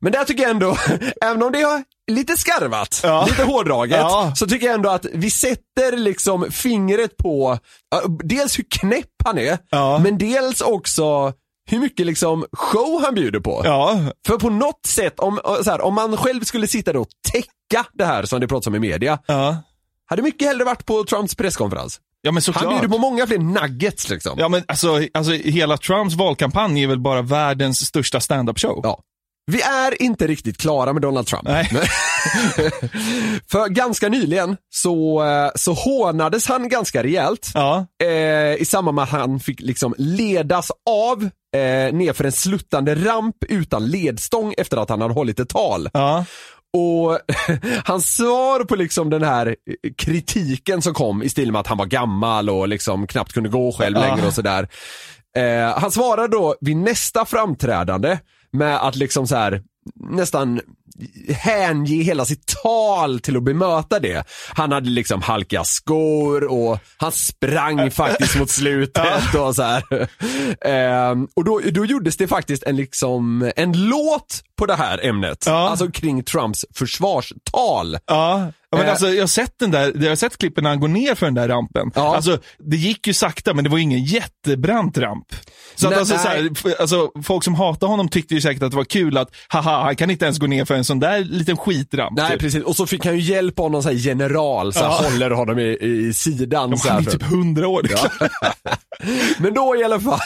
Men 0.00 0.12
där 0.12 0.24
tycker 0.24 0.42
jag 0.42 0.50
ändå, 0.50 0.76
även 1.24 1.42
om 1.42 1.52
det 1.52 1.60
är 1.60 1.82
lite 2.10 2.36
skarvat, 2.36 3.00
Ja. 3.02 3.26
lite 3.28 3.42
hårdraget, 3.44 3.98
Ja. 4.00 4.32
så 4.36 4.46
tycker 4.46 4.66
jag 4.66 4.74
ändå 4.74 4.90
att 4.90 5.06
vi 5.12 5.30
sätter 5.30 5.96
liksom 5.96 6.46
fingret 6.50 7.16
på, 7.16 7.58
dels 8.24 8.58
hur 8.58 8.64
knäpp 8.70 9.06
han 9.24 9.38
är, 9.38 9.58
Ja. 9.70 9.98
men 9.98 10.18
dels 10.18 10.60
också 10.60 11.32
hur 11.70 11.78
mycket 11.78 12.06
liksom 12.06 12.44
show 12.52 13.02
han 13.04 13.14
bjuder 13.14 13.40
på. 13.40 13.62
För 14.26 14.36
på 14.38 14.50
något 14.50 14.86
sätt, 14.86 15.20
om, 15.20 15.40
här, 15.66 15.80
om 15.80 15.94
man 15.94 16.16
själv 16.16 16.40
skulle 16.44 16.66
sitta 16.66 16.98
och 16.98 17.08
täcka 17.32 17.84
det 17.92 18.04
här 18.04 18.24
som 18.24 18.40
det 18.40 18.48
pratas 18.48 18.66
om 18.66 18.74
i 18.74 18.78
media, 18.78 19.18
hade 20.10 20.22
mycket 20.22 20.48
hellre 20.48 20.64
varit 20.64 20.86
på 20.86 21.04
Trumps 21.04 21.34
presskonferens. 21.34 22.00
Ja 22.22 22.32
men 22.32 22.42
Han 22.54 22.68
bjuder 22.68 22.88
på 22.88 22.98
många 22.98 23.26
fler 23.26 23.38
nuggets 23.38 24.08
liksom. 24.08 24.38
Ja 24.38 24.48
men 24.48 24.62
alltså, 24.68 25.00
alltså 25.14 25.32
hela 25.32 25.76
Trumps 25.76 26.14
valkampanj 26.14 26.82
är 26.82 26.86
väl 26.86 27.00
bara 27.00 27.22
världens 27.22 27.86
största 27.86 28.20
stand-up 28.20 28.58
show. 28.58 28.80
Ja. 28.82 29.00
Vi 29.50 29.60
är 29.62 30.02
inte 30.02 30.26
riktigt 30.26 30.56
klara 30.58 30.92
med 30.92 31.02
Donald 31.02 31.26
Trump. 31.26 31.44
Nej. 31.48 31.70
För 33.50 33.68
ganska 33.68 34.08
nyligen 34.08 34.56
så, 34.74 35.24
eh, 35.24 35.50
så 35.54 35.72
hånades 35.72 36.46
han 36.48 36.68
ganska 36.68 37.02
rejält 37.02 37.50
Ja. 37.54 37.86
eh, 38.02 38.54
i 38.54 38.64
samband 38.64 38.94
med 38.94 39.02
att 39.02 39.10
han 39.10 39.40
fick 39.40 39.60
liksom 39.60 39.94
ledas 39.98 40.70
av 40.90 41.22
eh, 41.56 41.92
nerför 41.94 42.24
en 42.24 42.32
sluttande 42.32 42.94
ramp 42.94 43.36
utan 43.48 43.86
ledstång 43.90 44.54
efter 44.58 44.76
att 44.76 44.88
han 44.90 45.00
hade 45.00 45.14
hållit 45.14 45.40
ett 45.40 45.48
tal. 45.48 45.88
Ja. 45.92 46.24
Och 46.76 47.18
hans 47.84 48.16
svar 48.16 48.64
på 48.64 48.76
liksom 48.76 49.10
den 49.10 49.22
här 49.22 49.56
kritiken 49.96 50.82
som 50.82 50.94
kom 50.94 51.22
i 51.22 51.28
stil 51.28 51.52
med 51.52 51.60
att 51.60 51.66
han 51.66 51.78
var 51.78 51.86
gammal 51.86 52.50
och 52.50 52.68
liksom 52.68 53.06
knappt 53.06 53.32
kunde 53.32 53.48
gå 53.48 53.72
själv 53.72 53.96
Ja. 53.96 54.02
längre 54.02 54.26
och 54.26 54.32
sådär. 54.34 54.68
Eh, 55.36 55.78
han 55.80 55.90
svarade 55.90 56.28
då 56.36 56.54
vid 56.60 56.76
nästa 56.76 57.24
framträdande 57.24 58.18
med 58.52 58.86
att 58.86 58.96
liksom 58.96 59.26
så 59.26 59.36
här 59.36 59.62
nästan 59.94 60.60
hänge 61.28 62.02
hela 62.02 62.24
sitt 62.24 62.46
tal 62.62 63.20
till 63.20 63.36
att 63.36 63.42
bemöta 63.42 63.98
det. 64.00 64.24
Han 64.54 64.72
hade 64.72 64.90
liksom 64.90 65.22
halkiga 65.22 65.64
skor 65.64 66.44
och 66.52 66.78
han 66.96 67.12
sprang 67.12 67.90
faktiskt 67.90 68.38
mot 68.38 68.50
slutet 68.50 69.34
och 69.34 69.56
så 69.56 69.62
här. 69.62 70.08
Ehm, 70.64 71.28
och 71.34 71.44
då, 71.44 71.60
då 71.72 71.84
gjordes 71.84 72.16
det 72.16 72.28
faktiskt 72.28 72.62
en, 72.62 72.76
liksom, 72.76 73.50
en 73.56 73.88
låt 73.88 74.42
på 74.58 74.66
det 74.66 74.74
här 74.74 75.06
ämnet. 75.06 75.44
Ja. 75.46 75.68
Alltså 75.68 75.90
kring 75.90 76.22
Trumps 76.22 76.64
försvarstal. 76.74 77.98
Ja, 78.06 78.52
Ja, 78.72 78.76
men 78.78 78.86
Eh. 78.86 78.90
alltså, 78.90 79.08
jag 79.08 79.22
har 79.22 79.26
sett 79.26 79.58
den 79.58 79.70
där, 79.70 79.92
jag 80.02 80.08
har 80.08 80.16
sett 80.16 80.38
klippen 80.38 80.62
när 80.64 80.70
han 80.70 80.80
går 80.80 80.88
ner 80.88 81.14
för 81.14 81.26
den 81.26 81.34
där 81.34 81.48
rampen. 81.48 81.90
Ja. 81.94 82.16
Alltså, 82.16 82.38
det 82.58 82.76
gick 82.76 83.06
ju 83.06 83.12
sakta, 83.14 83.54
men 83.54 83.64
det 83.64 83.70
var 83.70 83.78
ingen 83.78 84.04
jättebrant 84.04 84.98
ramp. 84.98 85.26
Så 85.74 85.86
att 85.86 85.90
Nej, 85.90 85.98
alltså, 85.98 86.18
så 86.18 86.28
här, 86.28 86.50
alltså, 86.80 87.10
folk 87.22 87.44
som 87.44 87.54
hatar 87.54 87.86
honom 87.86 88.08
tyckte 88.08 88.34
ju 88.34 88.40
säkert 88.40 88.62
att 88.62 88.70
det 88.70 88.76
var 88.76 88.84
kul 88.84 89.16
att, 89.18 89.28
haha, 89.48 89.82
han 89.82 89.96
kan 89.96 90.10
inte 90.10 90.24
ens 90.24 90.38
gå 90.38 90.46
ner 90.46 90.64
för 90.64 90.74
en 90.74 90.84
sån 90.84 91.00
där 91.00 91.20
liten 91.24 91.56
skitramp. 91.56 92.16
Nej 92.16 92.30
typ. 92.30 92.40
precis, 92.40 92.64
och 92.64 92.76
så 92.76 92.86
fick 92.86 93.04
han 93.06 93.18
ju 93.18 93.20
hjälp 93.34 93.58
av 93.58 93.70
någon 93.70 93.84
här 93.84 93.92
general, 93.92 94.72
så 94.72 94.78
här, 94.80 94.86
Ja. 94.86 95.10
håller 95.10 95.30
honom 95.30 95.58
i, 95.58 95.76
i 95.80 96.12
sidan. 96.14 96.78
Så 96.78 96.88
Han 96.88 97.06
är 97.06 97.10
typ 97.10 97.22
hundra 97.22 97.68
år. 97.68 97.82
klart. 97.82 98.12
Men 99.38 99.54
då 99.54 99.76
i 99.76 99.84
alla 99.84 100.00
fall, 100.00 100.18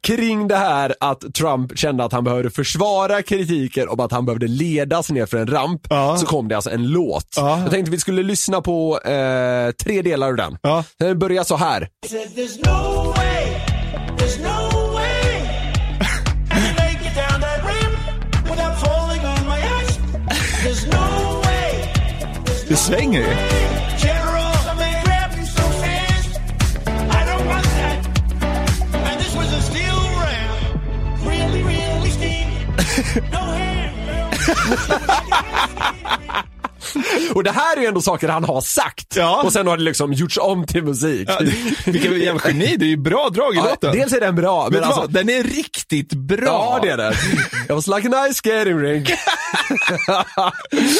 kring 0.00 0.48
det 0.48 0.56
här 0.56 0.94
att 1.00 1.34
Trump 1.34 1.78
kände 1.78 2.04
att 2.04 2.12
han 2.12 2.24
behövde 2.24 2.50
försvara 2.50 3.22
kritiken 3.22 3.88
om 3.88 4.00
att 4.00 4.12
han 4.12 4.26
behövde 4.26 4.46
ledas 4.48 5.10
ner 5.10 5.26
för 5.26 5.38
en 5.38 5.46
ramp, 5.46 5.80
Ja. 5.90 6.16
så 6.16 6.26
kom 6.26 6.48
det 6.48 6.54
alltså 6.56 6.70
en 6.70 6.88
låt. 6.88 7.26
Tänkte 7.80 7.90
vi 7.90 8.00
skulle 8.00 8.22
lyssna 8.22 8.60
på 8.60 9.00
eh, 9.00 9.70
tre 9.70 10.02
delar 10.02 10.28
av 10.28 10.36
den. 10.36 10.58
Ja. 10.62 10.84
Den 10.98 11.18
börjar 11.18 11.44
så 11.44 11.56
här. 11.56 11.88
Det 22.68 22.76
svänger 22.76 23.20
ju. 23.20 23.36
I. 36.96 37.30
Och 37.34 37.44
det 37.44 37.50
här 37.50 37.76
är 37.76 37.80
ju 37.80 37.86
ändå 37.86 38.00
saker 38.00 38.28
han 38.28 38.44
har 38.44 38.60
sagt. 38.60 39.16
Ja. 39.16 39.42
Och 39.44 39.52
sen 39.52 39.66
har 39.66 39.76
det 39.76 39.82
liksom 39.82 40.12
gjorts 40.12 40.38
om 40.38 40.66
till 40.66 40.84
musik. 40.84 41.28
Ja, 41.32 41.40
vilken 41.86 42.20
jävla 42.20 42.40
geni, 42.46 42.76
det 42.76 42.84
är 42.84 42.88
ju 42.88 42.96
bra 42.96 43.28
drag 43.28 43.54
i 43.54 43.56
Ja, 43.56 43.62
låten. 43.70 43.92
dels 43.92 44.12
är 44.12 44.20
den 44.20 44.36
bra, 44.36 44.62
men 44.70 44.72
du 44.80 44.84
alltså, 44.86 45.00
vad? 45.00 45.10
Den 45.12 45.28
är 45.28 45.42
riktigt 45.42 46.12
bra. 46.12 46.44
Ja, 46.46 46.78
det 46.82 46.88
är 46.90 46.96
det. 46.96 47.10
It 47.64 47.70
was 47.70 47.86
like 47.86 48.08
a 48.08 48.22
nice 48.24 48.34
skating 48.34 48.78
rink. 48.80 49.10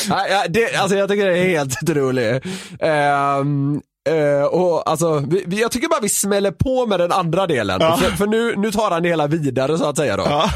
ja, 0.08 0.44
det, 0.48 0.74
alltså 0.76 0.96
jag 0.96 1.08
tycker 1.08 1.26
det 1.26 1.38
är 1.38 1.48
helt 1.58 1.82
otroligt. 1.82 2.44
Ehm, 2.80 3.80
eh, 4.08 4.44
och 4.44 4.90
alltså, 4.90 5.24
vi, 5.28 5.44
vi- 5.46 5.60
jag 5.60 5.70
tycker 5.70 5.88
bara 5.88 6.00
vi 6.00 6.08
smäller 6.08 6.50
på 6.50 6.86
med 6.86 7.00
den 7.00 7.12
andra 7.12 7.46
delen. 7.46 7.78
Ja. 7.80 7.96
För, 7.96 8.10
för 8.10 8.26
nu, 8.26 8.54
nu 8.56 8.72
tar 8.72 8.90
han 8.90 9.02
det 9.02 9.08
hela 9.08 9.26
vidare 9.26 9.78
så 9.78 9.84
att 9.88 9.96
säga 9.96 10.16
då. 10.16 10.22
Ja. 10.28 10.50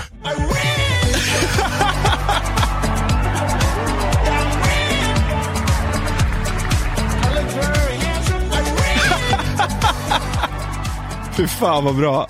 Fy 11.36 11.46
fan 11.46 11.84
vad 11.84 11.96
bra. 11.96 12.28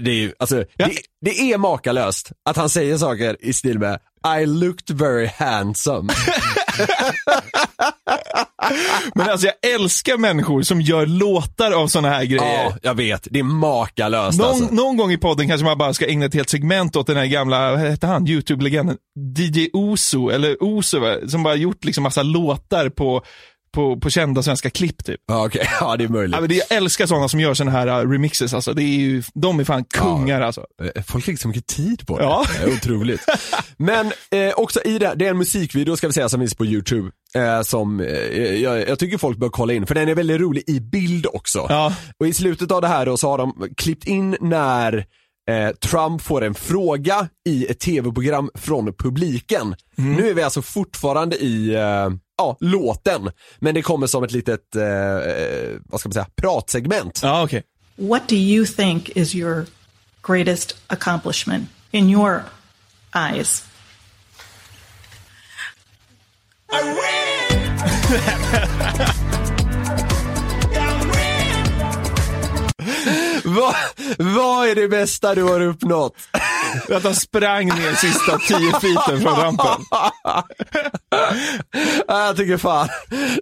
Det 0.00 0.10
är 0.10 0.14
ju, 0.14 0.32
alltså, 0.38 0.64
det, 0.76 0.90
det 1.20 1.52
är 1.52 1.58
makalöst 1.58 2.32
att 2.44 2.56
han 2.56 2.68
säger 2.68 2.98
saker 2.98 3.36
i 3.40 3.52
stil 3.52 3.78
med 3.78 3.98
I 4.40 4.46
looked 4.46 4.96
very 4.96 5.30
handsome. 5.38 6.12
Men 9.14 9.30
alltså 9.30 9.46
jag 9.46 9.72
älskar 9.74 10.16
människor 10.16 10.62
som 10.62 10.80
gör 10.80 11.06
låtar 11.06 11.72
av 11.72 11.86
såna 11.86 12.10
här 12.10 12.24
grejer. 12.24 12.64
ja, 12.64 12.76
jag 12.82 12.94
vet. 12.94 13.28
Det 13.30 13.38
är 13.38 13.42
makalöst 13.42 14.38
Någon, 14.38 14.48
alltså. 14.48 14.74
någon 14.74 14.96
gång 14.96 15.12
i 15.12 15.18
podden 15.18 15.48
kanske 15.48 15.64
man 15.64 15.78
bara 15.78 15.94
ska 15.94 16.06
ägna 16.08 16.26
ett 16.26 16.34
helt 16.34 16.48
segment 16.48 16.96
åt 16.96 17.06
den 17.06 17.16
här 17.16 17.26
gamla, 17.26 17.70
vad 17.70 17.80
hette 17.80 18.06
han, 18.06 18.26
YouTube-legenden? 18.26 18.96
DJ 19.38 19.68
Ozo, 19.72 20.28
eller 20.28 20.56
va? 21.00 21.28
som 21.28 21.42
bara 21.42 21.54
gjort 21.54 21.84
liksom 21.84 22.02
massa 22.02 22.22
låtar 22.22 22.88
på, 22.88 23.22
på, 23.74 24.00
på 24.00 24.10
kända 24.10 24.42
svenska 24.42 24.70
klipp 24.70 25.04
typ. 25.04 25.20
Ja, 25.26 25.46
okej. 25.46 25.68
Ja, 25.80 25.96
det 25.96 26.04
är 26.04 26.08
möjligt. 26.08 26.34
Ja, 26.34 26.40
men 26.40 26.48
det, 26.48 26.54
jag 26.54 26.72
älskar 26.76 27.06
sådana 27.06 27.28
som 27.28 27.40
gör 27.40 27.54
såna 27.54 27.70
här 27.70 28.04
uh, 28.04 28.10
remixes 28.10 28.54
alltså. 28.54 28.72
Det 28.72 28.82
är 28.82 28.98
ju, 28.98 29.22
de 29.34 29.60
är 29.60 29.64
fan 29.64 29.84
kungar 29.84 30.40
alltså. 30.40 30.66
Eh, 30.82 31.02
Folk 31.02 31.26
lägger 31.26 31.38
så 31.38 31.48
mycket 31.48 31.66
tid 31.66 32.06
på 32.06 32.18
det. 32.18 32.24
Ja. 32.24 32.44
Det 32.58 32.64
är 32.64 32.72
otroligt. 32.74 33.20
Men 33.76 34.06
eh, 34.06 34.52
också 34.56 34.80
i 34.84 34.98
det, 34.98 35.12
det 35.16 35.26
är 35.26 35.30
en 35.30 35.38
musikvideo 35.38 35.96
ska 35.96 36.06
vi 36.06 36.12
säga 36.12 36.28
som 36.28 36.40
finns 36.40 36.54
på 36.54 36.66
YouTube. 36.66 37.10
Eh, 37.34 37.62
som 37.62 38.00
eh, 38.00 38.62
jag, 38.62 38.88
jag 38.88 38.98
tycker 38.98 39.18
folk 39.18 39.38
bör 39.38 39.48
kolla 39.48 39.72
in, 39.72 39.86
för 39.86 39.94
den 39.94 40.08
är 40.08 40.14
väldigt 40.14 40.40
rolig 40.40 40.64
i 40.66 40.80
bild 40.80 41.26
också. 41.32 41.66
Ja. 41.68 41.94
Och 42.20 42.26
i 42.26 42.34
slutet 42.34 42.70
av 42.70 42.82
det 42.82 42.88
här 42.88 43.06
då 43.06 43.16
så 43.16 43.28
har 43.30 43.38
de 43.38 43.68
klippt 43.76 44.06
in 44.06 44.36
när 44.40 45.06
eh, 45.50 45.70
Trump 45.70 46.22
får 46.22 46.44
en 46.44 46.54
fråga 46.54 47.28
i 47.48 47.66
ett 47.66 47.80
tv-program 47.80 48.50
från 48.54 48.92
publiken. 48.92 49.74
Nu 49.96 50.30
är 50.30 50.34
vi 50.34 50.42
alltså 50.42 50.62
fortfarande 50.62 51.36
i 51.36 51.74
eh, 51.74 52.10
ja, 52.36 52.56
låten, 52.60 53.30
men 53.58 53.74
det 53.74 53.82
kommer 53.82 54.06
som 54.06 54.24
ett 54.24 54.32
litet, 54.32 54.76
eh, 54.76 54.84
eh, 54.84 55.76
vad 55.84 56.00
ska 56.00 56.08
man 56.08 56.12
säga, 56.12 56.26
pratsegment. 56.36 57.20
Ja, 57.22 57.44
okej. 57.44 57.62
What 57.96 58.28
do 58.28 58.36
you 58.36 58.66
think 58.66 59.08
is 59.16 59.34
your 59.34 59.66
greatest 60.22 60.76
accomplishment 60.86 61.68
in 61.90 62.10
your 62.10 62.44
eyes? 63.14 63.64
Vad 73.44 73.74
vad 74.18 74.68
är 74.68 74.74
det 74.74 74.88
bästa 74.88 75.34
du 75.34 75.42
har 75.42 75.60
uppnått? 75.60 76.14
Att 76.90 77.04
han 77.04 77.14
sprang 77.14 77.66
ner 77.66 77.94
sista 77.94 78.38
tio 78.38 78.80
feeten 78.80 79.20
från 79.20 79.36
rampen. 79.36 79.84
Ja, 82.08 82.26
jag 82.26 82.36
tycker 82.36 82.56
fan, 82.56 82.88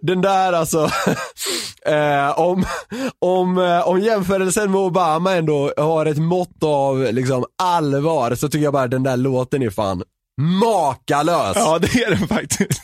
den 0.03 0.21
där 0.21 0.53
alltså, 0.53 0.91
eh, 1.87 2.39
om, 2.39 2.65
om, 3.19 3.59
eh, 3.59 3.89
om 3.89 4.01
jämförelsen 4.01 4.71
med 4.71 4.81
Obama 4.81 5.33
ändå 5.33 5.73
har 5.77 6.07
ett 6.07 6.19
mått 6.19 6.63
av 6.63 7.13
liksom 7.13 7.45
allvar 7.63 8.35
så 8.35 8.49
tycker 8.49 8.65
jag 8.65 8.73
bara 8.73 8.89
den 8.89 9.03
där 9.03 9.17
låten 9.17 9.63
är 9.63 9.71
fan 9.71 10.03
makalös. 10.41 11.57
Ja, 11.57 11.79
det 11.79 12.03
är 12.03 12.11
den 12.11 12.29
faktiskt. 12.29 12.83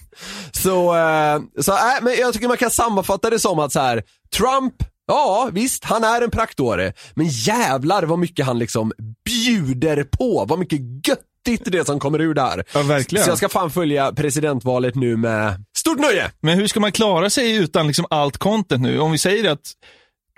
Så, 0.53 0.97
eh, 0.97 1.41
så 1.61 1.73
äh, 1.73 2.03
men 2.03 2.15
jag 2.15 2.33
tycker 2.33 2.49
man 2.49 2.57
kan 2.57 2.71
sammanfatta 2.71 3.31
det 3.31 3.39
som 3.39 3.59
att 3.59 3.73
så 3.73 3.81
här, 3.81 4.03
Trump, 4.37 4.75
ja 5.09 5.51
visst 5.53 5.85
han 5.85 6.05
är 6.05 6.23
en 6.23 6.31
praktåre, 6.31 6.93
men 7.15 7.27
jävlar 7.27 8.03
vad 8.03 8.19
mycket 8.19 8.47
han 8.47 8.59
liksom 8.59 8.93
bjuder 9.25 10.05
på, 10.05 10.45
vad 10.49 10.59
mycket 10.59 10.81
göttigt 11.09 11.73
det 11.73 11.87
som 11.87 12.01
kommer 12.01 12.21
ur 12.21 12.35
där. 12.35 12.65
Ja, 12.75 12.83
verkligen. 12.83 13.25
Så 13.25 13.31
jag 13.31 13.39
ska 13.39 13.49
fan 13.49 13.71
följa 13.71 14.13
presidentvalet 14.13 14.95
nu 14.95 15.17
med 15.17 15.65
stort 15.79 15.99
nöje. 15.99 16.31
Men 16.41 16.59
hur 16.59 16.67
ska 16.67 16.81
man 16.81 16.93
klara 16.93 17.31
sig 17.31 17.57
utan 17.57 17.87
liksom 17.87 18.07
allt 18.11 18.37
content 18.37 18.83
nu? 18.83 18.99
Om 18.99 19.13
vi 19.13 19.19
säger 19.19 19.51
att 19.51 19.73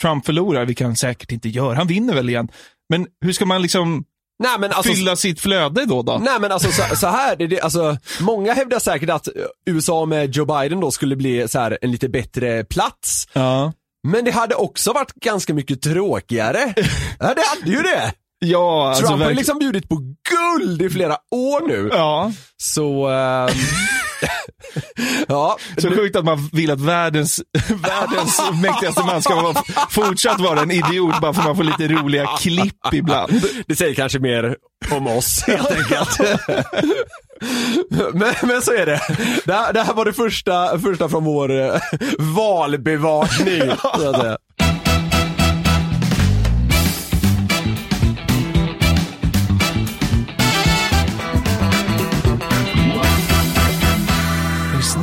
Trump 0.02 0.26
förlorar, 0.26 0.64
vilket 0.64 0.87
han 0.87 0.96
säkert 0.96 1.33
inte 1.33 1.48
gör, 1.48 1.74
han 1.74 1.87
vinner 1.87 2.14
väl 2.14 2.28
igen. 2.28 2.48
Men 2.88 3.06
hur 3.20 3.33
ska 3.33 3.46
man 3.46 3.62
liksom 3.62 4.04
Nej, 4.42 4.59
men 4.59 4.72
alltså, 4.72 4.92
fylla 4.92 5.16
sitt 5.16 5.40
flöde 5.40 5.87
då? 5.87 6.02
då? 6.02 6.18
Nej 6.18 6.40
men 6.40 6.52
alltså 6.52 6.70
så, 6.72 6.96
så 6.96 7.06
här, 7.06 7.37
det, 7.37 7.46
det, 7.46 7.61
alltså, 7.61 7.96
många 8.20 8.54
hävdar 8.54 8.78
säkert 8.78 9.11
att 9.11 9.28
USA 9.66 10.06
med 10.06 10.37
Joe 10.37 10.44
Biden 10.44 10.80
då 10.80 10.90
skulle 10.90 11.16
bli 11.16 11.48
så 11.48 11.59
här, 11.59 11.78
en 11.83 11.90
lite 11.90 12.09
bättre 12.09 12.64
plats. 12.64 13.28
Ja. 13.33 13.72
Men 14.09 14.25
det 14.25 14.31
hade 14.31 14.55
också 14.55 14.93
varit 14.93 15.13
ganska 15.15 15.55
mycket 15.55 15.83
tråkigare. 15.83 16.75
ja 17.19 17.35
det 17.35 17.43
hade 17.47 17.71
ju 17.71 17.83
det. 17.83 18.13
Ja, 18.39 18.89
alltså 18.89 19.07
Trump 19.07 19.23
har 19.23 19.33
liksom 19.35 19.59
bjudit 19.59 19.89
på 19.89 19.97
guld 20.31 20.83
i 20.83 20.91
flera 20.91 21.17
år 21.31 21.69
nu. 21.69 21.91
Ja, 21.93 22.33
Så, 22.57 23.09
ehm, 23.09 23.49
ja. 25.29 25.57
så 25.79 25.91
sjukt 25.91 26.17
att 26.17 26.25
man 26.25 26.49
vill 26.53 26.71
att 26.71 26.81
världens, 26.81 27.41
världens 27.69 28.41
mäktigaste 28.63 29.03
man 29.07 29.23
ska 29.23 29.35
vara, 29.35 29.63
fortsatt 29.91 30.41
vara 30.41 30.61
en 30.61 30.71
idiot 30.71 31.21
bara 31.21 31.33
för 31.33 31.41
att 31.41 31.47
man 31.47 31.57
får 31.57 31.65
lite 31.65 31.89
roliga 31.89 32.27
klipp 32.27 32.93
ibland. 32.93 33.43
Det 33.67 33.77
säger 33.77 33.95
kanske 33.95 34.19
mer 34.19 34.57
om 34.91 35.07
oss 35.07 35.43
helt 35.47 35.71
enkelt. 35.71 36.21
Men, 38.12 38.35
men 38.42 38.62
så 38.62 38.72
är 38.72 38.87
det. 38.87 39.00
Det 39.44 39.53
här, 39.53 39.72
det 39.72 39.83
här 39.83 39.94
var 39.94 40.05
det 40.05 40.12
första, 40.12 40.79
första 40.79 41.09
från 41.09 41.24
vår 41.24 41.61
eh, 41.61 41.81
valbevakning. 42.18 43.62
Så 43.98 44.09
att 44.11 44.20
säga. 44.20 44.38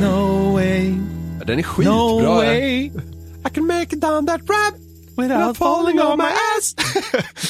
No 0.00 0.52
way, 0.52 0.94
Den 1.46 1.58
är 1.58 1.62
skitbra. 1.62 1.94
no 1.94 2.36
way 2.36 2.90
I 3.46 3.50
can 3.54 3.66
make 3.66 3.92
it 3.92 4.00
down 4.00 4.26
that 4.26 4.40
ramp 4.48 4.76
without 5.18 5.56
falling 5.56 6.00
on 6.00 6.18
my 6.18 6.24
ass. 6.24 6.74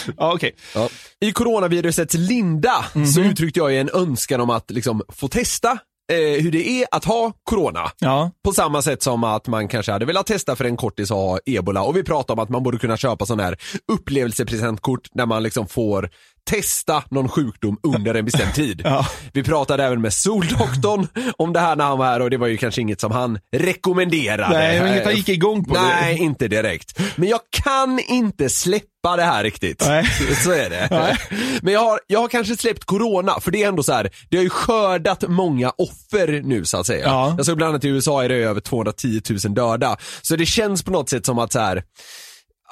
ja, 0.16 0.32
okej. 0.34 0.54
Ja. 0.74 0.88
I 1.20 1.32
coronavirusets 1.32 2.14
linda 2.14 2.84
så 3.14 3.20
uttryckte 3.20 3.60
jag 3.60 3.76
en 3.76 3.90
önskan 3.94 4.40
om 4.40 4.50
att 4.50 4.70
liksom 4.70 5.02
få 5.08 5.28
testa 5.28 5.78
eh, 6.12 6.42
hur 6.42 6.50
det 6.50 6.68
är 6.68 6.86
att 6.90 7.04
ha 7.04 7.32
corona. 7.48 7.90
Ja. 7.98 8.30
På 8.44 8.52
samma 8.52 8.82
sätt 8.82 9.02
som 9.02 9.24
att 9.24 9.46
man 9.46 9.68
kanske 9.68 9.92
hade 9.92 10.04
velat 10.06 10.26
testa 10.26 10.56
för 10.56 10.64
en 10.64 10.76
kortis 10.76 11.10
att 11.10 11.16
ha 11.16 11.38
ebola 11.46 11.82
och 11.82 11.96
vi 11.96 12.02
pratade 12.02 12.32
om 12.32 12.44
att 12.44 12.48
man 12.48 12.62
borde 12.62 12.78
kunna 12.78 12.96
köpa 12.96 13.26
sån 13.26 13.40
här 13.40 13.56
upplevelsepresentkort 13.92 15.08
där 15.12 15.26
man 15.26 15.42
liksom 15.42 15.66
får 15.68 16.10
testa 16.50 17.02
någon 17.10 17.28
sjukdom 17.28 17.78
under 17.82 18.14
en 18.14 18.24
bestämd 18.24 18.54
tid. 18.54 18.82
Ja. 18.84 19.06
Vi 19.32 19.42
pratade 19.42 19.84
även 19.84 20.00
med 20.00 20.12
Soldoktorn 20.14 21.08
om 21.36 21.52
det 21.52 21.60
här 21.60 21.76
när 21.76 21.84
han 21.84 21.98
var 21.98 22.06
här 22.06 22.20
och 22.20 22.30
det 22.30 22.36
var 22.36 22.46
ju 22.46 22.56
kanske 22.56 22.80
inget 22.80 23.00
som 23.00 23.12
han 23.12 23.38
rekommenderade. 23.56 24.58
Nej, 24.58 24.74
det 24.74 24.80
var 24.80 24.88
inget 24.88 25.04
han 25.04 25.16
gick 25.16 25.28
igång 25.28 25.64
på. 25.64 25.74
Nej, 25.74 26.18
inte 26.18 26.48
direkt. 26.48 27.00
Men 27.16 27.28
jag 27.28 27.40
kan 27.50 27.98
inte 27.98 28.48
släppa 28.48 29.16
det 29.16 29.22
här 29.22 29.44
riktigt. 29.44 29.84
Nej. 29.86 30.04
Så 30.44 30.52
är 30.52 30.70
det. 30.70 31.16
Men 31.62 31.74
jag 31.74 31.80
har, 31.80 32.00
jag 32.06 32.20
har 32.20 32.28
kanske 32.28 32.56
släppt 32.56 32.84
corona, 32.84 33.40
för 33.40 33.50
det 33.50 33.62
är 33.62 33.68
ändå 33.68 33.82
så 33.82 33.92
här, 33.92 34.10
det 34.28 34.36
har 34.36 34.44
ju 34.44 34.50
skördat 34.50 35.24
många 35.28 35.72
offer 35.78 36.42
nu 36.44 36.64
så 36.64 36.76
att 36.76 36.86
säga. 36.86 37.06
Ja. 37.06 37.36
Jag 37.38 37.46
såg 37.46 37.56
bland 37.56 37.68
annat 37.70 37.84
i 37.84 37.88
USA 37.88 38.24
är 38.24 38.28
det 38.28 38.34
över 38.34 38.60
210 38.60 39.20
000 39.44 39.54
döda. 39.54 39.96
Så 40.22 40.36
det 40.36 40.46
känns 40.46 40.82
på 40.82 40.90
något 40.90 41.08
sätt 41.10 41.26
som 41.26 41.38
att 41.38 41.52
så 41.52 41.58
här, 41.58 41.82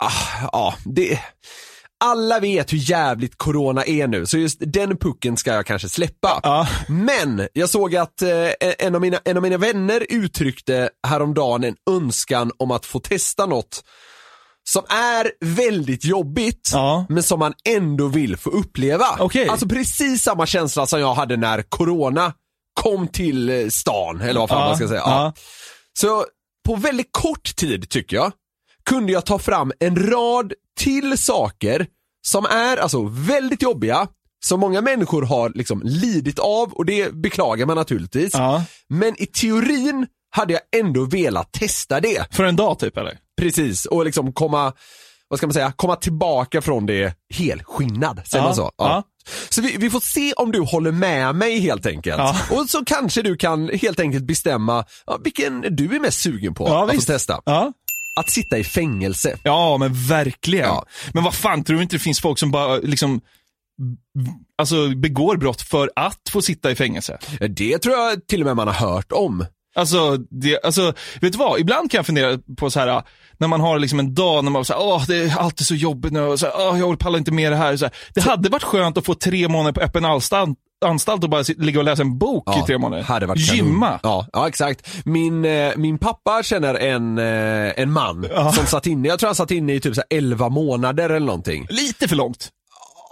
ah, 0.01 0.49
ja, 0.53 0.75
det 0.85 1.19
alla 2.05 2.41
vet 2.41 2.73
hur 2.73 2.91
jävligt 2.91 3.39
corona 3.39 3.85
är 3.85 4.07
nu, 4.07 4.27
så 4.27 4.39
just 4.39 4.59
den 4.61 4.97
pucken 4.97 5.37
ska 5.37 5.53
jag 5.55 5.67
kanske 5.67 5.89
släppa. 5.89 6.41
Ja. 6.43 6.69
Men 6.89 7.49
jag 7.53 7.71
såg 7.71 7.97
att 7.97 8.23
eh, 8.23 8.29
en, 8.79 8.95
av 8.95 9.01
mina, 9.01 9.19
en 9.25 9.37
av 9.37 9.43
mina 9.43 9.57
vänner 9.57 10.07
uttryckte 10.11 10.91
häromdagen 11.07 11.65
en 11.65 11.77
önskan 11.91 12.51
om 12.59 12.71
att 12.71 12.87
få 12.87 13.01
testa 13.01 13.47
något 13.47 13.85
som 14.69 14.83
är 14.89 15.31
väldigt 15.57 16.05
jobbigt, 16.05 16.71
Ja. 16.73 17.07
men 17.09 17.23
som 17.23 17.39
man 17.39 17.55
ändå 17.69 18.09
vill 18.09 18.37
få 18.37 18.51
uppleva. 18.51 19.07
Okej. 19.19 19.49
Alltså 19.49 19.69
precis 19.69 20.23
samma 20.23 20.47
känsla 20.47 20.87
som 20.87 21.01
jag 21.01 21.15
hade 21.15 21.37
när 21.37 21.63
corona 21.63 22.33
kom 22.81 23.09
till 23.09 23.49
eh, 23.51 23.69
stan, 23.69 24.21
eller 24.21 24.41
vad 24.41 24.49
fan 24.49 24.61
Ja, 24.61 24.67
man 24.69 24.77
ska 24.77 24.89
säga. 24.89 25.01
ja. 25.01 25.33
Så 25.99 26.25
på 26.67 26.77
väldigt 26.77 27.09
kort 27.13 27.57
tid, 27.57 27.89
tycker 27.91 28.17
jag, 28.17 28.33
kunde 28.89 29.13
jag 29.13 29.27
ta 29.27 29.39
fram 29.39 29.73
en 29.81 30.11
rad 30.11 30.53
till 30.79 31.19
saker 31.19 31.87
som 32.27 32.45
är 32.45 32.77
alltså 32.77 33.03
väldigt 33.13 33.63
jobbiga, 33.63 34.09
som 34.45 34.61
många 34.61 34.81
människor 34.81 35.23
har 35.23 35.53
liksom 35.55 35.81
lidit 35.85 36.39
av 36.39 36.73
och 36.73 36.85
det 36.87 37.13
beklagar 37.15 37.67
man 37.67 37.77
naturligtvis. 37.77 38.35
Ja. 38.35 38.65
Men 38.89 39.23
i 39.23 39.27
teorin 39.27 40.07
hade 40.31 40.53
jag 40.53 40.63
ändå 40.77 41.05
velat 41.05 41.53
testa 41.53 42.01
det. 42.01 42.35
För 42.35 42.45
en 42.45 42.57
dag 42.57 42.79
typ 42.79 42.97
eller? 42.97 43.19
Precis, 43.41 43.87
och 43.87 44.05
liksom 44.05 44.33
komma, 44.33 44.73
vad 45.29 45.39
ska 45.39 45.47
man 45.47 45.55
säga, 45.55 45.73
komma 45.77 45.97
tillbaka 45.97 46.63
från 46.63 46.87
det 46.87 47.15
helskinnad, 47.35 48.21
säger 48.27 48.45
Ja, 48.45 48.49
man 48.49 48.55
så? 48.57 48.71
ja. 48.77 49.03
Så 49.49 49.63
vi, 49.63 49.77
vi 49.77 49.91
får 49.91 50.01
se 50.01 50.33
om 50.33 50.53
du 50.53 50.61
håller 50.61 50.93
med 50.93 51.35
mig 51.35 51.59
helt 51.61 51.87
enkelt. 51.87 52.19
Ja. 52.19 52.37
Och 52.51 52.71
så 52.71 52.85
kanske 52.85 53.23
du 53.23 53.37
kan 53.37 53.69
helt 53.69 54.01
enkelt 54.01 54.25
bestämma 54.25 54.85
ja, 55.07 55.19
vilken 55.25 55.77
du 55.77 55.97
är 55.97 56.01
mest 56.01 56.21
sugen 56.21 56.55
på 56.55 56.69
Ja, 56.69 56.85
att 56.85 56.95
visst. 56.95 57.07
få 57.07 57.13
testa. 57.13 57.41
Ja. 57.45 57.73
Att 58.21 58.31
sitta 58.31 58.59
i 58.59 58.65
fängelse. 58.65 59.39
Ja, 59.43 59.77
men 59.79 59.95
verkligen. 59.95 60.71
Men 61.13 61.25
vad 61.25 61.35
fan, 61.35 61.65
tror 61.65 61.77
du 61.77 61.83
inte 61.83 61.97
det 61.97 62.01
finns 62.01 62.21
folk 62.21 62.39
som 62.39 62.51
bara 62.51 62.77
liksom 62.77 63.21
Alltså 64.59 64.89
begår 64.89 65.37
brott 65.37 65.63
för 65.63 65.91
att 65.97 66.21
få 66.31 66.43
sitta 66.43 66.71
i 66.71 66.75
fängelse. 66.75 67.19
Det 67.57 67.79
tror 67.79 67.95
jag 67.95 68.27
till 68.27 68.41
och 68.41 68.47
med 68.47 68.57
man 68.57 68.69
har 68.69 68.75
hört 68.89 69.13
om. 69.13 69.45
Alltså, 69.77 70.17
det, 70.17 70.65
alltså, 70.65 70.93
vet 71.21 71.33
du 71.33 71.39
vad? 71.39 71.61
Ibland 71.61 71.91
kan 71.91 71.99
jag 71.99 72.07
fundera 72.07 72.39
på 72.57 72.71
så 72.71 72.81
här 72.81 73.03
när 73.39 73.49
man 73.49 73.61
har 73.61 73.79
liksom 73.79 73.99
en 73.99 74.15
dag 74.15 74.45
när 74.45 74.51
man 74.51 74.65
säger 74.65 74.81
åh 74.81 75.05
det 75.07 75.17
är 75.17 75.39
alltid 75.39 75.67
så 75.67 75.75
jobbigt 75.75 76.13
nu 76.13 76.21
och 76.21 76.41
så 76.41 76.47
här, 76.47 76.55
åh 76.57 76.79
jag 76.79 76.99
pallar 76.99 77.19
inte 77.19 77.33
med 77.33 77.53
det 77.53 77.57
här. 77.57 77.77
Så 77.77 77.85
här. 77.85 77.95
Det 78.15 78.21
hade 78.21 78.49
varit 78.49 78.63
skönt 78.63 78.99
att 78.99 79.07
få 79.07 79.15
tre 79.15 79.49
månader 79.49 79.73
på 79.73 79.81
öppen 79.81 80.05
anstalt, 80.05 80.59
anstalt 80.85 81.25
och 81.25 81.31
bara 81.31 81.45
ligga 81.57 81.79
och 81.79 81.85
läsa 81.85 82.03
en 82.03 82.19
bok 82.19 82.57
i 82.57 82.67
tre 82.67 82.79
månader. 82.79 83.03
Hade 83.03 83.27
varit. 83.27 83.55
Gymma. 83.55 84.01
Ja, 84.03 84.27
ja 84.33 84.49
exakt. 84.49 84.89
Min, 85.05 85.45
eh, 85.45 85.73
min 85.77 85.99
pappa 85.99 86.43
känner 86.43 86.75
en, 86.75 87.19
eh, 87.19 87.81
en 87.81 87.93
man 87.93 88.27
som 88.55 88.67
satt 88.67 88.87
inne, 88.87 89.09
jag 89.09 89.19
tror 89.19 89.29
han 89.29 89.35
satt 89.35 89.51
inne 89.51 89.75
i 89.75 89.81
typ 89.81 89.95
så 89.95 90.03
här 90.11 90.19
11 90.19 90.49
månader 90.49 91.11
eller 91.11 91.27
någonting. 91.27 91.67
Lite 91.71 92.09
för 92.09 92.17
långt. 92.17 92.49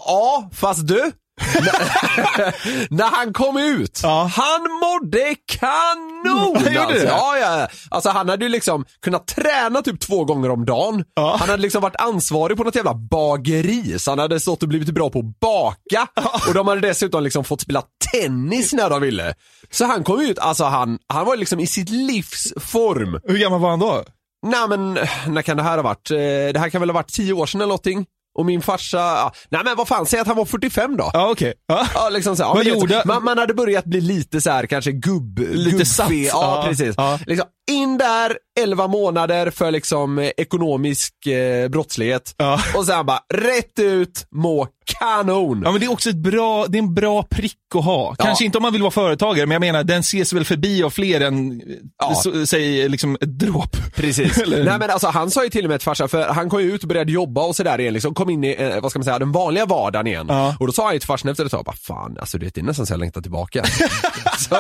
Ja, 0.07 0.51
fast 0.53 0.89
du. 0.89 1.13
när- 2.91 3.05
han 3.15 3.33
kom 3.33 3.57
ut, 3.57 4.01
han 4.29 4.63
mådde 4.81 5.35
kanon! 5.47 6.55
Gjorde 6.65 6.81
alltså. 6.83 7.07
Ja, 7.07 7.39
ja, 7.39 7.59
ja. 7.61 7.69
Alltså 7.91 8.11
han 8.11 8.29
hade 8.29 8.45
ju 8.45 8.49
liksom 8.49 8.85
kunnat 9.03 9.27
träna 9.27 9.83
typ 9.83 10.01
två 10.01 10.25
gånger 10.25 10.51
om 10.51 10.65
dagen. 10.65 11.05
Han 11.17 11.49
hade 11.49 11.63
liksom 11.63 11.83
varit 11.83 11.97
ansvarig 12.01 12.57
på 12.57 12.65
något 12.65 12.75
jävla 12.77 12.95
bageri, 12.95 13.99
så 13.99 14.11
han 14.11 14.19
hade 14.19 14.41
stått 14.41 14.63
och 14.63 14.69
blivit 14.69 14.91
bra 14.95 15.11
på 15.11 15.19
att 15.19 15.41
baka. 15.41 16.07
Och 16.49 16.55
de 16.55 16.69
hade 16.69 16.81
dessutom 16.81 17.23
liksom 17.25 17.45
fått 17.45 17.61
spela 17.61 17.83
tennis 18.13 18.73
när 18.73 18.91
de 18.91 19.01
ville. 19.01 19.35
Så 19.71 19.85
han 19.85 20.05
kom 20.05 20.21
ut, 20.21 20.39
alltså 20.39 20.65
han, 20.65 20.99
han 21.09 21.27
var 21.27 21.37
liksom 21.37 21.61
i 21.61 21.67
sitt 21.67 21.89
livs 21.91 22.53
form. 22.61 23.21
Hur 23.25 23.39
gammal 23.39 23.61
var 23.61 23.71
han 23.71 23.79
då? 23.79 24.05
Nej 24.47 24.69
men, 24.69 24.99
när 25.27 25.43
kan 25.43 25.57
det 25.57 25.63
här 25.63 25.77
ha 25.77 25.83
varit? 25.83 26.11
Eh, 26.11 26.17
Det 26.53 26.59
här 26.59 26.71
kan 26.71 26.81
väl 26.81 26.91
ha 26.91 26.95
varit 26.95 27.13
10 27.13 27.33
år 27.33 27.47
sedan 27.47 27.61
eller 27.61 27.69
någonting? 27.69 28.07
Och 28.39 28.47
min 28.47 28.63
farsa, 28.63 28.97
ja, 28.99 29.33
nej 29.49 29.61
men 29.65 29.77
vad 29.77 29.89
fan, 29.89 30.07
säg 30.07 30.21
att 30.21 30.27
han 30.27 30.37
var 30.37 30.45
45 30.45 30.97
då. 30.97 31.11
Ja, 31.13 31.31
okej. 31.31 31.55
Ja. 31.69 31.87
Ja, 31.95 32.09
liksom 32.09 32.37
så, 32.37 32.43
ja, 32.43 32.55
Vad 32.55 32.65
gjorde- 32.67 33.03
man, 33.07 33.25
man 33.25 33.39
hade 33.39 33.55
börjat 33.55 33.85
bli 33.85 34.01
lite 34.01 34.41
så 34.41 34.51
här 34.51 34.67
kanske 34.67 34.93
gubb, 34.93 35.39
Lite 35.39 35.71
gubbig. 35.71 35.87
satt. 35.87 36.11
Ja, 36.11 36.27
Ja, 36.33 36.65
precis. 36.69 36.95
ja. 36.97 37.19
Liksom, 37.27 37.49
in 37.71 37.99
där, 37.99 38.39
11 38.61 38.87
månader 38.89 39.51
för 39.51 39.71
liksom 39.71 40.19
eh, 40.19 40.31
ekonomisk 40.37 41.27
eh, 41.27 41.69
brottslighet. 41.69 42.35
Ja. 42.37 42.61
Och 42.77 42.87
sen 42.87 43.07
bara 43.07 43.21
rätt 43.35 43.79
ut, 43.79 44.27
må 44.31 44.67
kanon. 44.99 45.63
Ja 45.65 45.71
men 45.71 45.81
det 45.81 45.87
är 45.87 45.93
också 45.93 46.11
ett 46.11 46.17
bra, 46.17 46.67
det 46.67 46.79
är 46.79 46.83
en 46.83 46.95
bra 46.95 47.23
prick 47.23 47.57
att 47.75 47.85
ha. 47.85 48.15
Kanske 48.15 48.45
inte 48.45 48.59
om 48.59 48.63
man 48.63 48.73
vill 48.73 48.83
vara 48.83 48.91
företagare, 48.91 49.47
men 49.47 49.55
jag 49.55 49.61
menar 49.61 49.85
den 49.85 50.01
ses 50.01 50.33
väl 50.33 50.45
förbi 50.45 50.83
av 50.83 50.91
fler 50.91 51.21
än, 51.21 51.63
Ja. 51.99 52.15
så, 52.15 52.47
säg 52.47 52.89
liksom 52.89 53.15
ett 53.21 53.39
dråp. 53.39 53.77
Precis. 53.95 54.39
Eller- 54.43 54.65
Nej 54.65 54.79
men 54.79 54.91
alltså 54.91 55.09
han 55.09 55.31
sa 55.31 55.45
ju 55.45 55.51
till 55.51 55.65
och 55.65 55.71
med 55.71 55.81
till 55.81 55.85
farsan, 55.85 56.09
för 56.09 56.29
han 56.29 56.51
kom 56.51 56.61
ju 56.61 56.75
ut 56.75 56.83
och 56.83 56.89
började 56.89 57.13
jobba 57.13 57.43
och 57.43 57.57
sådär 57.57 57.81
igen 57.81 57.93
liksom, 57.95 58.15
kom 58.15 58.31
in 58.31 58.45
i, 58.45 58.57
eh, 58.59 58.81
vad 58.81 58.91
ska 58.91 58.99
man 58.99 59.05
säga, 59.05 59.19
den 59.19 59.33
vanliga 59.33 59.67
vardagen 59.67 60.07
igen. 60.07 60.27
Ja. 60.29 60.57
Och 60.61 60.67
då 60.67 60.73
sa 60.73 60.85
han 60.85 60.93
ju 60.93 60.99
till 60.99 61.07
farsan 61.07 61.31
efter 61.31 61.45
ett 61.45 61.51
tag, 61.51 61.65
bara 61.65 61.77
fan 61.77 62.17
alltså 62.21 62.39
det 62.39 62.59
är 62.59 62.63
nästan 62.63 62.87
så 62.87 62.93
jag 62.93 63.01
längtar 63.01 63.21
tillbaka. 63.21 63.65
så, 64.39 64.57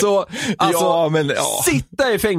så 0.00 0.26
alltså, 0.58 0.84
Ja, 0.84 1.08
men, 1.08 1.32
sitta 1.64 2.12
i 2.12 2.18
fängelse. 2.18 2.29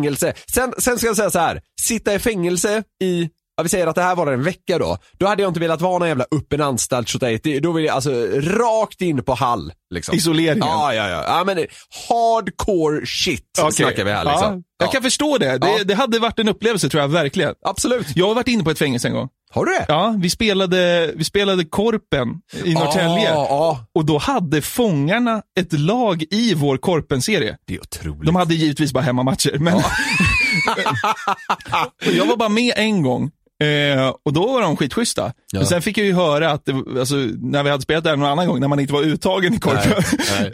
Sen, 0.53 0.73
sen 0.77 0.97
ska 0.97 1.07
jag 1.07 1.15
säga 1.15 1.29
så 1.31 1.39
här, 1.39 1.61
sitta 1.81 2.13
i 2.13 2.19
fängelse 2.19 2.83
i 3.03 3.29
Ja, 3.55 3.63
vi 3.63 3.69
säger 3.69 3.87
att 3.87 3.95
det 3.95 4.01
här 4.01 4.15
var 4.15 4.31
en 4.33 4.43
vecka 4.43 4.77
då. 4.77 4.97
Då 5.19 5.27
hade 5.27 5.41
jag 5.41 5.49
inte 5.49 5.59
velat 5.59 5.81
vara 5.81 5.97
någon 5.99 6.07
jävla 6.07 6.25
öppen 6.35 6.61
anstalt 6.61 7.09
så 7.09 7.17
det- 7.17 7.59
Då 7.59 7.71
vill 7.71 7.85
jag 7.85 7.95
alltså 7.95 8.11
rakt 8.41 9.01
in 9.01 9.23
på 9.23 9.33
Hall. 9.33 9.73
Liksom. 9.93 10.15
Isoleringen. 10.15 10.57
Ja, 10.67 10.93
ja, 10.93 11.09
ja. 11.09 11.23
ja 11.27 11.43
men 11.43 11.57
hardcore 12.09 13.05
shit 13.05 13.45
Okej. 13.61 13.71
snackar 13.73 14.05
vi 14.05 14.11
här 14.11 14.25
liksom. 14.25 14.53
Ja, 14.53 14.61
jag 14.77 14.87
Ja. 14.87 14.91
kan 14.91 15.01
förstå 15.03 15.37
det. 15.37 15.57
Det, 15.57 15.83
det 15.83 15.93
hade 15.95 16.19
varit 16.19 16.39
en 16.39 16.49
upplevelse 16.49 16.89
tror 16.89 17.01
jag, 17.01 17.07
verkligen. 17.07 17.53
Absolut. 17.65 18.07
Jag 18.15 18.27
har 18.27 18.35
varit 18.35 18.47
inne 18.47 18.63
på 18.63 18.71
ett 18.71 18.79
fängelse 18.79 19.07
en 19.07 19.13
gång. 19.13 19.29
Har 19.53 19.65
du 19.65 19.71
det? 19.71 19.85
Ja, 19.87 20.15
vi 20.17 20.29
spelade, 20.29 21.11
vi 21.15 21.23
spelade 21.23 21.65
Korpen 21.65 22.41
i 22.65 22.73
Norrtälje. 22.73 23.29
Ja, 23.29 23.47
ja. 23.49 23.85
Och 23.95 24.05
då 24.05 24.17
hade 24.17 24.61
Fångarna 24.61 25.41
ett 25.59 25.73
lag 25.73 26.23
i 26.31 26.53
vår 26.53 26.77
Korpen-serie. 26.77 27.57
Det 27.67 27.75
är 27.75 27.79
otroligt. 27.79 28.25
De 28.25 28.35
hade 28.35 28.55
givetvis 28.55 28.93
bara 28.93 29.03
hemmamatcher, 29.03 29.57
men 29.59 29.73
och 32.07 32.13
jag 32.13 32.25
var 32.25 32.37
bara 32.37 32.49
med 32.49 32.73
en 32.75 33.03
gång. 33.03 33.31
Eh, 33.61 34.13
och 34.25 34.33
då 34.33 34.53
var 34.53 34.61
de 34.61 34.77
skitschyssta. 34.77 35.33
Ja. 35.51 35.59
Men 35.59 35.65
sen 35.65 35.81
fick 35.81 35.97
jag 35.97 36.05
ju 36.07 36.13
höra 36.13 36.51
att, 36.51 36.65
det, 36.65 36.99
alltså, 36.99 37.15
när 37.41 37.63
vi 37.63 37.69
hade 37.69 37.83
spelat 37.83 38.03
där 38.03 38.15
någon 38.15 38.29
annan 38.29 38.47
gång, 38.47 38.59
när 38.59 38.67
man 38.67 38.79
inte 38.79 38.93
var 38.93 39.01
uttagen 39.03 39.53
i 39.53 39.59
korpen, 39.59 40.03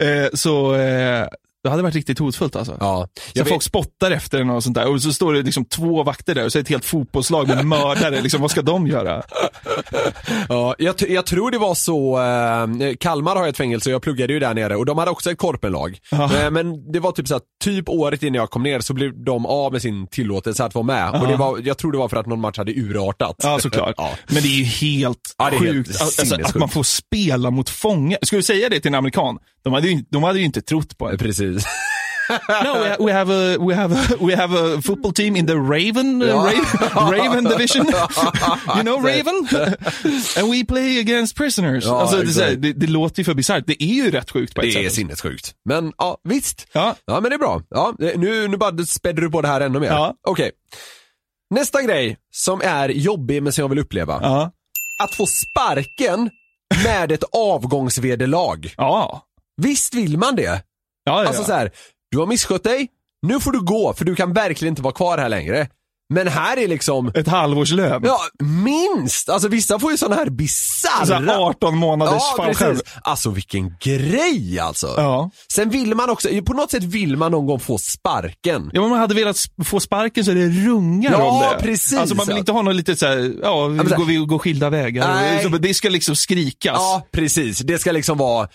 eh, 0.00 0.28
så 0.34 0.74
eh, 0.74 1.26
det 1.68 1.72
hade 1.72 1.82
varit 1.82 1.94
riktigt 1.94 2.18
hotfullt 2.18 2.56
alltså. 2.56 2.76
Ja. 2.80 3.08
Så 3.34 3.40
vet- 3.42 3.48
folk 3.48 3.62
spottar 3.62 4.10
efter 4.10 4.38
en 4.40 4.50
och 4.50 4.62
sånt 4.64 4.74
där. 4.74 4.88
Och 4.88 5.02
så 5.02 5.12
står 5.12 5.32
det 5.32 5.42
liksom 5.42 5.64
två 5.64 6.02
vakter 6.02 6.34
där 6.34 6.44
och 6.44 6.52
så 6.52 6.58
är 6.58 6.62
det 6.62 6.64
ett 6.64 6.68
helt 6.70 6.84
fotbollslag 6.84 7.48
med 7.48 7.66
mördare. 7.66 8.20
liksom, 8.20 8.40
vad 8.40 8.50
ska 8.50 8.62
de 8.62 8.86
göra? 8.86 9.22
Ja, 10.48 10.74
jag, 10.78 10.94
jag 11.08 11.26
tror 11.26 11.50
det 11.50 11.58
var 11.58 11.74
så, 11.74 12.18
eh, 12.18 12.94
Kalmar 13.00 13.36
har 13.36 13.48
ett 13.48 13.56
fängelse 13.56 13.90
och 13.90 13.94
jag 13.94 14.02
pluggade 14.02 14.32
ju 14.32 14.38
där 14.38 14.54
nere 14.54 14.76
och 14.76 14.86
de 14.86 14.98
hade 14.98 15.10
också 15.10 15.30
ett 15.30 15.38
korpenlag. 15.38 15.98
Eh, 16.12 16.50
men 16.50 16.92
det 16.92 17.00
var 17.00 17.12
typ 17.12 17.28
så 17.28 17.34
att 17.36 17.42
typ 17.64 17.88
året 17.88 18.22
innan 18.22 18.34
jag 18.34 18.50
kom 18.50 18.62
ner 18.62 18.80
så 18.80 18.94
blev 18.94 19.24
de 19.24 19.46
av 19.46 19.72
med 19.72 19.82
sin 19.82 20.06
tillåtelse 20.06 20.64
att 20.64 20.74
vara 20.74 20.84
med. 20.84 21.10
Och 21.22 21.28
det 21.28 21.36
var, 21.36 21.58
jag 21.64 21.78
tror 21.78 21.92
det 21.92 21.98
var 21.98 22.08
för 22.08 22.16
att 22.16 22.26
någon 22.26 22.40
match 22.40 22.58
hade 22.58 22.72
urartat. 22.72 23.36
Ja, 23.42 23.58
såklart. 23.62 23.94
ja. 23.96 24.10
Men 24.26 24.42
det 24.42 24.48
är 24.48 24.58
ju 24.58 24.64
helt 24.64 25.18
Ja, 25.38 25.46
är 25.46 25.50
helt 25.50 25.62
sjukt 25.62 26.00
alltså, 26.02 26.34
att 26.34 26.54
man 26.54 26.68
får 26.68 26.82
spela 26.82 27.50
mot 27.50 27.68
fångar. 27.70 28.18
Skulle 28.22 28.38
du 28.38 28.42
säga 28.44 28.68
det 28.68 28.80
till 28.80 28.88
en 28.88 28.94
amerikan? 28.94 29.38
De 29.68 29.74
hade 29.74 29.88
ju, 29.88 30.04
de 30.10 30.22
hade 30.22 30.38
ju 30.38 30.44
inte 30.44 30.62
trott 30.62 30.98
på 30.98 31.10
det. 31.10 31.18
Precis. 31.18 31.64
No, 32.64 32.74
we, 32.74 32.96
we 33.06 33.12
have 33.12 33.30
a 33.30 33.56
we 33.58 33.74
have 33.74 33.92
a 33.96 34.16
we 34.20 34.36
have 34.36 34.52
a 34.52 34.82
football 34.82 35.12
team 35.12 35.36
in 35.36 35.46
the 35.46 35.56
Raven 35.56 36.22
uh. 36.22 36.44
Raven, 36.44 36.64
Raven 37.18 37.44
division. 37.44 37.86
you 38.76 38.82
know. 38.82 39.00
Raven? 39.00 39.48
And 40.36 40.50
we 40.50 40.64
play 40.64 41.00
against 41.00 41.36
prisoners. 41.36 41.84
Ja, 41.84 42.00
alltså, 42.00 42.16
det, 42.42 42.54
det, 42.56 42.72
det 42.72 42.86
låter 42.86 43.20
ju 43.20 43.24
för 43.24 43.34
bisarrt. 43.34 43.64
Det 43.66 43.82
är 43.82 43.94
ju 43.94 44.10
rätt 44.10 44.30
sjukt 44.30 44.54
på 44.54 44.60
ett 44.60 44.74
Det 44.74 44.80
är 44.80 44.84
sätt. 44.84 44.92
sinnessjukt. 44.94 45.54
Men 45.64 45.92
ja, 45.98 46.20
visst. 46.24 46.66
Ja. 46.72 46.96
Ja 47.04 47.20
men 47.20 47.30
det 47.30 47.36
är 47.36 47.38
bra. 47.38 47.62
Ja, 47.70 47.94
nu, 47.98 48.48
nu 48.48 48.56
bara 48.56 48.78
spädde 48.84 49.20
du 49.20 49.30
på 49.30 49.42
det 49.42 49.48
här 49.48 49.60
ännu 49.60 49.80
mer. 49.80 49.88
Ja. 49.88 50.14
Okej. 50.28 50.50
Nästa 51.54 51.82
grej 51.82 52.16
som 52.30 52.60
är 52.64 52.88
jobbig 52.88 53.42
men 53.42 53.52
som 53.52 53.62
jag 53.62 53.68
vill 53.68 53.78
uppleva. 53.78 54.18
Ja. 54.22 54.50
Att 55.04 55.14
få 55.14 55.26
sparken 55.26 56.30
med 56.84 57.12
ett 57.12 57.24
avgångsvederlag. 57.32 58.74
Ja. 58.76 59.22
Visst 59.62 59.94
vill 59.94 60.18
man 60.18 60.36
det? 60.36 60.42
Ja, 60.42 60.60
ja, 61.04 61.26
Alltså 61.26 61.42
ja. 61.42 61.46
så 61.46 61.52
här, 61.52 61.70
du 62.10 62.18
har 62.18 62.26
misskött 62.26 62.64
dig, 62.64 62.88
nu 63.26 63.40
får 63.40 63.52
du 63.52 63.60
gå 63.60 63.94
för 63.94 64.04
du 64.04 64.14
kan 64.16 64.32
verkligen 64.32 64.72
inte 64.72 64.82
vara 64.82 64.94
kvar 64.94 65.18
här 65.18 65.28
längre. 65.28 65.68
Men 66.14 66.28
här 66.28 66.56
är 66.56 66.68
liksom, 66.68 67.10
Ett 67.14 67.28
halvårslön. 67.28 68.02
ja 68.04 68.18
minst, 68.42 69.28
alltså 69.28 69.48
vissa 69.48 69.78
får 69.78 69.90
ju 69.90 69.96
sådana 69.96 70.16
här 70.16 70.24
Så 70.24 70.30
bisarra 70.30 71.18
här 71.18 71.38
18 71.48 71.76
månaders 71.76 72.22
Ja, 72.36 72.44
fallskärm. 72.44 72.80
Alltså 73.02 73.30
vilken 73.30 73.74
grej 73.80 74.58
alltså. 74.60 74.86
Ja. 74.96 75.30
Sen 75.52 75.70
vill 75.70 75.94
man 75.94 76.10
också, 76.10 76.28
på 76.46 76.52
något 76.52 76.70
sätt 76.70 76.82
vill 76.84 77.16
man 77.16 77.32
någon 77.32 77.46
gång 77.46 77.60
få 77.60 77.78
sparken. 77.78 78.70
Ja, 78.72 78.80
men 78.80 78.90
man 78.90 78.98
hade 78.98 79.14
velat 79.14 79.36
få 79.64 79.80
sparken 79.80 80.24
så 80.24 80.30
det 80.30 80.48
rungar 80.48 81.12
Ja, 81.12 81.24
om 81.30 81.40
det. 81.40 81.64
precis. 81.64 81.98
Alltså 81.98 82.14
man 82.14 82.26
vill 82.26 82.36
inte 82.38 82.52
ha 82.52 82.62
något 82.62 82.74
litet 82.74 82.98
såhär, 82.98 83.32
ja, 83.42 83.66
vi 83.66 83.88
så 83.88 83.96
går, 83.96 84.04
vi 84.04 84.16
går 84.16 84.38
skilda 84.38 84.70
vägar. 84.70 85.14
Nej. 85.14 85.42
Så 85.42 85.48
Det 85.48 85.74
ska 85.74 85.88
liksom 85.88 86.16
skrikas. 86.16 86.74
Ja, 86.74 87.06
precis. 87.12 87.58
Det 87.58 87.78
ska 87.78 87.92
liksom 87.92 88.18
vara 88.18 88.48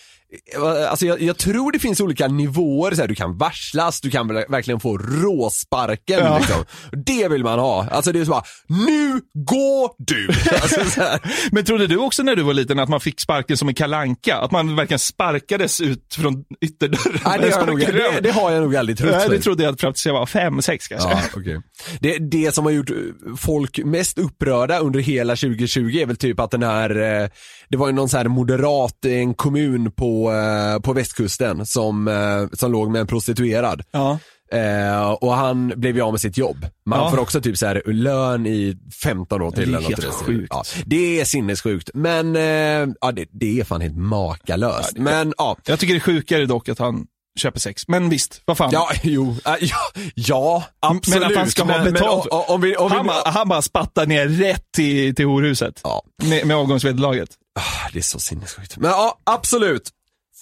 Alltså 0.90 1.06
jag, 1.06 1.22
jag 1.22 1.38
tror 1.38 1.72
det 1.72 1.80
finns 1.80 2.02
olika 2.02 2.28
nivåer, 2.28 2.92
så 2.96 3.02
här, 3.02 3.08
du 3.08 3.16
kan 3.16 3.38
varslas, 3.38 4.02
du 4.02 4.10
kan 4.10 4.28
verkligen 4.28 4.80
få 4.80 4.98
råsparken 4.98 6.20
Ja. 6.20 6.38
liksom. 6.38 6.66
Det 7.06 7.28
vill 7.28 7.44
man 7.44 7.60
ha. 7.60 7.88
Alltså 7.92 8.12
det 8.12 8.20
är 8.20 8.26
så 8.26 8.32
bara, 8.32 8.44
nu 8.68 9.22
går 9.34 9.92
du! 9.98 10.28
Alltså. 10.64 11.20
Men 11.52 11.66
trodde 11.66 11.88
du 11.88 11.98
också 11.98 12.24
när 12.24 12.36
du 12.36 12.44
var 12.44 12.54
liten 12.54 12.80
att 12.80 12.90
man 12.90 13.00
fick 13.00 13.20
sparken 13.22 13.58
som 13.58 13.68
en 13.68 13.74
kalanka? 13.76 14.38
Att 14.38 14.52
man 14.52 14.76
verkligen 14.76 15.00
sparkades 15.00 15.82
ut 15.82 16.16
från 16.16 16.44
ytterdörren? 16.62 17.20
Nej, 17.26 17.40
det, 17.40 17.52
har 17.52 17.60
jag 17.60 17.68
nog, 17.68 17.80
det, 17.80 18.20
det 18.22 18.32
har 18.32 18.52
jag 18.52 18.62
nog 18.64 18.76
aldrig 18.76 18.98
trott. 18.98 19.12
Nej, 19.12 19.30
det 19.30 19.40
trodde 19.40 19.64
jag 19.64 19.80
fram 19.80 19.94
tills 19.94 20.06
jag 20.06 20.14
var 20.14 20.26
fem, 20.26 20.62
sex 20.62 20.88
kanske. 20.88 21.10
Ja, 21.10 21.22
okej. 21.36 21.62
det, 22.00 22.18
det 22.18 22.56
som 22.56 22.66
har 22.66 22.72
gjort 22.72 22.90
eh, 22.90 22.96
folk 23.38 23.80
mest 23.86 24.18
upprörda 24.18 24.80
under 24.80 25.00
hela 25.00 25.36
2020 25.36 25.98
är 26.02 26.06
väl 26.06 26.16
typ 26.18 26.40
att 26.40 26.52
den 26.52 26.64
här, 26.64 27.22
eh, 27.22 27.30
det 27.70 27.78
var 27.78 27.88
ju 27.88 27.94
någon 27.94 28.10
så 28.10 28.18
här 28.18 28.28
moderat, 28.28 29.06
eh, 29.06 29.12
en 29.14 29.34
kommun 29.34 29.92
på, 29.92 30.32
eh, 30.32 30.80
på 30.82 30.94
västkusten 30.94 31.66
som, 31.66 32.08
eh, 32.08 32.58
som 32.58 32.72
låg 32.72 32.92
med 32.92 33.02
en 33.02 33.08
prostituerad. 33.08 33.82
Ja. 33.92 34.20
Eh, 34.52 35.10
och 35.12 35.34
han 35.34 35.74
blev 35.76 35.96
ju 35.96 36.02
av 36.02 36.12
med 36.14 36.22
sitt 36.22 36.38
jobb. 36.38 36.66
Man 36.86 37.00
Ja. 37.00 37.12
får 37.12 37.20
också 37.20 37.42
typ 37.42 37.58
så 37.58 37.66
här 37.66 37.82
lön 37.86 38.46
i 38.48 38.78
15 39.04 39.42
år 39.42 39.52
till. 39.52 39.72
Det 39.72 39.78
är 39.78 39.82
eller 39.82 39.90
något 40.08 40.14
sjukt. 40.16 40.48
Ja, 40.50 40.64
det 40.86 41.20
är 41.20 41.26
sinnessjukt. 41.26 41.90
Men, 41.94 42.36
eh, 42.36 42.94
ja 43.02 43.12
det, 43.14 43.26
det 43.32 43.60
är 43.60 43.64
fan 43.64 43.82
helt 43.82 43.98
makalöst. 43.98 44.98
Men 44.98 45.34
ja, 45.38 45.58
Jag 45.66 45.80
tycker 45.80 45.94
det 45.94 45.98
är 45.98 46.02
sjukare 46.02 46.46
dock 46.46 46.70
att 46.70 46.80
han 46.80 47.06
köper 47.40 47.60
sex. 47.60 47.88
Men 47.88 48.10
visst, 48.10 48.42
vad 48.46 48.58
fan. 48.58 48.70
Ja, 48.74 48.90
jo, 49.04 49.36
äh, 49.46 49.54
ja, 49.62 49.78
ja 50.16 50.64
absolut. 50.80 51.22
Men 51.22 51.32
att 51.32 51.38
han 51.38 51.52
ska 51.52 51.64
ha 51.64 51.68
Men- 51.72 51.84
men 51.84 51.94
betalt. 51.94 52.26
o- 52.32 52.46
om 52.48 52.62
vi, 52.62 52.76
om 52.76 52.90
vi, 52.92 52.98
han, 52.98 53.06
bara, 53.08 53.30
han 53.30 53.50
bara 53.50 53.62
spattar 53.62 54.06
ner 54.06 54.28
rätt 54.28 54.64
till, 54.76 55.16
till 55.16 55.26
horhuset. 55.26 55.82
Ja. 55.84 56.04
Med, 56.24 56.48
med 56.48 56.58
avgångsvederlaget. 56.58 57.30
Ah, 57.60 57.90
Det 57.94 58.00
är 58.00 58.04
så 58.04 58.20
sinnessjukt. 58.20 58.78
Men 58.78 58.92
ja, 58.92 59.18
absolut. 59.24 59.90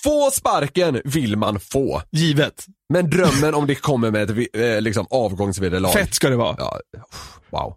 Få 0.04 0.32
sparken 0.32 1.02
vill 1.06 1.38
man 1.38 1.60
få. 1.60 2.02
Givet. 2.12 2.66
Men 2.94 3.10
drömmen 3.10 3.54
om 3.54 3.68
det 3.68 3.76
kommer 3.76 4.12
med 4.12 4.32
ett 4.32 4.48
eh, 4.56 4.82
liksom, 4.82 5.08
avgångsvederlag. 5.10 5.94
Fett 5.94 6.14
ska 6.14 6.30
det 6.30 6.36
vara. 6.36 6.56
Ja, 6.60 6.80
wow. 7.50 7.76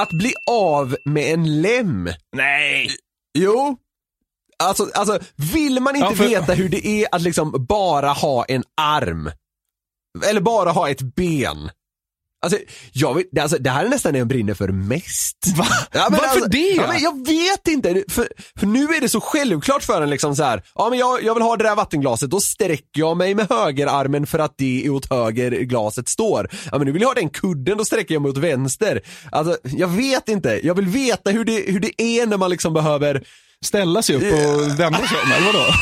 Att 0.00 0.08
bli 0.10 0.32
av 0.50 0.96
med 1.04 1.34
en 1.34 1.62
lem. 1.62 2.10
Nej! 2.36 2.90
Jo. 3.38 3.76
Alltså, 4.60 4.90
alltså 4.94 5.18
vill 5.52 5.80
man 5.80 5.96
inte 5.96 6.08
Ja, 6.10 6.14
för- 6.16 6.28
veta 6.28 6.52
hur 6.52 6.68
det 6.68 6.86
är 6.86 7.06
att 7.12 7.22
liksom 7.22 7.66
bara 7.68 8.12
ha 8.12 8.44
en 8.44 8.62
arm? 8.80 9.30
Eller 10.26 10.40
bara 10.40 10.70
ha 10.70 10.90
ett 10.90 11.02
ben? 11.02 11.70
Alltså, 12.42 12.58
jag 12.92 13.14
vet, 13.14 13.38
alltså, 13.38 13.58
det 13.58 13.70
här 13.70 13.84
är 13.84 13.88
nästan 13.88 14.12
det 14.12 14.18
jag 14.18 14.28
brinner 14.28 14.54
för 14.54 14.68
mest. 14.68 15.36
Va? 15.56 15.66
Ja, 15.92 16.06
men 16.10 16.18
Varför 16.20 16.26
alltså, 16.26 16.48
det? 16.50 16.58
Ja, 16.76 16.86
men 16.88 17.02
jag 17.02 17.26
vet 17.26 17.68
inte, 17.68 18.04
för, 18.08 18.28
för 18.58 18.66
nu 18.66 18.84
är 18.84 19.00
det 19.00 19.08
så 19.08 19.20
självklart 19.20 19.82
för 19.82 20.02
en 20.02 20.10
liksom 20.10 20.36
så 20.36 20.42
här. 20.42 20.62
ja 20.74 20.90
men 20.90 20.98
jag, 20.98 21.22
jag 21.22 21.34
vill 21.34 21.42
ha 21.42 21.56
det 21.56 21.64
där 21.64 21.76
vattenglaset, 21.76 22.30
då 22.30 22.40
sträcker 22.40 23.00
jag 23.00 23.16
mig 23.16 23.34
med 23.34 23.46
högerarmen 23.50 24.26
för 24.26 24.38
att 24.38 24.54
det 24.58 24.86
är 24.86 24.90
åt 24.90 25.10
höger 25.10 25.50
glaset 25.50 26.08
står. 26.08 26.48
Ja 26.72 26.78
men 26.78 26.86
nu 26.86 26.92
vill 26.92 27.02
jag 27.02 27.08
ha 27.08 27.14
den 27.14 27.30
kudden, 27.30 27.78
då 27.78 27.84
sträcker 27.84 28.14
jag 28.14 28.22
mig 28.22 28.30
åt 28.30 28.38
vänster. 28.38 29.00
Alltså, 29.32 29.56
jag 29.62 29.88
vet 29.88 30.28
inte, 30.28 30.60
jag 30.66 30.74
vill 30.74 30.86
veta 30.86 31.30
hur 31.30 31.44
det, 31.44 31.60
hur 31.72 31.80
det 31.80 32.02
är 32.02 32.26
när 32.26 32.36
man 32.36 32.50
liksom 32.50 32.72
behöver 32.74 33.22
Ställa 33.64 34.02
sig 34.02 34.16
upp 34.16 34.22
och 34.22 34.80
vända 34.80 34.98
sig 34.98 35.18
om, 35.24 35.32
eller 35.32 35.46
vadå? 35.52 35.64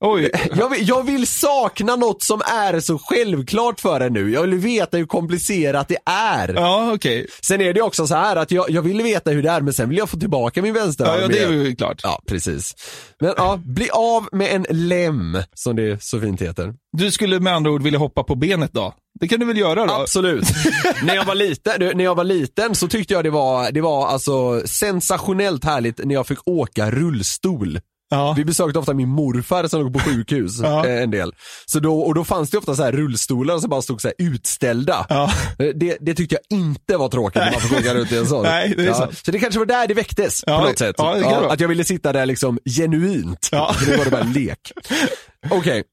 Oj. 0.00 0.30
jag, 0.56 0.68
vill, 0.68 0.88
jag 0.88 1.06
vill 1.06 1.26
sakna 1.26 1.96
något 1.96 2.22
som 2.22 2.40
är 2.40 2.80
så 2.80 2.98
självklart 2.98 3.80
för 3.80 4.00
en 4.00 4.12
nu. 4.12 4.30
Jag 4.30 4.42
vill 4.42 4.54
veta 4.54 4.96
hur 4.96 5.06
komplicerat 5.06 5.88
det 5.88 5.98
är. 6.10 6.54
Ja, 6.54 6.92
okej. 6.94 7.26
Sen 7.42 7.60
är 7.60 7.74
det 7.74 7.82
också 7.82 8.06
så 8.06 8.14
här 8.14 8.36
att 8.36 8.50
jag, 8.50 8.70
jag 8.70 8.82
vill 8.82 9.02
veta 9.02 9.30
hur 9.30 9.42
det 9.42 9.50
är 9.50 9.60
men 9.60 9.72
sen 9.72 9.88
vill 9.88 9.98
jag 9.98 10.08
få 10.08 10.16
tillbaka 10.16 10.62
min 10.62 10.74
vänsterarm. 10.74 11.14
Ja, 11.14 11.22
ja, 11.22 11.28
det 11.28 11.42
är 11.42 11.50
ju 11.50 11.76
klart. 11.76 12.00
Ja, 12.02 12.22
precis. 12.26 12.74
Men 13.20 13.34
ja, 13.36 13.60
bli 13.64 13.90
av 13.90 14.28
med 14.32 14.54
en 14.54 14.66
lem, 14.88 15.38
som 15.54 15.76
det 15.76 16.02
så 16.02 16.20
fint 16.20 16.42
heter. 16.42 16.74
Du 16.96 17.10
skulle 17.10 17.40
med 17.40 17.54
andra 17.54 17.70
ord 17.70 17.82
vilja 17.82 17.98
hoppa 17.98 18.22
på 18.22 18.34
benet 18.34 18.72
då? 18.72 18.94
Det 19.20 19.28
kan 19.28 19.40
du 19.40 19.46
väl 19.46 19.58
göra 19.58 19.86
då? 19.86 19.92
Absolut. 19.92 20.44
när, 21.02 21.14
jag 21.14 21.24
var 21.24 21.34
liten, 21.34 21.96
när 21.96 22.04
jag 22.04 22.14
var 22.14 22.24
liten 22.24 22.74
så 22.74 22.88
tyckte 22.88 23.14
jag 23.14 23.24
det 23.24 23.30
var, 23.30 23.72
det 23.72 23.80
var 23.80 24.06
alltså 24.06 24.62
sensationellt 24.66 25.64
härligt 25.64 26.04
när 26.04 26.14
jag 26.14 26.26
fick 26.26 26.48
åka 26.48 26.90
rullstol. 26.90 27.80
Ja. 28.10 28.34
Vi 28.36 28.44
besökte 28.44 28.78
ofta 28.78 28.94
min 28.94 29.08
morfar 29.08 29.68
som 29.68 29.80
låg 29.82 29.92
på 29.92 29.98
sjukhus 30.00 30.60
Ja. 30.60 30.86
eh, 30.86 31.02
en 31.02 31.10
del. 31.10 31.32
Så 31.66 31.80
då, 31.80 32.00
och 32.00 32.14
då 32.14 32.24
fanns 32.24 32.50
det 32.50 32.58
ofta 32.58 32.74
så 32.76 32.82
här 32.82 32.92
rullstolar 32.92 33.58
som 33.58 33.70
bara 33.70 33.82
stod 33.82 34.00
så 34.00 34.08
här 34.08 34.14
utställda. 34.18 35.06
Ja. 35.08 35.30
Eh, 35.58 35.66
Det, 35.74 35.96
det 36.00 36.14
tyckte 36.14 36.38
jag 36.48 36.58
inte 36.58 36.96
var 36.96 37.08
tråkigt 37.08 37.34
när 37.42 37.52
man 37.52 37.60
fick 37.60 37.78
åka 37.78 37.94
runt 37.94 38.12
i 38.12 38.16
en 38.18 38.26
sån. 38.26 38.42
Nej, 38.42 38.74
det. 38.76 38.94
Så 39.24 39.30
det 39.30 39.38
kanske 39.38 39.58
var 39.58 39.66
där 39.66 39.86
det 39.86 39.94
väcktes 39.94 40.44
på 40.44 40.50
något 40.58 40.78
sätt. 40.78 40.96
att 41.00 41.60
jag 41.60 41.68
ville 41.68 41.84
sitta 41.84 42.12
där 42.12 42.26
liksom 42.26 42.58
genuint. 42.76 43.48
Ja. 43.52 43.74
Det 43.86 43.96
var 43.96 44.10
bara 44.10 44.22
lek. 44.22 44.72
Okej. 45.50 45.84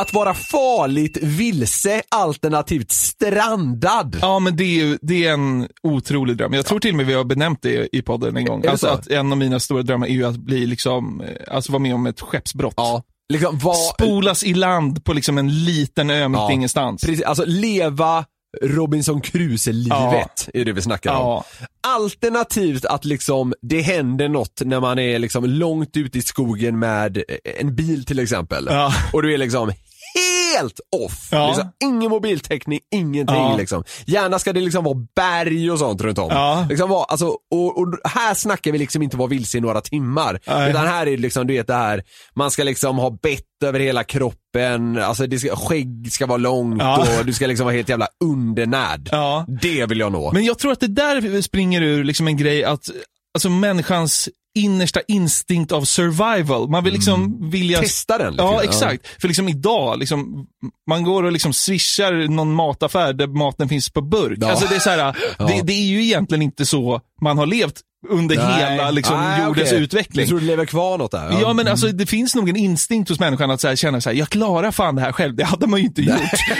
Att 0.00 0.12
vara 0.14 0.34
farligt 0.34 1.18
vilse 1.22 2.02
alternativt 2.08 2.90
strandad. 2.90 4.18
Ja, 4.20 4.38
men 4.38 4.56
det 4.56 4.64
är, 4.64 4.84
ju- 4.84 4.98
det 5.02 5.26
är 5.26 5.32
en 5.32 5.68
otrolig 5.82 6.36
dröm. 6.36 6.52
Jag 6.52 6.66
tror 6.66 6.80
till 6.80 6.90
och 6.90 6.96
med 6.96 7.06
vi 7.06 7.14
har 7.14 7.24
benämnt 7.24 7.62
det 7.62 7.96
i 7.96 8.02
podden 8.02 8.36
en 8.36 8.44
gång. 8.44 8.66
Alltså 8.66 8.86
så? 8.86 8.92
att 8.92 9.06
en 9.08 9.32
av 9.32 9.38
mina 9.38 9.60
stora 9.60 9.82
drömmar 9.82 10.06
är 10.06 10.10
ju 10.12 10.24
att 10.26 10.36
bli 10.36 10.66
liksom, 10.66 11.20
eh, 11.20 11.54
alltså 11.54 11.72
vara 11.72 11.82
med 11.82 11.94
om 11.94 12.06
ett 12.06 12.20
skeppsbrott. 12.20 12.74
Ja. 12.76 13.02
Liksom 13.32 13.58
var, 13.58 13.74
Spolas 13.74 14.44
i 14.44 14.54
land 14.54 15.04
på 15.04 15.12
liksom 15.12 15.38
en 15.38 15.64
liten 15.64 16.10
ö 16.10 16.28
mitt 16.28 16.38
Ja. 16.38 16.52
ingenstans. 16.52 17.02
Precis, 17.02 17.24
alltså 17.24 17.44
leva 17.46 18.24
Robinson 18.62 19.20
Crusoe-livet 19.20 20.48
är 20.54 20.64
det 20.64 20.72
vi 20.72 20.82
snackar 20.82 21.12
om. 21.12 21.16
Ja. 21.16 21.44
Alternativt 21.80 22.84
att 22.84 23.04
liksom 23.04 23.54
det 23.62 23.80
händer 23.80 24.28
något 24.28 24.62
när 24.64 24.80
man 24.80 24.98
är 24.98 25.18
liksom 25.18 25.44
långt 25.44 25.96
ute 25.96 26.18
i 26.18 26.22
skogen 26.22 26.78
med 26.78 27.22
en 27.58 27.74
bil 27.74 28.04
till 28.04 28.18
exempel. 28.18 28.66
Ja. 28.70 28.92
Och 29.12 29.22
du 29.22 29.34
är 29.34 29.38
liksom 29.38 29.72
helt 30.14 30.80
off. 31.04 31.28
Ja. 31.30 31.46
Liksom, 31.46 31.72
ingen 31.84 32.10
mobiltäckning, 32.10 32.80
ingenting 32.94 33.36
Ja. 33.36 33.56
liksom. 33.56 33.84
Gärna 34.06 34.38
ska 34.38 34.52
det 34.52 34.60
liksom 34.60 34.84
vara 34.84 35.06
berg 35.16 35.70
och 35.70 35.78
sånt 35.78 36.00
runt 36.00 36.18
om. 36.18 36.28
Ja. 36.30 36.66
Liksom 36.68 36.90
vara, 36.90 37.04
alltså, 37.04 37.26
och, 37.50 37.78
och 37.78 37.98
här 38.04 38.34
snackar 38.34 38.72
vi 38.72 38.78
liksom 38.78 39.02
inte 39.02 39.16
vara 39.16 39.28
vilse 39.28 39.58
i 39.58 39.60
några 39.60 39.80
timmar. 39.80 40.40
Nej. 40.46 40.70
Utan 40.70 40.86
här 40.86 41.06
är 41.06 41.16
liksom, 41.16 41.46
du 41.46 41.54
vet 41.54 41.66
det 41.66 41.74
här, 41.74 42.02
man 42.34 42.50
ska 42.50 42.62
liksom 42.64 42.98
ha 42.98 43.10
bett 43.10 43.42
över 43.64 43.80
hela 43.80 44.04
kroppen, 44.04 44.98
alltså 44.98 45.26
det 45.26 45.38
ska, 45.38 45.56
skägg 45.56 46.08
ska 46.12 46.26
vara 46.26 46.38
långt 46.38 46.82
Ja. 46.82 47.06
och 47.18 47.26
du 47.26 47.32
ska 47.32 47.46
liksom 47.46 47.64
vara 47.64 47.76
helt 47.76 47.88
jävla 47.88 48.08
undernärd. 48.24 49.08
Ja. 49.12 49.46
Det 49.62 49.86
vill 49.86 49.98
jag 50.00 50.12
nå. 50.12 50.32
Men 50.32 50.44
jag 50.44 50.58
tror 50.58 50.72
att 50.72 50.80
det 50.80 50.86
där 50.88 51.42
springer 51.42 51.82
ur 51.82 52.04
liksom 52.04 52.28
en 52.28 52.36
grej 52.36 52.64
att, 52.64 52.90
alltså 53.34 53.50
människans 53.50 54.28
innersta 54.54 55.00
instinkt 55.08 55.72
av 55.72 55.84
survival. 55.84 56.68
Man 56.68 56.84
vill 56.84 56.92
liksom 56.92 57.50
vilja... 57.50 57.80
Testa 57.80 58.18
den 58.18 58.32
lite 58.32 58.44
Ja, 58.44 58.62
exakt. 58.62 59.06
För 59.20 59.28
liksom 59.28 59.48
idag, 59.48 59.98
liksom, 59.98 60.46
man 60.88 61.04
går 61.04 61.22
och 61.22 61.32
liksom 61.32 61.52
swishar 61.52 62.28
någon 62.28 62.54
mataffär 62.54 63.12
där 63.12 63.26
maten 63.26 63.68
finns 63.68 63.90
på 63.90 64.00
burk. 64.00 64.38
Ja. 64.40 64.50
Alltså 64.50 64.66
det 64.68 64.74
är 64.76 64.80
så 64.80 64.90
här, 64.90 64.98
Ja. 65.38 65.44
det, 65.46 65.62
det 65.62 65.72
är 65.72 65.86
ju 65.86 66.02
egentligen 66.04 66.42
inte 66.42 66.66
så 66.66 67.00
man 67.20 67.38
har 67.38 67.46
levt 67.46 67.80
under 68.08 68.36
hela 68.58 68.90
liksom, 68.90 69.20
Nej, 69.20 69.42
jordens 69.46 69.68
okej. 69.72 69.82
utveckling. 69.82 70.20
Jag 70.20 70.28
tror 70.28 70.40
det 70.40 70.46
lever 70.46 70.64
kvar 70.64 70.98
något 70.98 71.10
där. 71.10 71.38
Ja, 71.40 71.52
men 71.52 71.68
alltså 71.68 71.86
det 71.86 72.06
finns 72.06 72.34
nog 72.34 72.48
en 72.48 72.56
instinkt 72.56 73.08
hos 73.08 73.20
människan 73.20 73.50
att 73.50 73.60
så 73.60 73.68
här, 73.68 73.76
känna 73.76 74.00
så 74.00 74.10
här, 74.10 74.16
jag 74.16 74.28
klarar 74.28 74.70
fan 74.70 74.94
det 74.94 75.00
här 75.02 75.12
själv. 75.12 75.34
Det 75.36 75.44
hade 75.44 75.66
man 75.66 75.80
ju 75.80 75.86
inte 75.86 76.02
gjort. 76.02 76.16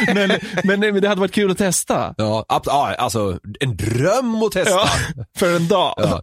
Men, 0.14 0.32
men, 0.64 0.80
men 0.80 1.00
det 1.00 1.08
hade 1.08 1.20
varit 1.20 1.32
kul 1.32 1.50
att 1.50 1.58
testa. 1.58 2.14
Ja, 2.16 2.44
ab- 2.48 2.62
ja, 2.66 2.94
alltså 2.98 3.38
en 3.60 3.76
dröm 3.76 4.42
att 4.42 4.52
testa. 4.52 4.70
Ja, 4.70 4.88
för 5.38 5.56
en 5.56 5.68
dag. 5.68 5.94
Ja. 5.96 6.20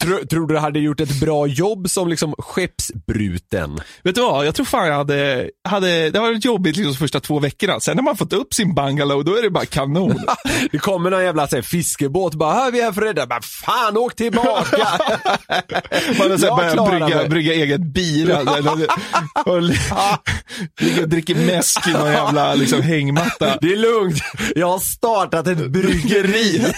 Tror, 0.00 0.18
tror 0.26 0.46
du 0.46 0.54
du 0.54 0.60
hade 0.60 0.78
gjort 0.78 1.00
ett 1.00 1.20
bra 1.20 1.46
jobb 1.46 1.90
som 1.90 2.08
liksom 2.08 2.34
skeppsbruten? 2.38 3.80
Vet 4.04 4.14
du 4.14 4.20
vad, 4.20 4.46
jag 4.46 4.54
tror 4.54 4.66
fan 4.66 4.86
jag 4.86 4.94
hade, 4.94 5.50
hade 5.68 6.10
det 6.10 6.18
har 6.18 6.26
varit 6.26 6.44
jobbigt 6.44 6.76
liksom 6.76 6.92
de 6.92 6.98
första 6.98 7.20
två 7.20 7.38
veckorna. 7.38 7.80
Sen 7.80 7.96
när 7.96 8.02
man 8.02 8.16
fått 8.16 8.32
upp 8.32 8.54
sin 8.54 8.74
bungalow, 8.74 9.24
då 9.24 9.36
är 9.36 9.42
det 9.42 9.50
bara 9.50 9.66
kanon. 9.66 10.20
Det 10.72 10.78
kommer 10.78 11.10
någon 11.10 11.22
jävla 11.24 11.46
här, 11.52 11.62
fiskebåt 11.62 12.34
bara, 12.34 12.52
här 12.54 12.70
vi 12.70 12.80
är 12.80 12.92
för 12.92 13.00
rädda. 13.00 13.26
Men 13.26 13.42
fan 13.42 13.96
åk 13.96 14.16
tillbaka! 14.16 14.49
Man 16.18 16.30
har 16.30 16.38
så 16.38 16.56
börjat 16.56 16.88
brygga, 16.88 17.28
brygga 17.28 17.52
eget 17.54 17.80
bira. 17.80 18.40
och 19.44 19.62
li- 19.62 19.78
Ligger 20.80 21.02
och 21.02 21.08
dricker 21.08 21.34
mäsk 21.34 21.86
i 21.88 21.92
någon 21.92 22.12
jävla 22.12 22.54
liksom, 22.54 22.82
hängmatta. 22.82 23.56
Det 23.60 23.72
är 23.72 23.76
lugnt, 23.76 24.22
jag 24.54 24.66
har 24.66 24.78
startat 24.78 25.46
ett 25.46 25.70
bryggeri. 25.70 26.72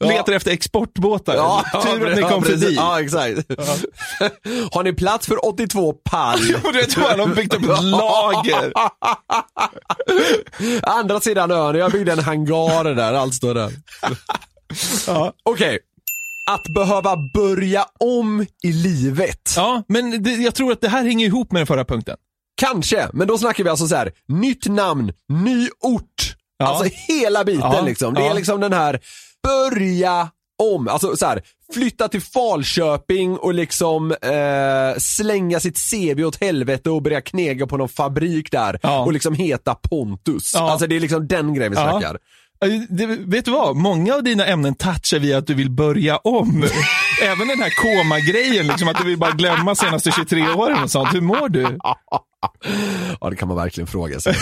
Letar 0.04 0.32
efter 0.32 0.50
exportbåtar. 0.50 1.34
Tur 1.82 2.08
att 2.10 2.14
ni 2.16 2.20
ja, 2.20 2.28
kom 2.28 2.42
förbi. 2.42 2.74
Ja, 2.74 3.00
exakt. 3.00 3.38
Har 4.72 4.82
ni 4.82 4.92
plats 4.92 5.26
för 5.26 5.46
82 5.46 5.92
pall? 5.92 6.40
Och 6.64 6.72
du 6.72 6.78
vet, 6.78 6.96
man 6.96 7.20
har 7.20 7.26
byggt 7.26 7.54
upp 7.54 7.62
ett 7.62 7.82
lager. 7.84 8.72
Andra 10.82 11.20
sidan 11.20 11.50
ön, 11.50 11.76
jag 11.76 11.92
byggde 11.92 12.12
en 12.12 12.18
hangar 12.18 12.94
där, 12.94 13.12
allt 13.12 13.34
står 13.34 13.54
där. 13.54 13.72
Ja. 15.06 15.32
Okej. 15.42 15.78
Att 16.50 16.68
behöva 16.74 17.16
börja 17.34 17.86
om 18.00 18.46
i 18.62 18.72
livet. 18.72 19.52
Ja, 19.56 19.82
men 19.88 20.22
det, 20.22 20.30
jag 20.30 20.54
tror 20.54 20.72
att 20.72 20.80
det 20.80 20.88
här 20.88 21.04
hänger 21.04 21.26
ihop 21.26 21.52
med 21.52 21.60
den 21.60 21.66
förra 21.66 21.84
punkten. 21.84 22.16
Kanske, 22.60 23.08
men 23.12 23.28
då 23.28 23.38
snackar 23.38 23.64
vi 23.64 23.70
alltså 23.70 23.86
så 23.88 23.96
här: 23.96 24.12
nytt 24.28 24.66
namn, 24.66 25.12
ny 25.28 25.68
ort. 25.80 26.36
Ja. 26.58 26.66
Alltså 26.66 26.96
hela 27.08 27.44
biten 27.44 27.60
Ja, 27.72 27.82
liksom. 27.82 28.14
Det 28.14 28.20
är 28.20 28.26
ja. 28.26 28.32
liksom 28.32 28.60
den 28.60 28.72
här, 28.72 29.00
börja 29.42 30.28
om. 30.62 30.88
Alltså 30.88 31.16
så 31.16 31.26
här, 31.26 31.42
flytta 31.74 32.08
till 32.08 32.22
Falköping 32.22 33.36
och 33.36 33.54
liksom 33.54 34.10
eh, 34.12 34.98
slänga 34.98 35.60
sitt 35.60 35.78
CV 35.90 36.24
åt 36.24 36.40
helvete 36.40 36.90
och 36.90 37.02
börja 37.02 37.20
knega 37.20 37.66
på 37.66 37.76
någon 37.76 37.88
fabrik 37.88 38.52
där 38.52 38.78
Ja. 38.82 39.04
och 39.04 39.12
liksom 39.12 39.34
heta 39.34 39.74
Pontus. 39.74 40.52
Ja. 40.54 40.70
Alltså 40.70 40.86
det 40.86 40.96
är 40.96 41.00
liksom 41.00 41.28
den 41.28 41.54
grejen 41.54 41.72
vi 41.72 41.78
Ja. 41.78 41.90
snackar. 41.90 42.14
Eh, 42.14 42.20
Det, 42.88 43.06
vet 43.06 43.44
du 43.44 43.50
vad? 43.50 43.76
Många 43.76 44.14
av 44.14 44.22
dina 44.22 44.46
ämnen 44.46 44.74
touchar 44.74 45.18
via 45.18 45.38
att 45.38 45.46
du 45.46 45.54
vill 45.54 45.70
börja 45.70 46.16
om. 46.16 46.64
Även 47.22 47.48
den 47.48 47.58
här 47.58 47.70
koma-grejen, 47.82 48.66
liksom, 48.66 48.88
att 48.88 48.98
du 48.98 49.04
vill 49.04 49.18
bara 49.18 49.30
glömma 49.30 49.74
senaste 49.74 50.10
23 50.10 50.48
åren 50.48 50.82
och 50.82 50.90
sånt. 50.90 51.14
Hur 51.14 51.20
mår 51.20 51.48
du? 51.48 51.78
Ja 53.20 53.30
det 53.30 53.36
kan 53.36 53.48
man 53.48 53.56
verkligen 53.56 53.86
fråga 53.86 54.20
sig. 54.20 54.34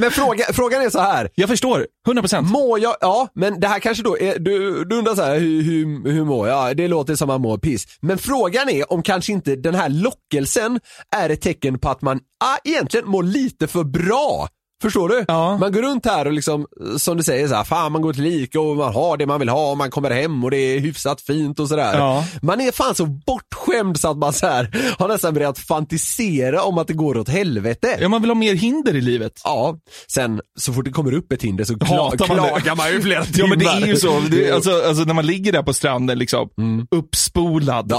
Men 0.00 0.10
fråga, 0.10 0.44
frågan 0.52 0.82
är 0.82 0.90
så 0.90 1.00
här. 1.00 1.30
Jag 1.34 1.48
förstår, 1.48 1.86
100%. 2.08 2.42
Mår 2.42 2.80
jag, 2.80 2.96
ja 3.00 3.28
men 3.34 3.60
det 3.60 3.68
här 3.68 3.78
kanske 3.78 4.02
då 4.02 4.18
är, 4.18 4.38
du, 4.38 4.84
du 4.84 4.96
undrar 4.96 5.14
så 5.14 5.22
här, 5.22 5.38
hur, 5.38 5.62
hur, 5.62 6.12
hur 6.12 6.24
mår 6.24 6.48
jag? 6.48 6.76
Det 6.76 6.88
låter 6.88 7.14
som 7.14 7.28
man 7.28 7.40
mår 7.40 7.58
piss. 7.58 7.86
Men 8.00 8.18
frågan 8.18 8.68
är 8.68 8.92
om 8.92 9.02
kanske 9.02 9.32
inte 9.32 9.56
den 9.56 9.74
här 9.74 9.88
lockelsen 9.88 10.80
är 11.16 11.30
ett 11.30 11.40
tecken 11.40 11.78
på 11.78 11.88
att 11.88 12.02
man 12.02 12.20
ah, 12.44 12.56
egentligen 12.64 13.08
mår 13.08 13.22
lite 13.22 13.66
för 13.66 13.84
bra 13.84 14.48
Förstår 14.82 15.08
du? 15.08 15.24
Man 15.60 15.72
går 15.72 15.82
runt 15.82 16.06
här 16.06 16.26
och 16.26 16.32
liksom, 16.32 16.66
som 16.98 17.16
du 17.16 17.22
säger 17.22 17.48
så 17.48 17.54
här, 17.54 17.64
fan 17.64 17.92
man 17.92 18.02
går 18.02 18.12
till 18.12 18.26
Ica 18.26 18.60
och 18.60 18.76
man 18.76 18.94
har 18.94 19.16
det 19.16 19.26
man 19.26 19.38
vill 19.40 19.48
ha 19.48 19.70
och 19.70 19.78
man 19.78 19.90
kommer 19.90 20.10
hem 20.10 20.44
och 20.44 20.50
det 20.50 20.56
är 20.56 20.80
hyfsat 20.80 21.20
fint 21.20 21.60
och 21.60 21.68
sådär. 21.68 21.98
Ja. 21.98 22.24
Man 22.42 22.60
är 22.60 22.72
fan 22.72 22.94
så 22.94 23.06
bortskämd 23.06 24.00
så 24.00 24.10
att 24.10 24.16
man 24.18 24.32
så 24.32 24.46
här, 24.46 24.94
har 24.98 25.08
nästan 25.08 25.34
börjat 25.34 25.58
fantisera 25.58 26.62
om 26.62 26.78
att 26.78 26.86
det 26.88 26.94
går 26.94 27.16
åt 27.18 27.28
helvete. 27.28 27.98
Ja, 28.00 28.08
man 28.08 28.20
vill 28.22 28.30
ha 28.30 28.34
mer 28.34 28.54
hinder 28.54 28.96
i 28.96 29.00
livet. 29.00 29.32
Ja, 29.44 29.76
sen 30.12 30.40
så 30.58 30.72
fort 30.72 30.84
det 30.84 30.90
kommer 30.90 31.14
upp 31.14 31.32
ett 31.32 31.42
hinder 31.42 31.64
så 31.64 31.74
kla- 31.74 31.86
Hatar 32.10 32.28
man 32.28 32.36
det. 32.36 32.42
klagar 32.48 32.76
man 32.76 32.90
ju 32.92 33.00
flera 33.02 33.24
timmar. 33.24 33.38
Ja 33.38 33.46
men 33.46 33.58
det 33.58 33.66
är 33.66 33.86
ju 33.86 33.96
så. 33.96 34.20
Det, 34.30 34.50
alltså, 34.50 34.70
alltså 34.88 35.04
när 35.04 35.14
man 35.14 35.26
ligger 35.26 35.52
där 35.52 35.62
på 35.62 35.72
stranden 35.74 36.18
liksom, 36.18 36.48
Mm. 36.58 36.86
uppspolad. 36.90 37.92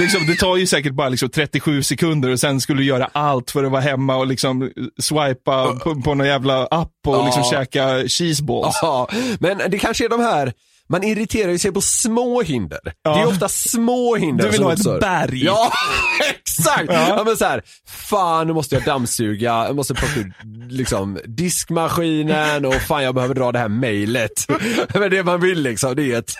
Liksom, 0.00 0.26
det 0.26 0.34
tar 0.36 0.56
ju 0.56 0.66
säkert 0.66 0.92
bara 0.92 1.08
liksom 1.08 1.28
37 1.28 1.82
sekunder 1.82 2.30
och 2.30 2.40
sen 2.40 2.60
skulle 2.60 2.80
du 2.80 2.84
göra 2.86 3.08
allt 3.12 3.50
för 3.50 3.64
att 3.64 3.70
vara 3.72 3.80
hemma 3.82 4.16
och 4.16 4.26
liksom 4.26 4.70
swipa 5.00 5.74
på, 5.84 6.02
på 6.02 6.14
någon 6.14 6.26
jävla 6.26 6.66
app 6.66 6.90
och 7.06 7.14
Ja. 7.14 7.24
liksom 7.24 7.44
käka 7.44 8.08
cheeseballs. 8.08 8.78
Ja, 8.82 9.08
men 9.40 9.58
det 9.68 9.78
kanske 9.78 10.04
är 10.04 10.08
de 10.08 10.20
här 10.20 10.52
man 10.92 11.04
irriterar 11.04 11.50
ju 11.52 11.58
sig 11.58 11.72
på 11.72 11.80
små 11.80 12.42
hinder. 12.42 12.80
Det 13.04 13.10
är 13.10 13.26
ofta 13.26 13.48
små 13.48 14.16
hinder 14.16 14.44
Du 14.44 14.50
vill 14.50 14.56
som 14.56 14.66
ha 14.66 14.72
ett 14.96 15.00
berg. 15.00 15.44
Ja, 15.44 15.72
exakt! 16.30 16.84
Ja. 16.88 17.08
Ja. 17.08 17.22
men 17.24 17.36
så 17.36 17.44
här, 17.44 17.62
fan 17.88 18.46
nu 18.46 18.52
måste 18.52 18.74
jag 18.74 18.84
dammsuga, 18.84 19.64
jag 19.66 19.76
måste 19.76 19.94
plocka 19.94 20.20
ut 20.20 20.26
liksom, 20.70 21.18
diskmaskinen 21.24 22.64
och 22.64 22.74
fan 22.74 23.04
jag 23.04 23.14
behöver 23.14 23.34
dra 23.34 23.52
det 23.52 23.58
här 23.58 23.68
mejlet. 23.68 24.46
Men 24.94 25.10
det 25.10 25.24
man 25.24 25.40
vill 25.40 25.62
liksom, 25.62 25.96
det 25.96 26.12
är 26.12 26.18
ett... 26.18 26.32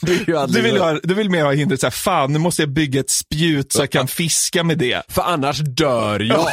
Det 0.00 0.12
är 0.12 0.28
ju 0.28 0.38
att 0.38 0.52
Du 0.52 0.60
vill, 0.60 0.76
ha, 0.80 0.98
du 1.02 1.14
vill 1.14 1.30
mer 1.30 1.44
ha 1.44 1.52
hindret 1.52 1.80
såhär, 1.80 1.90
fan 1.90 2.32
nu 2.32 2.38
måste 2.38 2.62
jag 2.62 2.72
bygga 2.72 3.00
ett 3.00 3.10
spjut 3.10 3.72
så 3.72 3.82
jag 3.82 3.90
kan 3.90 4.08
fiska 4.24 4.64
med 4.64 4.78
det. 4.78 5.02
För 5.08 5.22
annars 5.22 5.58
dör 5.58 6.20
jag. 6.20 6.48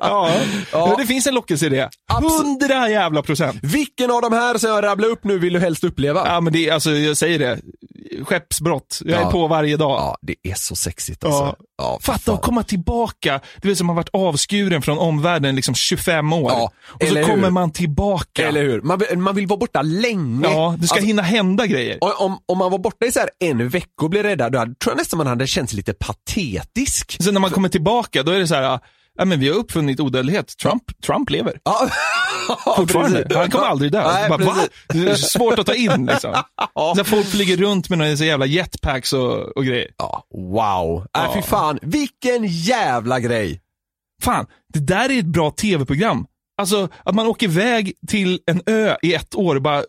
ja. 0.00 0.30
ja. 0.72 0.96
Det 0.98 1.06
finns 1.06 1.26
en 1.26 1.34
lockelse 1.34 1.66
i 1.66 1.68
det. 1.68 1.90
Hundra 2.12 2.88
jävla 2.88 3.22
procent. 3.22 3.58
Vilken 3.62 4.10
av 4.10 4.22
de 4.22 4.32
här 4.32 4.58
som 4.58 4.70
jag 4.70 4.84
rabblar 4.84 5.08
upp 5.08 5.24
nu 5.24 5.38
vill 5.38 5.52
du 5.52 5.58
helst 5.58 5.79
uppleva? 5.84 6.22
Ja 6.26 6.40
men 6.40 6.52
det 6.52 6.68
är, 6.68 6.72
alltså 6.72 6.90
jag 6.90 7.16
säger 7.16 7.38
det, 7.38 7.58
skeppsbrott. 8.24 8.98
Jag 9.04 9.18
är 9.18 9.22
Ja. 9.22 9.30
på 9.30 9.46
varje 9.46 9.76
dag. 9.76 9.90
Ja, 9.90 10.16
det 10.22 10.34
är 10.42 10.54
så 10.54 10.76
sexigt 10.76 11.24
alltså. 11.24 11.40
Ja. 11.42 11.56
Ja, 11.78 11.98
Fatta 12.02 12.32
att 12.32 12.42
komma 12.42 12.62
tillbaka, 12.62 13.40
du 13.62 13.68
vet 13.68 13.78
som 13.78 13.88
har 13.88 13.96
varit 13.96 14.08
avskuren 14.12 14.82
från 14.82 14.98
omvärlden 14.98 15.56
liksom 15.56 15.74
25 15.74 16.32
år. 16.32 16.50
Ja, 16.50 16.70
och 16.86 17.00
så 17.02 17.06
eller 17.06 17.22
kommer 17.22 17.44
hur? 17.44 17.50
man 17.50 17.72
tillbaka. 17.72 18.48
Eller 18.48 18.62
hur? 18.62 18.80
Man 18.82 18.98
vill, 18.98 19.18
man 19.18 19.34
vill 19.34 19.46
vara 19.46 19.58
borta 19.58 19.82
länge. 19.82 20.48
Ja, 20.48 20.74
det 20.78 20.86
ska 20.86 20.94
Alltså, 20.94 21.06
hinna 21.06 21.22
hända 21.22 21.66
grejer. 21.66 21.98
Om, 22.22 22.38
om 22.46 22.58
man 22.58 22.70
var 22.70 22.78
borta 22.78 23.06
i 23.06 23.12
så 23.12 23.18
här 23.20 23.30
en 23.38 23.68
vecka 23.68 23.88
och 24.02 24.10
blev 24.10 24.22
räddad, 24.22 24.52
då 24.52 24.58
hade- 24.58 24.74
tror 24.74 24.92
jag 24.92 24.98
nästan 24.98 25.18
man 25.18 25.26
hade 25.26 25.46
känt 25.46 25.70
sig 25.70 25.76
lite 25.76 25.92
patetisk. 25.94 27.16
Sen 27.22 27.34
när 27.34 27.40
man 27.40 27.50
kommer 27.50 27.68
tillbaka, 27.68 28.22
då 28.22 28.32
är 28.32 28.38
det 28.38 28.46
så 28.46 28.54
här, 28.54 28.80
ja 29.20 29.24
men 29.24 29.40
vi 29.40 29.48
har 29.48 29.56
uppfunnit 29.56 30.00
odödlighet. 30.00 30.56
Trump, 30.62 30.82
Trump 31.06 31.30
lever. 31.30 31.60
Ja, 31.64 31.88
Fortfarande. 32.76 33.26
Han 33.34 33.50
kommer 33.50 33.66
aldrig 33.66 33.92
dö. 33.92 34.12
Nej, 34.12 34.28
Bara. 34.28 34.54
Det 34.88 35.10
är 35.10 35.14
svårt 35.14 35.58
att 35.58 35.66
ta 35.66 35.74
in 35.74 36.06
liksom. 36.06 36.42
Ja. 36.74 36.94
Så 36.96 37.04
folk 37.04 37.26
flyger 37.26 37.56
runt 37.56 37.88
med 37.88 37.98
några 37.98 38.10
jävla 38.10 38.46
jetpacks 38.46 39.12
och, 39.12 39.56
och 39.56 39.64
grejer. 39.64 39.88
Ja, 39.98 40.24
wow. 40.34 40.98
Äh, 41.00 41.04
Ja. 41.12 41.32
fy 41.34 41.42
fan, 41.42 41.78
vilken 41.82 42.44
jävla 42.46 43.20
grej. 43.20 43.60
Fan, 44.22 44.46
det 44.74 44.78
där 44.80 45.10
är 45.10 45.18
ett 45.18 45.24
bra 45.26 45.50
tv-program. 45.50 46.26
Alltså 46.60 46.88
att 47.04 47.14
man 47.14 47.26
åker 47.26 47.46
iväg 47.46 47.92
till 48.08 48.40
en 48.46 48.62
ö 48.66 48.96
i 49.02 49.14
ett 49.14 49.34
år 49.34 49.56
och 49.56 49.62
bara, 49.62 49.82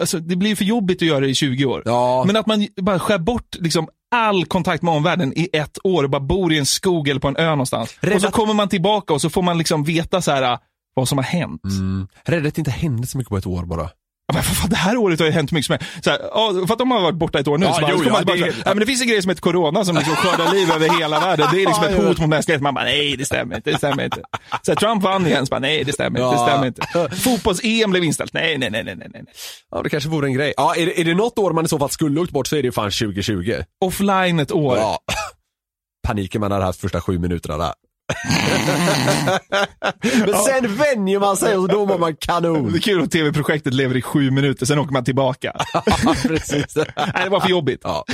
alltså 0.00 0.18
det 0.18 0.36
blir 0.36 0.56
för 0.56 0.64
jobbigt 0.64 1.02
att 1.02 1.08
göra 1.08 1.20
det 1.20 1.28
i 1.28 1.34
20 1.34 1.64
år. 1.64 1.82
Ja. 1.84 2.24
Men 2.26 2.36
att 2.36 2.46
man 2.46 2.66
bara 2.76 2.98
skär 2.98 3.18
bort 3.18 3.56
liksom 3.58 3.88
all 4.10 4.44
kontakt 4.44 4.82
med 4.82 4.94
omvärlden 4.94 5.32
i 5.38 5.48
ett 5.52 5.78
år 5.84 6.04
och 6.04 6.10
bara 6.10 6.20
bor 6.20 6.52
i 6.52 6.58
en 6.58 6.66
skog 6.66 7.08
eller 7.08 7.20
på 7.20 7.28
en 7.28 7.36
ö 7.36 7.50
någonstans. 7.50 7.98
Och 8.14 8.20
så 8.20 8.30
kommer 8.30 8.54
man 8.54 8.68
tillbaka 8.68 9.14
och 9.14 9.20
så 9.20 9.30
får 9.30 9.42
man 9.42 9.58
liksom 9.58 9.84
veta 9.84 10.22
så 10.22 10.30
här 10.30 10.58
vad 10.94 11.08
som 11.08 11.18
har 11.18 11.24
hänt. 11.24 11.64
Mm. 11.64 12.08
Rädd 12.24 12.46
att 12.46 12.54
det 12.54 12.58
inte 12.58 12.70
hände 12.70 13.06
så 13.06 13.18
mycket 13.18 13.30
på 13.30 13.36
ett 13.36 13.46
år 13.46 13.62
bara. 13.62 13.90
Men 14.32 14.42
för 14.42 14.54
fan, 14.54 14.70
det 14.70 14.76
här 14.76 14.96
året 14.96 15.18
har 15.20 15.26
ju 15.26 15.32
hänt 15.32 15.52
mycket 15.52 15.66
som 15.66 15.74
är, 15.74 16.02
så 16.02 16.10
här, 16.10 16.18
ja, 16.22 16.52
för 16.66 16.72
att 16.72 16.78
de 16.78 16.90
har 16.90 17.00
varit 17.00 17.14
borta 17.14 17.38
ett 17.38 17.48
år 17.48 17.58
nu, 17.58 17.66
Ja, 17.66 17.74
så 17.74 17.80
bara, 17.80 17.90
jo, 17.90 17.98
så 17.98 18.04
kommer 18.04 18.16
ja, 18.16 18.24
man 18.26 18.26
bara, 18.26 18.46
det 18.46 18.64
här, 18.66 18.74
men 18.74 18.86
finns 18.86 19.02
en 19.02 19.08
grej 19.08 19.22
som 19.22 19.28
heter 19.28 19.42
corona 19.42 19.84
som 19.84 19.96
liksom 19.96 20.16
skördar 20.16 20.52
liv 20.54 20.70
över 20.70 20.98
hela 20.98 21.20
världen. 21.20 21.48
Det 21.52 21.62
är 21.62 21.66
liksom 21.66 21.84
ett 21.84 21.96
hot 21.96 22.18
mot 22.18 22.28
mänskligheten. 22.28 22.62
Man 22.62 22.74
bara, 22.74 22.84
nej 22.84 23.16
det 23.16 23.24
stämmer 23.24 23.56
inte, 23.56 23.70
det 23.70 23.78
stämmer 23.78 24.04
inte. 24.04 24.22
Så 24.62 24.70
här, 24.72 24.76
Trump 24.76 25.02
vann 25.02 25.26
igen, 25.26 25.46
så 25.46 25.50
bara, 25.50 25.60
nej 25.60 25.84
det 25.84 25.92
stämmer 25.92 26.20
inte, 26.20 26.36
det 26.36 26.48
stämmer 26.48 26.66
inte. 26.66 27.16
Fotbolls-EM 27.16 27.90
blev 27.90 28.04
inställt, 28.04 28.32
nej, 28.32 28.58
nej, 28.58 28.70
nej, 28.70 28.84
nej, 28.84 28.96
nej. 28.96 29.24
Ja, 29.70 29.82
det 29.82 29.88
kanske 29.90 30.08
vore 30.08 30.26
en 30.26 30.34
grej. 30.34 30.54
Ja, 30.56 30.74
är 30.76 30.86
det, 30.86 31.00
är 31.00 31.04
det 31.04 31.14
något 31.14 31.38
år 31.38 31.52
man 31.52 31.64
i 31.64 31.68
så 31.68 31.78
fall 31.78 31.90
skulle 31.90 32.20
åkt 32.20 32.30
bort 32.30 32.46
så 32.46 32.56
är 32.56 32.62
det 32.62 32.66
ju 32.66 32.72
fan 32.72 32.90
2020. 32.90 33.54
Offline 33.80 34.40
ett 34.40 34.52
år. 34.52 34.76
Ja. 34.76 34.98
Paniken 36.06 36.40
man 36.40 36.52
hade 36.52 36.64
haft 36.64 36.80
första 36.80 37.00
sju 37.00 37.18
minuterna 37.18 37.58
där. 37.58 37.72
Men 40.26 40.34
sen 40.34 40.76
vänjer 40.76 41.20
man 41.20 41.36
sig 41.36 41.56
och 41.56 41.68
då 41.68 41.86
mår 41.86 41.98
man 41.98 42.16
kanon. 42.16 42.72
Det 42.72 42.78
är 42.78 42.80
kul 42.80 43.02
att 43.02 43.10
tv-projektet 43.10 43.74
lever 43.74 43.96
i 43.96 44.02
sju 44.02 44.30
minuter, 44.30 44.66
sen 44.66 44.78
åker 44.78 44.92
man 44.92 45.04
tillbaka. 45.04 45.52
Precis. 46.22 46.76
nej, 46.76 46.86
det 47.24 47.30
var 47.30 47.40
för 47.40 47.48
jobbigt. 47.48 47.80
Ja. 47.84 48.04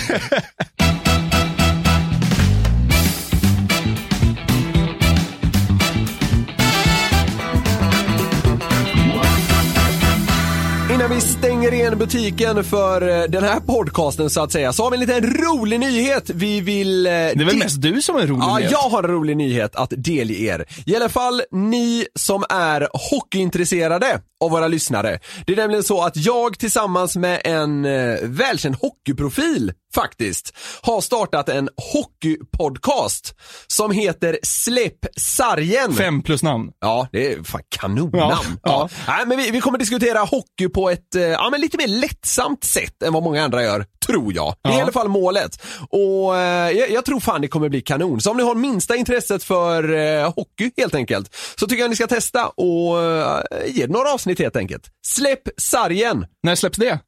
Vi 11.16 11.20
stänger 11.22 11.74
igen 11.74 11.98
butiken 11.98 12.64
för 12.64 13.08
eh, 13.08 13.24
den 13.28 13.44
här 13.44 13.60
podcasten 13.60 14.30
så 14.30 14.42
att 14.42 14.52
säga, 14.52 14.72
så 14.72 14.82
har 14.82 14.90
vi 14.90 14.94
en 14.96 15.00
liten 15.00 15.34
rolig 15.34 15.80
nyhet 15.80 16.30
vi 16.34 16.60
vill... 16.60 17.06
eh, 17.06 17.10
Det 17.10 17.16
är 17.16 17.44
väl 17.44 17.56
mest 17.56 17.82
du 17.82 18.02
som 18.02 18.14
har 18.14 18.22
en 18.22 18.28
rolig 18.28 18.42
Ja, 18.42 18.56
nyhet? 18.56 18.70
jag 18.70 18.78
har 18.78 19.02
en 19.02 19.10
rolig 19.10 19.36
nyhet 19.36 19.76
att 19.76 19.92
delge 19.96 20.34
er. 20.54 20.64
I 20.86 20.96
alla 20.96 21.08
fall 21.08 21.42
ni 21.52 22.06
som 22.14 22.44
är 22.48 22.88
hockeyintresserade 23.10 24.20
av 24.44 24.50
våra 24.50 24.68
lyssnare. 24.68 25.18
Det 25.46 25.52
är 25.52 25.56
nämligen 25.56 25.84
så 25.84 26.02
att 26.02 26.16
jag 26.16 26.58
tillsammans 26.58 27.16
med 27.16 27.40
en 27.44 27.84
eh, 27.84 28.18
välkänd 28.22 28.76
hockeyprofil 28.76 29.72
faktiskt 29.94 30.52
har 30.82 31.00
startat 31.00 31.48
en 31.48 31.68
hockeypodcast 31.92 33.34
som 33.66 33.90
heter 33.90 34.38
Släpp 34.42 35.06
sargen. 35.16 35.94
Fem 35.94 36.22
plus 36.22 36.42
namn. 36.42 36.70
Ja, 36.80 37.08
det 37.12 37.32
är 37.32 37.42
fan 37.42 37.60
kanonnamn. 37.68 38.12
Ja, 38.12 38.38
Ja, 38.42 38.58
ja. 38.62 38.88
Nej, 39.08 39.26
men 39.26 39.38
vi, 39.38 39.50
vi 39.50 39.60
kommer 39.60 39.78
diskutera 39.78 40.18
hockey 40.18 40.68
på 40.68 40.90
ett 40.90 41.14
eh, 41.14 41.22
ja, 41.22 41.48
men 41.50 41.60
lite 41.60 41.76
mer 41.76 41.88
lättsamt 41.88 42.64
sätt 42.64 43.02
än 43.02 43.12
vad 43.12 43.22
många 43.22 43.44
andra 43.44 43.62
gör, 43.62 43.84
tror 44.06 44.32
jag. 44.34 44.54
Det 44.62 44.68
är 44.68 44.72
Ja. 44.72 44.78
i 44.78 44.82
alla 44.82 44.92
fall 44.92 45.08
målet. 45.08 45.62
Och 45.90 46.36
eh, 46.36 46.70
jag, 46.70 46.90
jag 46.90 47.04
tror 47.04 47.20
fan 47.20 47.40
det 47.40 47.48
kommer 47.48 47.68
bli 47.68 47.80
kanon. 47.80 48.20
Så 48.20 48.30
om 48.30 48.36
ni 48.36 48.42
har 48.42 48.54
minsta 48.54 48.96
intresset 48.96 49.44
för 49.44 49.92
eh, 49.94 50.32
hockey 50.34 50.70
helt 50.76 50.94
enkelt, 50.94 51.34
så 51.60 51.66
tycker 51.66 51.82
jag 51.82 51.90
ni 51.90 51.96
ska 51.96 52.06
testa 52.06 52.46
och 52.46 53.02
eh, 53.04 53.42
ge 53.66 53.86
några 53.86 54.12
avsnitt 54.12 54.38
helt 54.38 54.56
enkelt. 54.56 54.82
Släpp 55.06 55.42
sargen 55.56 56.26
När 56.42 56.54
släpps 56.54 56.78
det? 56.78 56.98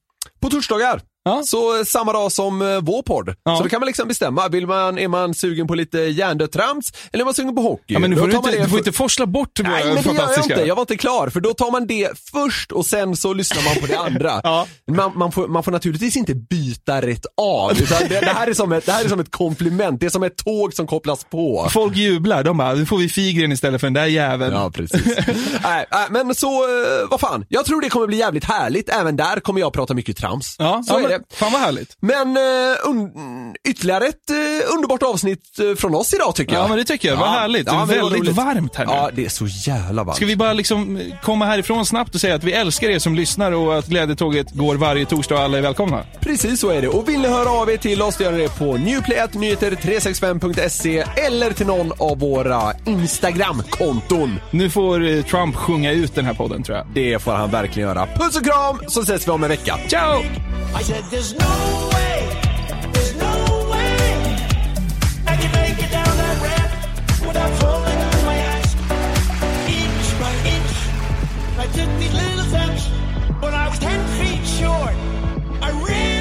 på 0.41 0.51
torsdagar. 0.51 1.01
Ja. 1.29 1.43
Så 1.45 1.79
eh, 1.79 1.85
samma 1.85 2.13
dag 2.13 2.33
som 2.33 2.63
eh, 2.63 2.81
vår 2.81 3.03
podd. 3.03 3.35
Ja. 3.45 3.57
Så 3.57 3.63
då 3.63 3.69
kan 3.69 3.81
man 3.81 3.87
liksom 3.87 4.09
bestämma, 4.09 4.49
vill 4.49 4.67
man, 4.67 4.99
är 4.99 5.09
man 5.09 5.35
sugen 5.35 5.67
på 5.67 5.75
lite 5.75 5.99
hjärndött 5.99 6.53
trams 6.53 6.93
eller 7.13 7.23
är 7.23 7.25
man 7.25 7.35
sugen 7.35 7.55
på 7.55 7.63
hockey? 7.63 7.83
Ja, 7.87 7.99
men 7.99 8.11
nu 8.11 8.17
får 8.17 8.27
du, 8.27 8.37
inte, 8.37 8.63
du 8.63 8.69
får 8.69 8.79
inte 8.79 8.93
forsla 8.93 9.27
bort 9.27 9.61
Nej 9.63 9.85
men 9.85 9.95
det 9.95 10.13
gör 10.13 10.31
jag 10.37 10.45
inte, 10.45 10.67
jag 10.67 10.75
var 10.75 10.83
inte 10.83 10.97
klar 10.97 11.29
för 11.29 11.41
då 11.41 11.55
tar 11.55 11.71
man 11.71 11.87
det 11.87 12.11
först 12.33 12.73
och 12.73 12.87
sen 12.87 13.17
så 13.17 13.33
lyssnar 13.33 13.65
man 13.65 13.75
på 13.81 13.87
det 13.87 13.99
andra. 13.99 14.41
Ja. 14.49 14.67
man, 14.91 15.13
man, 15.15 15.33
får, 15.33 15.49
man 15.49 15.63
får 15.63 15.73
naturligtvis 15.73 16.17
inte 16.17 16.35
byta 16.35 17.03
rätt 17.03 17.27
av, 17.37 17.73
utan 17.73 17.99
det, 18.09 18.21
det, 18.21 18.27
här 18.27 18.47
är 18.47 18.55
som 18.55 18.73
ett, 18.73 18.87
det 18.87 18.93
här 18.93 19.05
är 19.05 19.09
som 19.09 19.21
ett 19.21 19.31
komplement, 19.31 20.01
det 20.01 20.07
är 20.07 20.11
som 20.11 20.23
ett 20.23 20.37
tåg 20.37 20.75
som 20.75 20.87
kopplas 20.87 21.25
på. 21.25 21.69
Folk 21.73 21.97
jublar, 21.97 22.43
de 22.45 22.57
bara, 22.57 22.75
nu 22.75 22.87
får 22.87 22.99
vi 22.99 23.09
Figren 23.09 23.53
istället 23.53 23.81
för 23.81 23.87
den 23.87 23.95
där 23.95 24.07
jäveln. 24.07 24.55
Ja 24.55 24.71
precis. 24.71 25.07
nej, 25.63 25.87
nej, 25.91 26.25
men 26.25 26.35
så, 26.35 26.49
eh, 26.49 27.09
vad 27.11 27.21
fan, 27.21 27.45
jag 27.49 27.65
tror 27.65 27.81
det 27.81 27.89
kommer 27.89 28.07
bli 28.07 28.17
jävligt 28.17 28.45
härligt, 28.45 28.89
även 28.89 29.17
där 29.17 29.41
kommer 29.41 29.61
jag 29.61 29.73
prata 29.73 29.95
mycket 29.95 30.17
trams. 30.17 30.57
Ja, 30.59 30.83
så 30.87 30.95
ja, 30.95 30.99
är 30.99 31.03
men, 31.03 31.11
det. 31.11 31.18
Fan 31.35 31.53
vad 31.53 31.61
härligt. 31.61 31.97
Men 32.01 32.37
eh, 32.37 32.43
un- 32.85 33.55
ytterligare 33.69 34.07
ett 34.07 34.31
eh, 34.31 34.37
underbart 34.75 35.03
avsnitt 35.03 35.59
eh, 35.59 35.75
från 35.75 35.95
oss 35.95 36.15
idag 36.15 36.35
tycker 36.35 36.55
jag. 36.55 36.63
Ja 36.65 36.69
men 36.69 36.77
det 36.77 36.85
tycker 36.85 37.09
jag, 37.09 37.17
vad 37.17 37.29
härligt. 37.29 37.67
Det 37.67 37.73
är 37.73 37.87
väldigt 37.87 38.19
roligt. 38.21 38.35
varmt 38.37 38.77
här 38.77 38.87
nu. 38.87 38.93
Ja, 38.93 39.11
det 39.15 39.25
är 39.25 39.29
så 39.29 39.47
jävla 39.47 40.05
varmt. 40.05 40.17
Ska 40.17 40.27
vi 40.27 40.37
bara 40.37 40.53
liksom 40.53 41.03
komma 41.23 41.47
härifrån 41.47 41.87
snabbt 41.87 42.15
och 42.15 42.21
säga 42.21 42.35
att 42.35 42.45
vi 42.45 42.53
älskar 42.53 42.89
er 42.91 42.99
som 42.99 43.15
lyssnar 43.15 43.53
och 43.53 43.79
att 43.79 43.87
Glädjetåget 43.87 44.51
går 44.51 44.75
varje 44.77 45.07
torsdag 45.07 45.35
och 45.35 45.41
alla 45.41 45.59
är 45.59 45.63
välkomna? 45.63 46.05
Precis 46.21 46.61
så 46.61 46.71
är 46.71 46.83
det. 46.83 46.89
Och 46.89 47.09
vill 47.09 47.21
ni 47.21 47.29
höra 47.29 47.51
av 47.51 47.71
er 47.71 47.77
till 47.77 48.03
oss, 48.03 48.21
gör 48.21 48.33
ni 48.33 48.39
det 48.39 48.59
på 48.59 48.77
newplayatnyheter365.se 48.77 51.05
eller 51.17 51.53
till 51.53 51.67
någon 51.67 51.93
av 51.99 52.19
våra 52.19 52.73
Instagram-konton. 52.87 54.41
Nu 54.51 54.71
får 54.71 55.23
Trump 55.23 55.57
sjunga 55.57 55.93
ut 55.93 56.15
den 56.15 56.25
här 56.25 56.35
podden 56.35 56.63
tror 56.63 56.77
jag. 56.79 56.87
Det 56.95 57.19
får 57.23 57.33
han 57.33 57.51
verkligen 57.51 57.89
göra. 57.89 58.07
Puss 58.07 58.37
och 58.37 58.45
kram, 58.45 58.81
så 58.89 59.01
ses 59.03 59.27
vi 59.29 59.33
om 59.33 59.43
en 59.43 59.49
vecka. 59.49 59.79
Ciao! 59.89 60.23
I 60.75 60.83
said, 60.83 61.05
there's 61.11 61.35
no 61.35 61.91
way, 61.95 62.19
there's 62.93 63.15
no 63.17 63.35
way 63.71 63.97
I 65.27 65.37
can 65.37 65.51
make 65.53 65.79
it 65.85 65.91
down 65.91 66.13
that 66.23 66.37
ramp 66.47 66.73
without 67.27 67.53
falling 67.61 67.99
on 68.09 68.25
my 68.25 68.37
ass. 68.53 68.75
Inch 69.81 70.09
by 70.23 70.33
inch, 70.55 70.75
I 71.59 71.67
took 71.77 71.91
these 71.99 72.15
little 72.15 72.45
steps. 72.53 72.87
When 73.43 73.55
I 73.55 73.69
was 73.69 73.79
ten 73.79 74.01
feet 74.19 74.45
short, 74.47 74.95
I 75.63 75.71
ran 75.87 76.18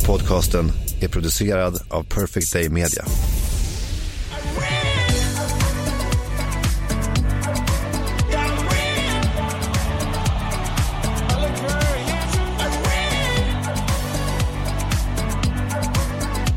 podcasten 0.00 0.72
är 1.00 1.08
producerad 1.08 1.80
av 1.88 2.02
Perfect 2.02 2.52
Day 2.52 2.68
Media. 2.68 3.04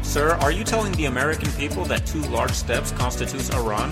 Sir, 0.04 0.38
are 0.42 0.52
you 0.52 0.64
telling 0.64 0.92
the 0.94 1.06
American 1.06 1.52
people 1.52 1.86
that 1.86 2.06
two 2.06 2.22
large 2.22 2.52
steps 2.54 2.92
constitutes 2.92 3.50
a 3.50 3.62
run? 3.62 3.92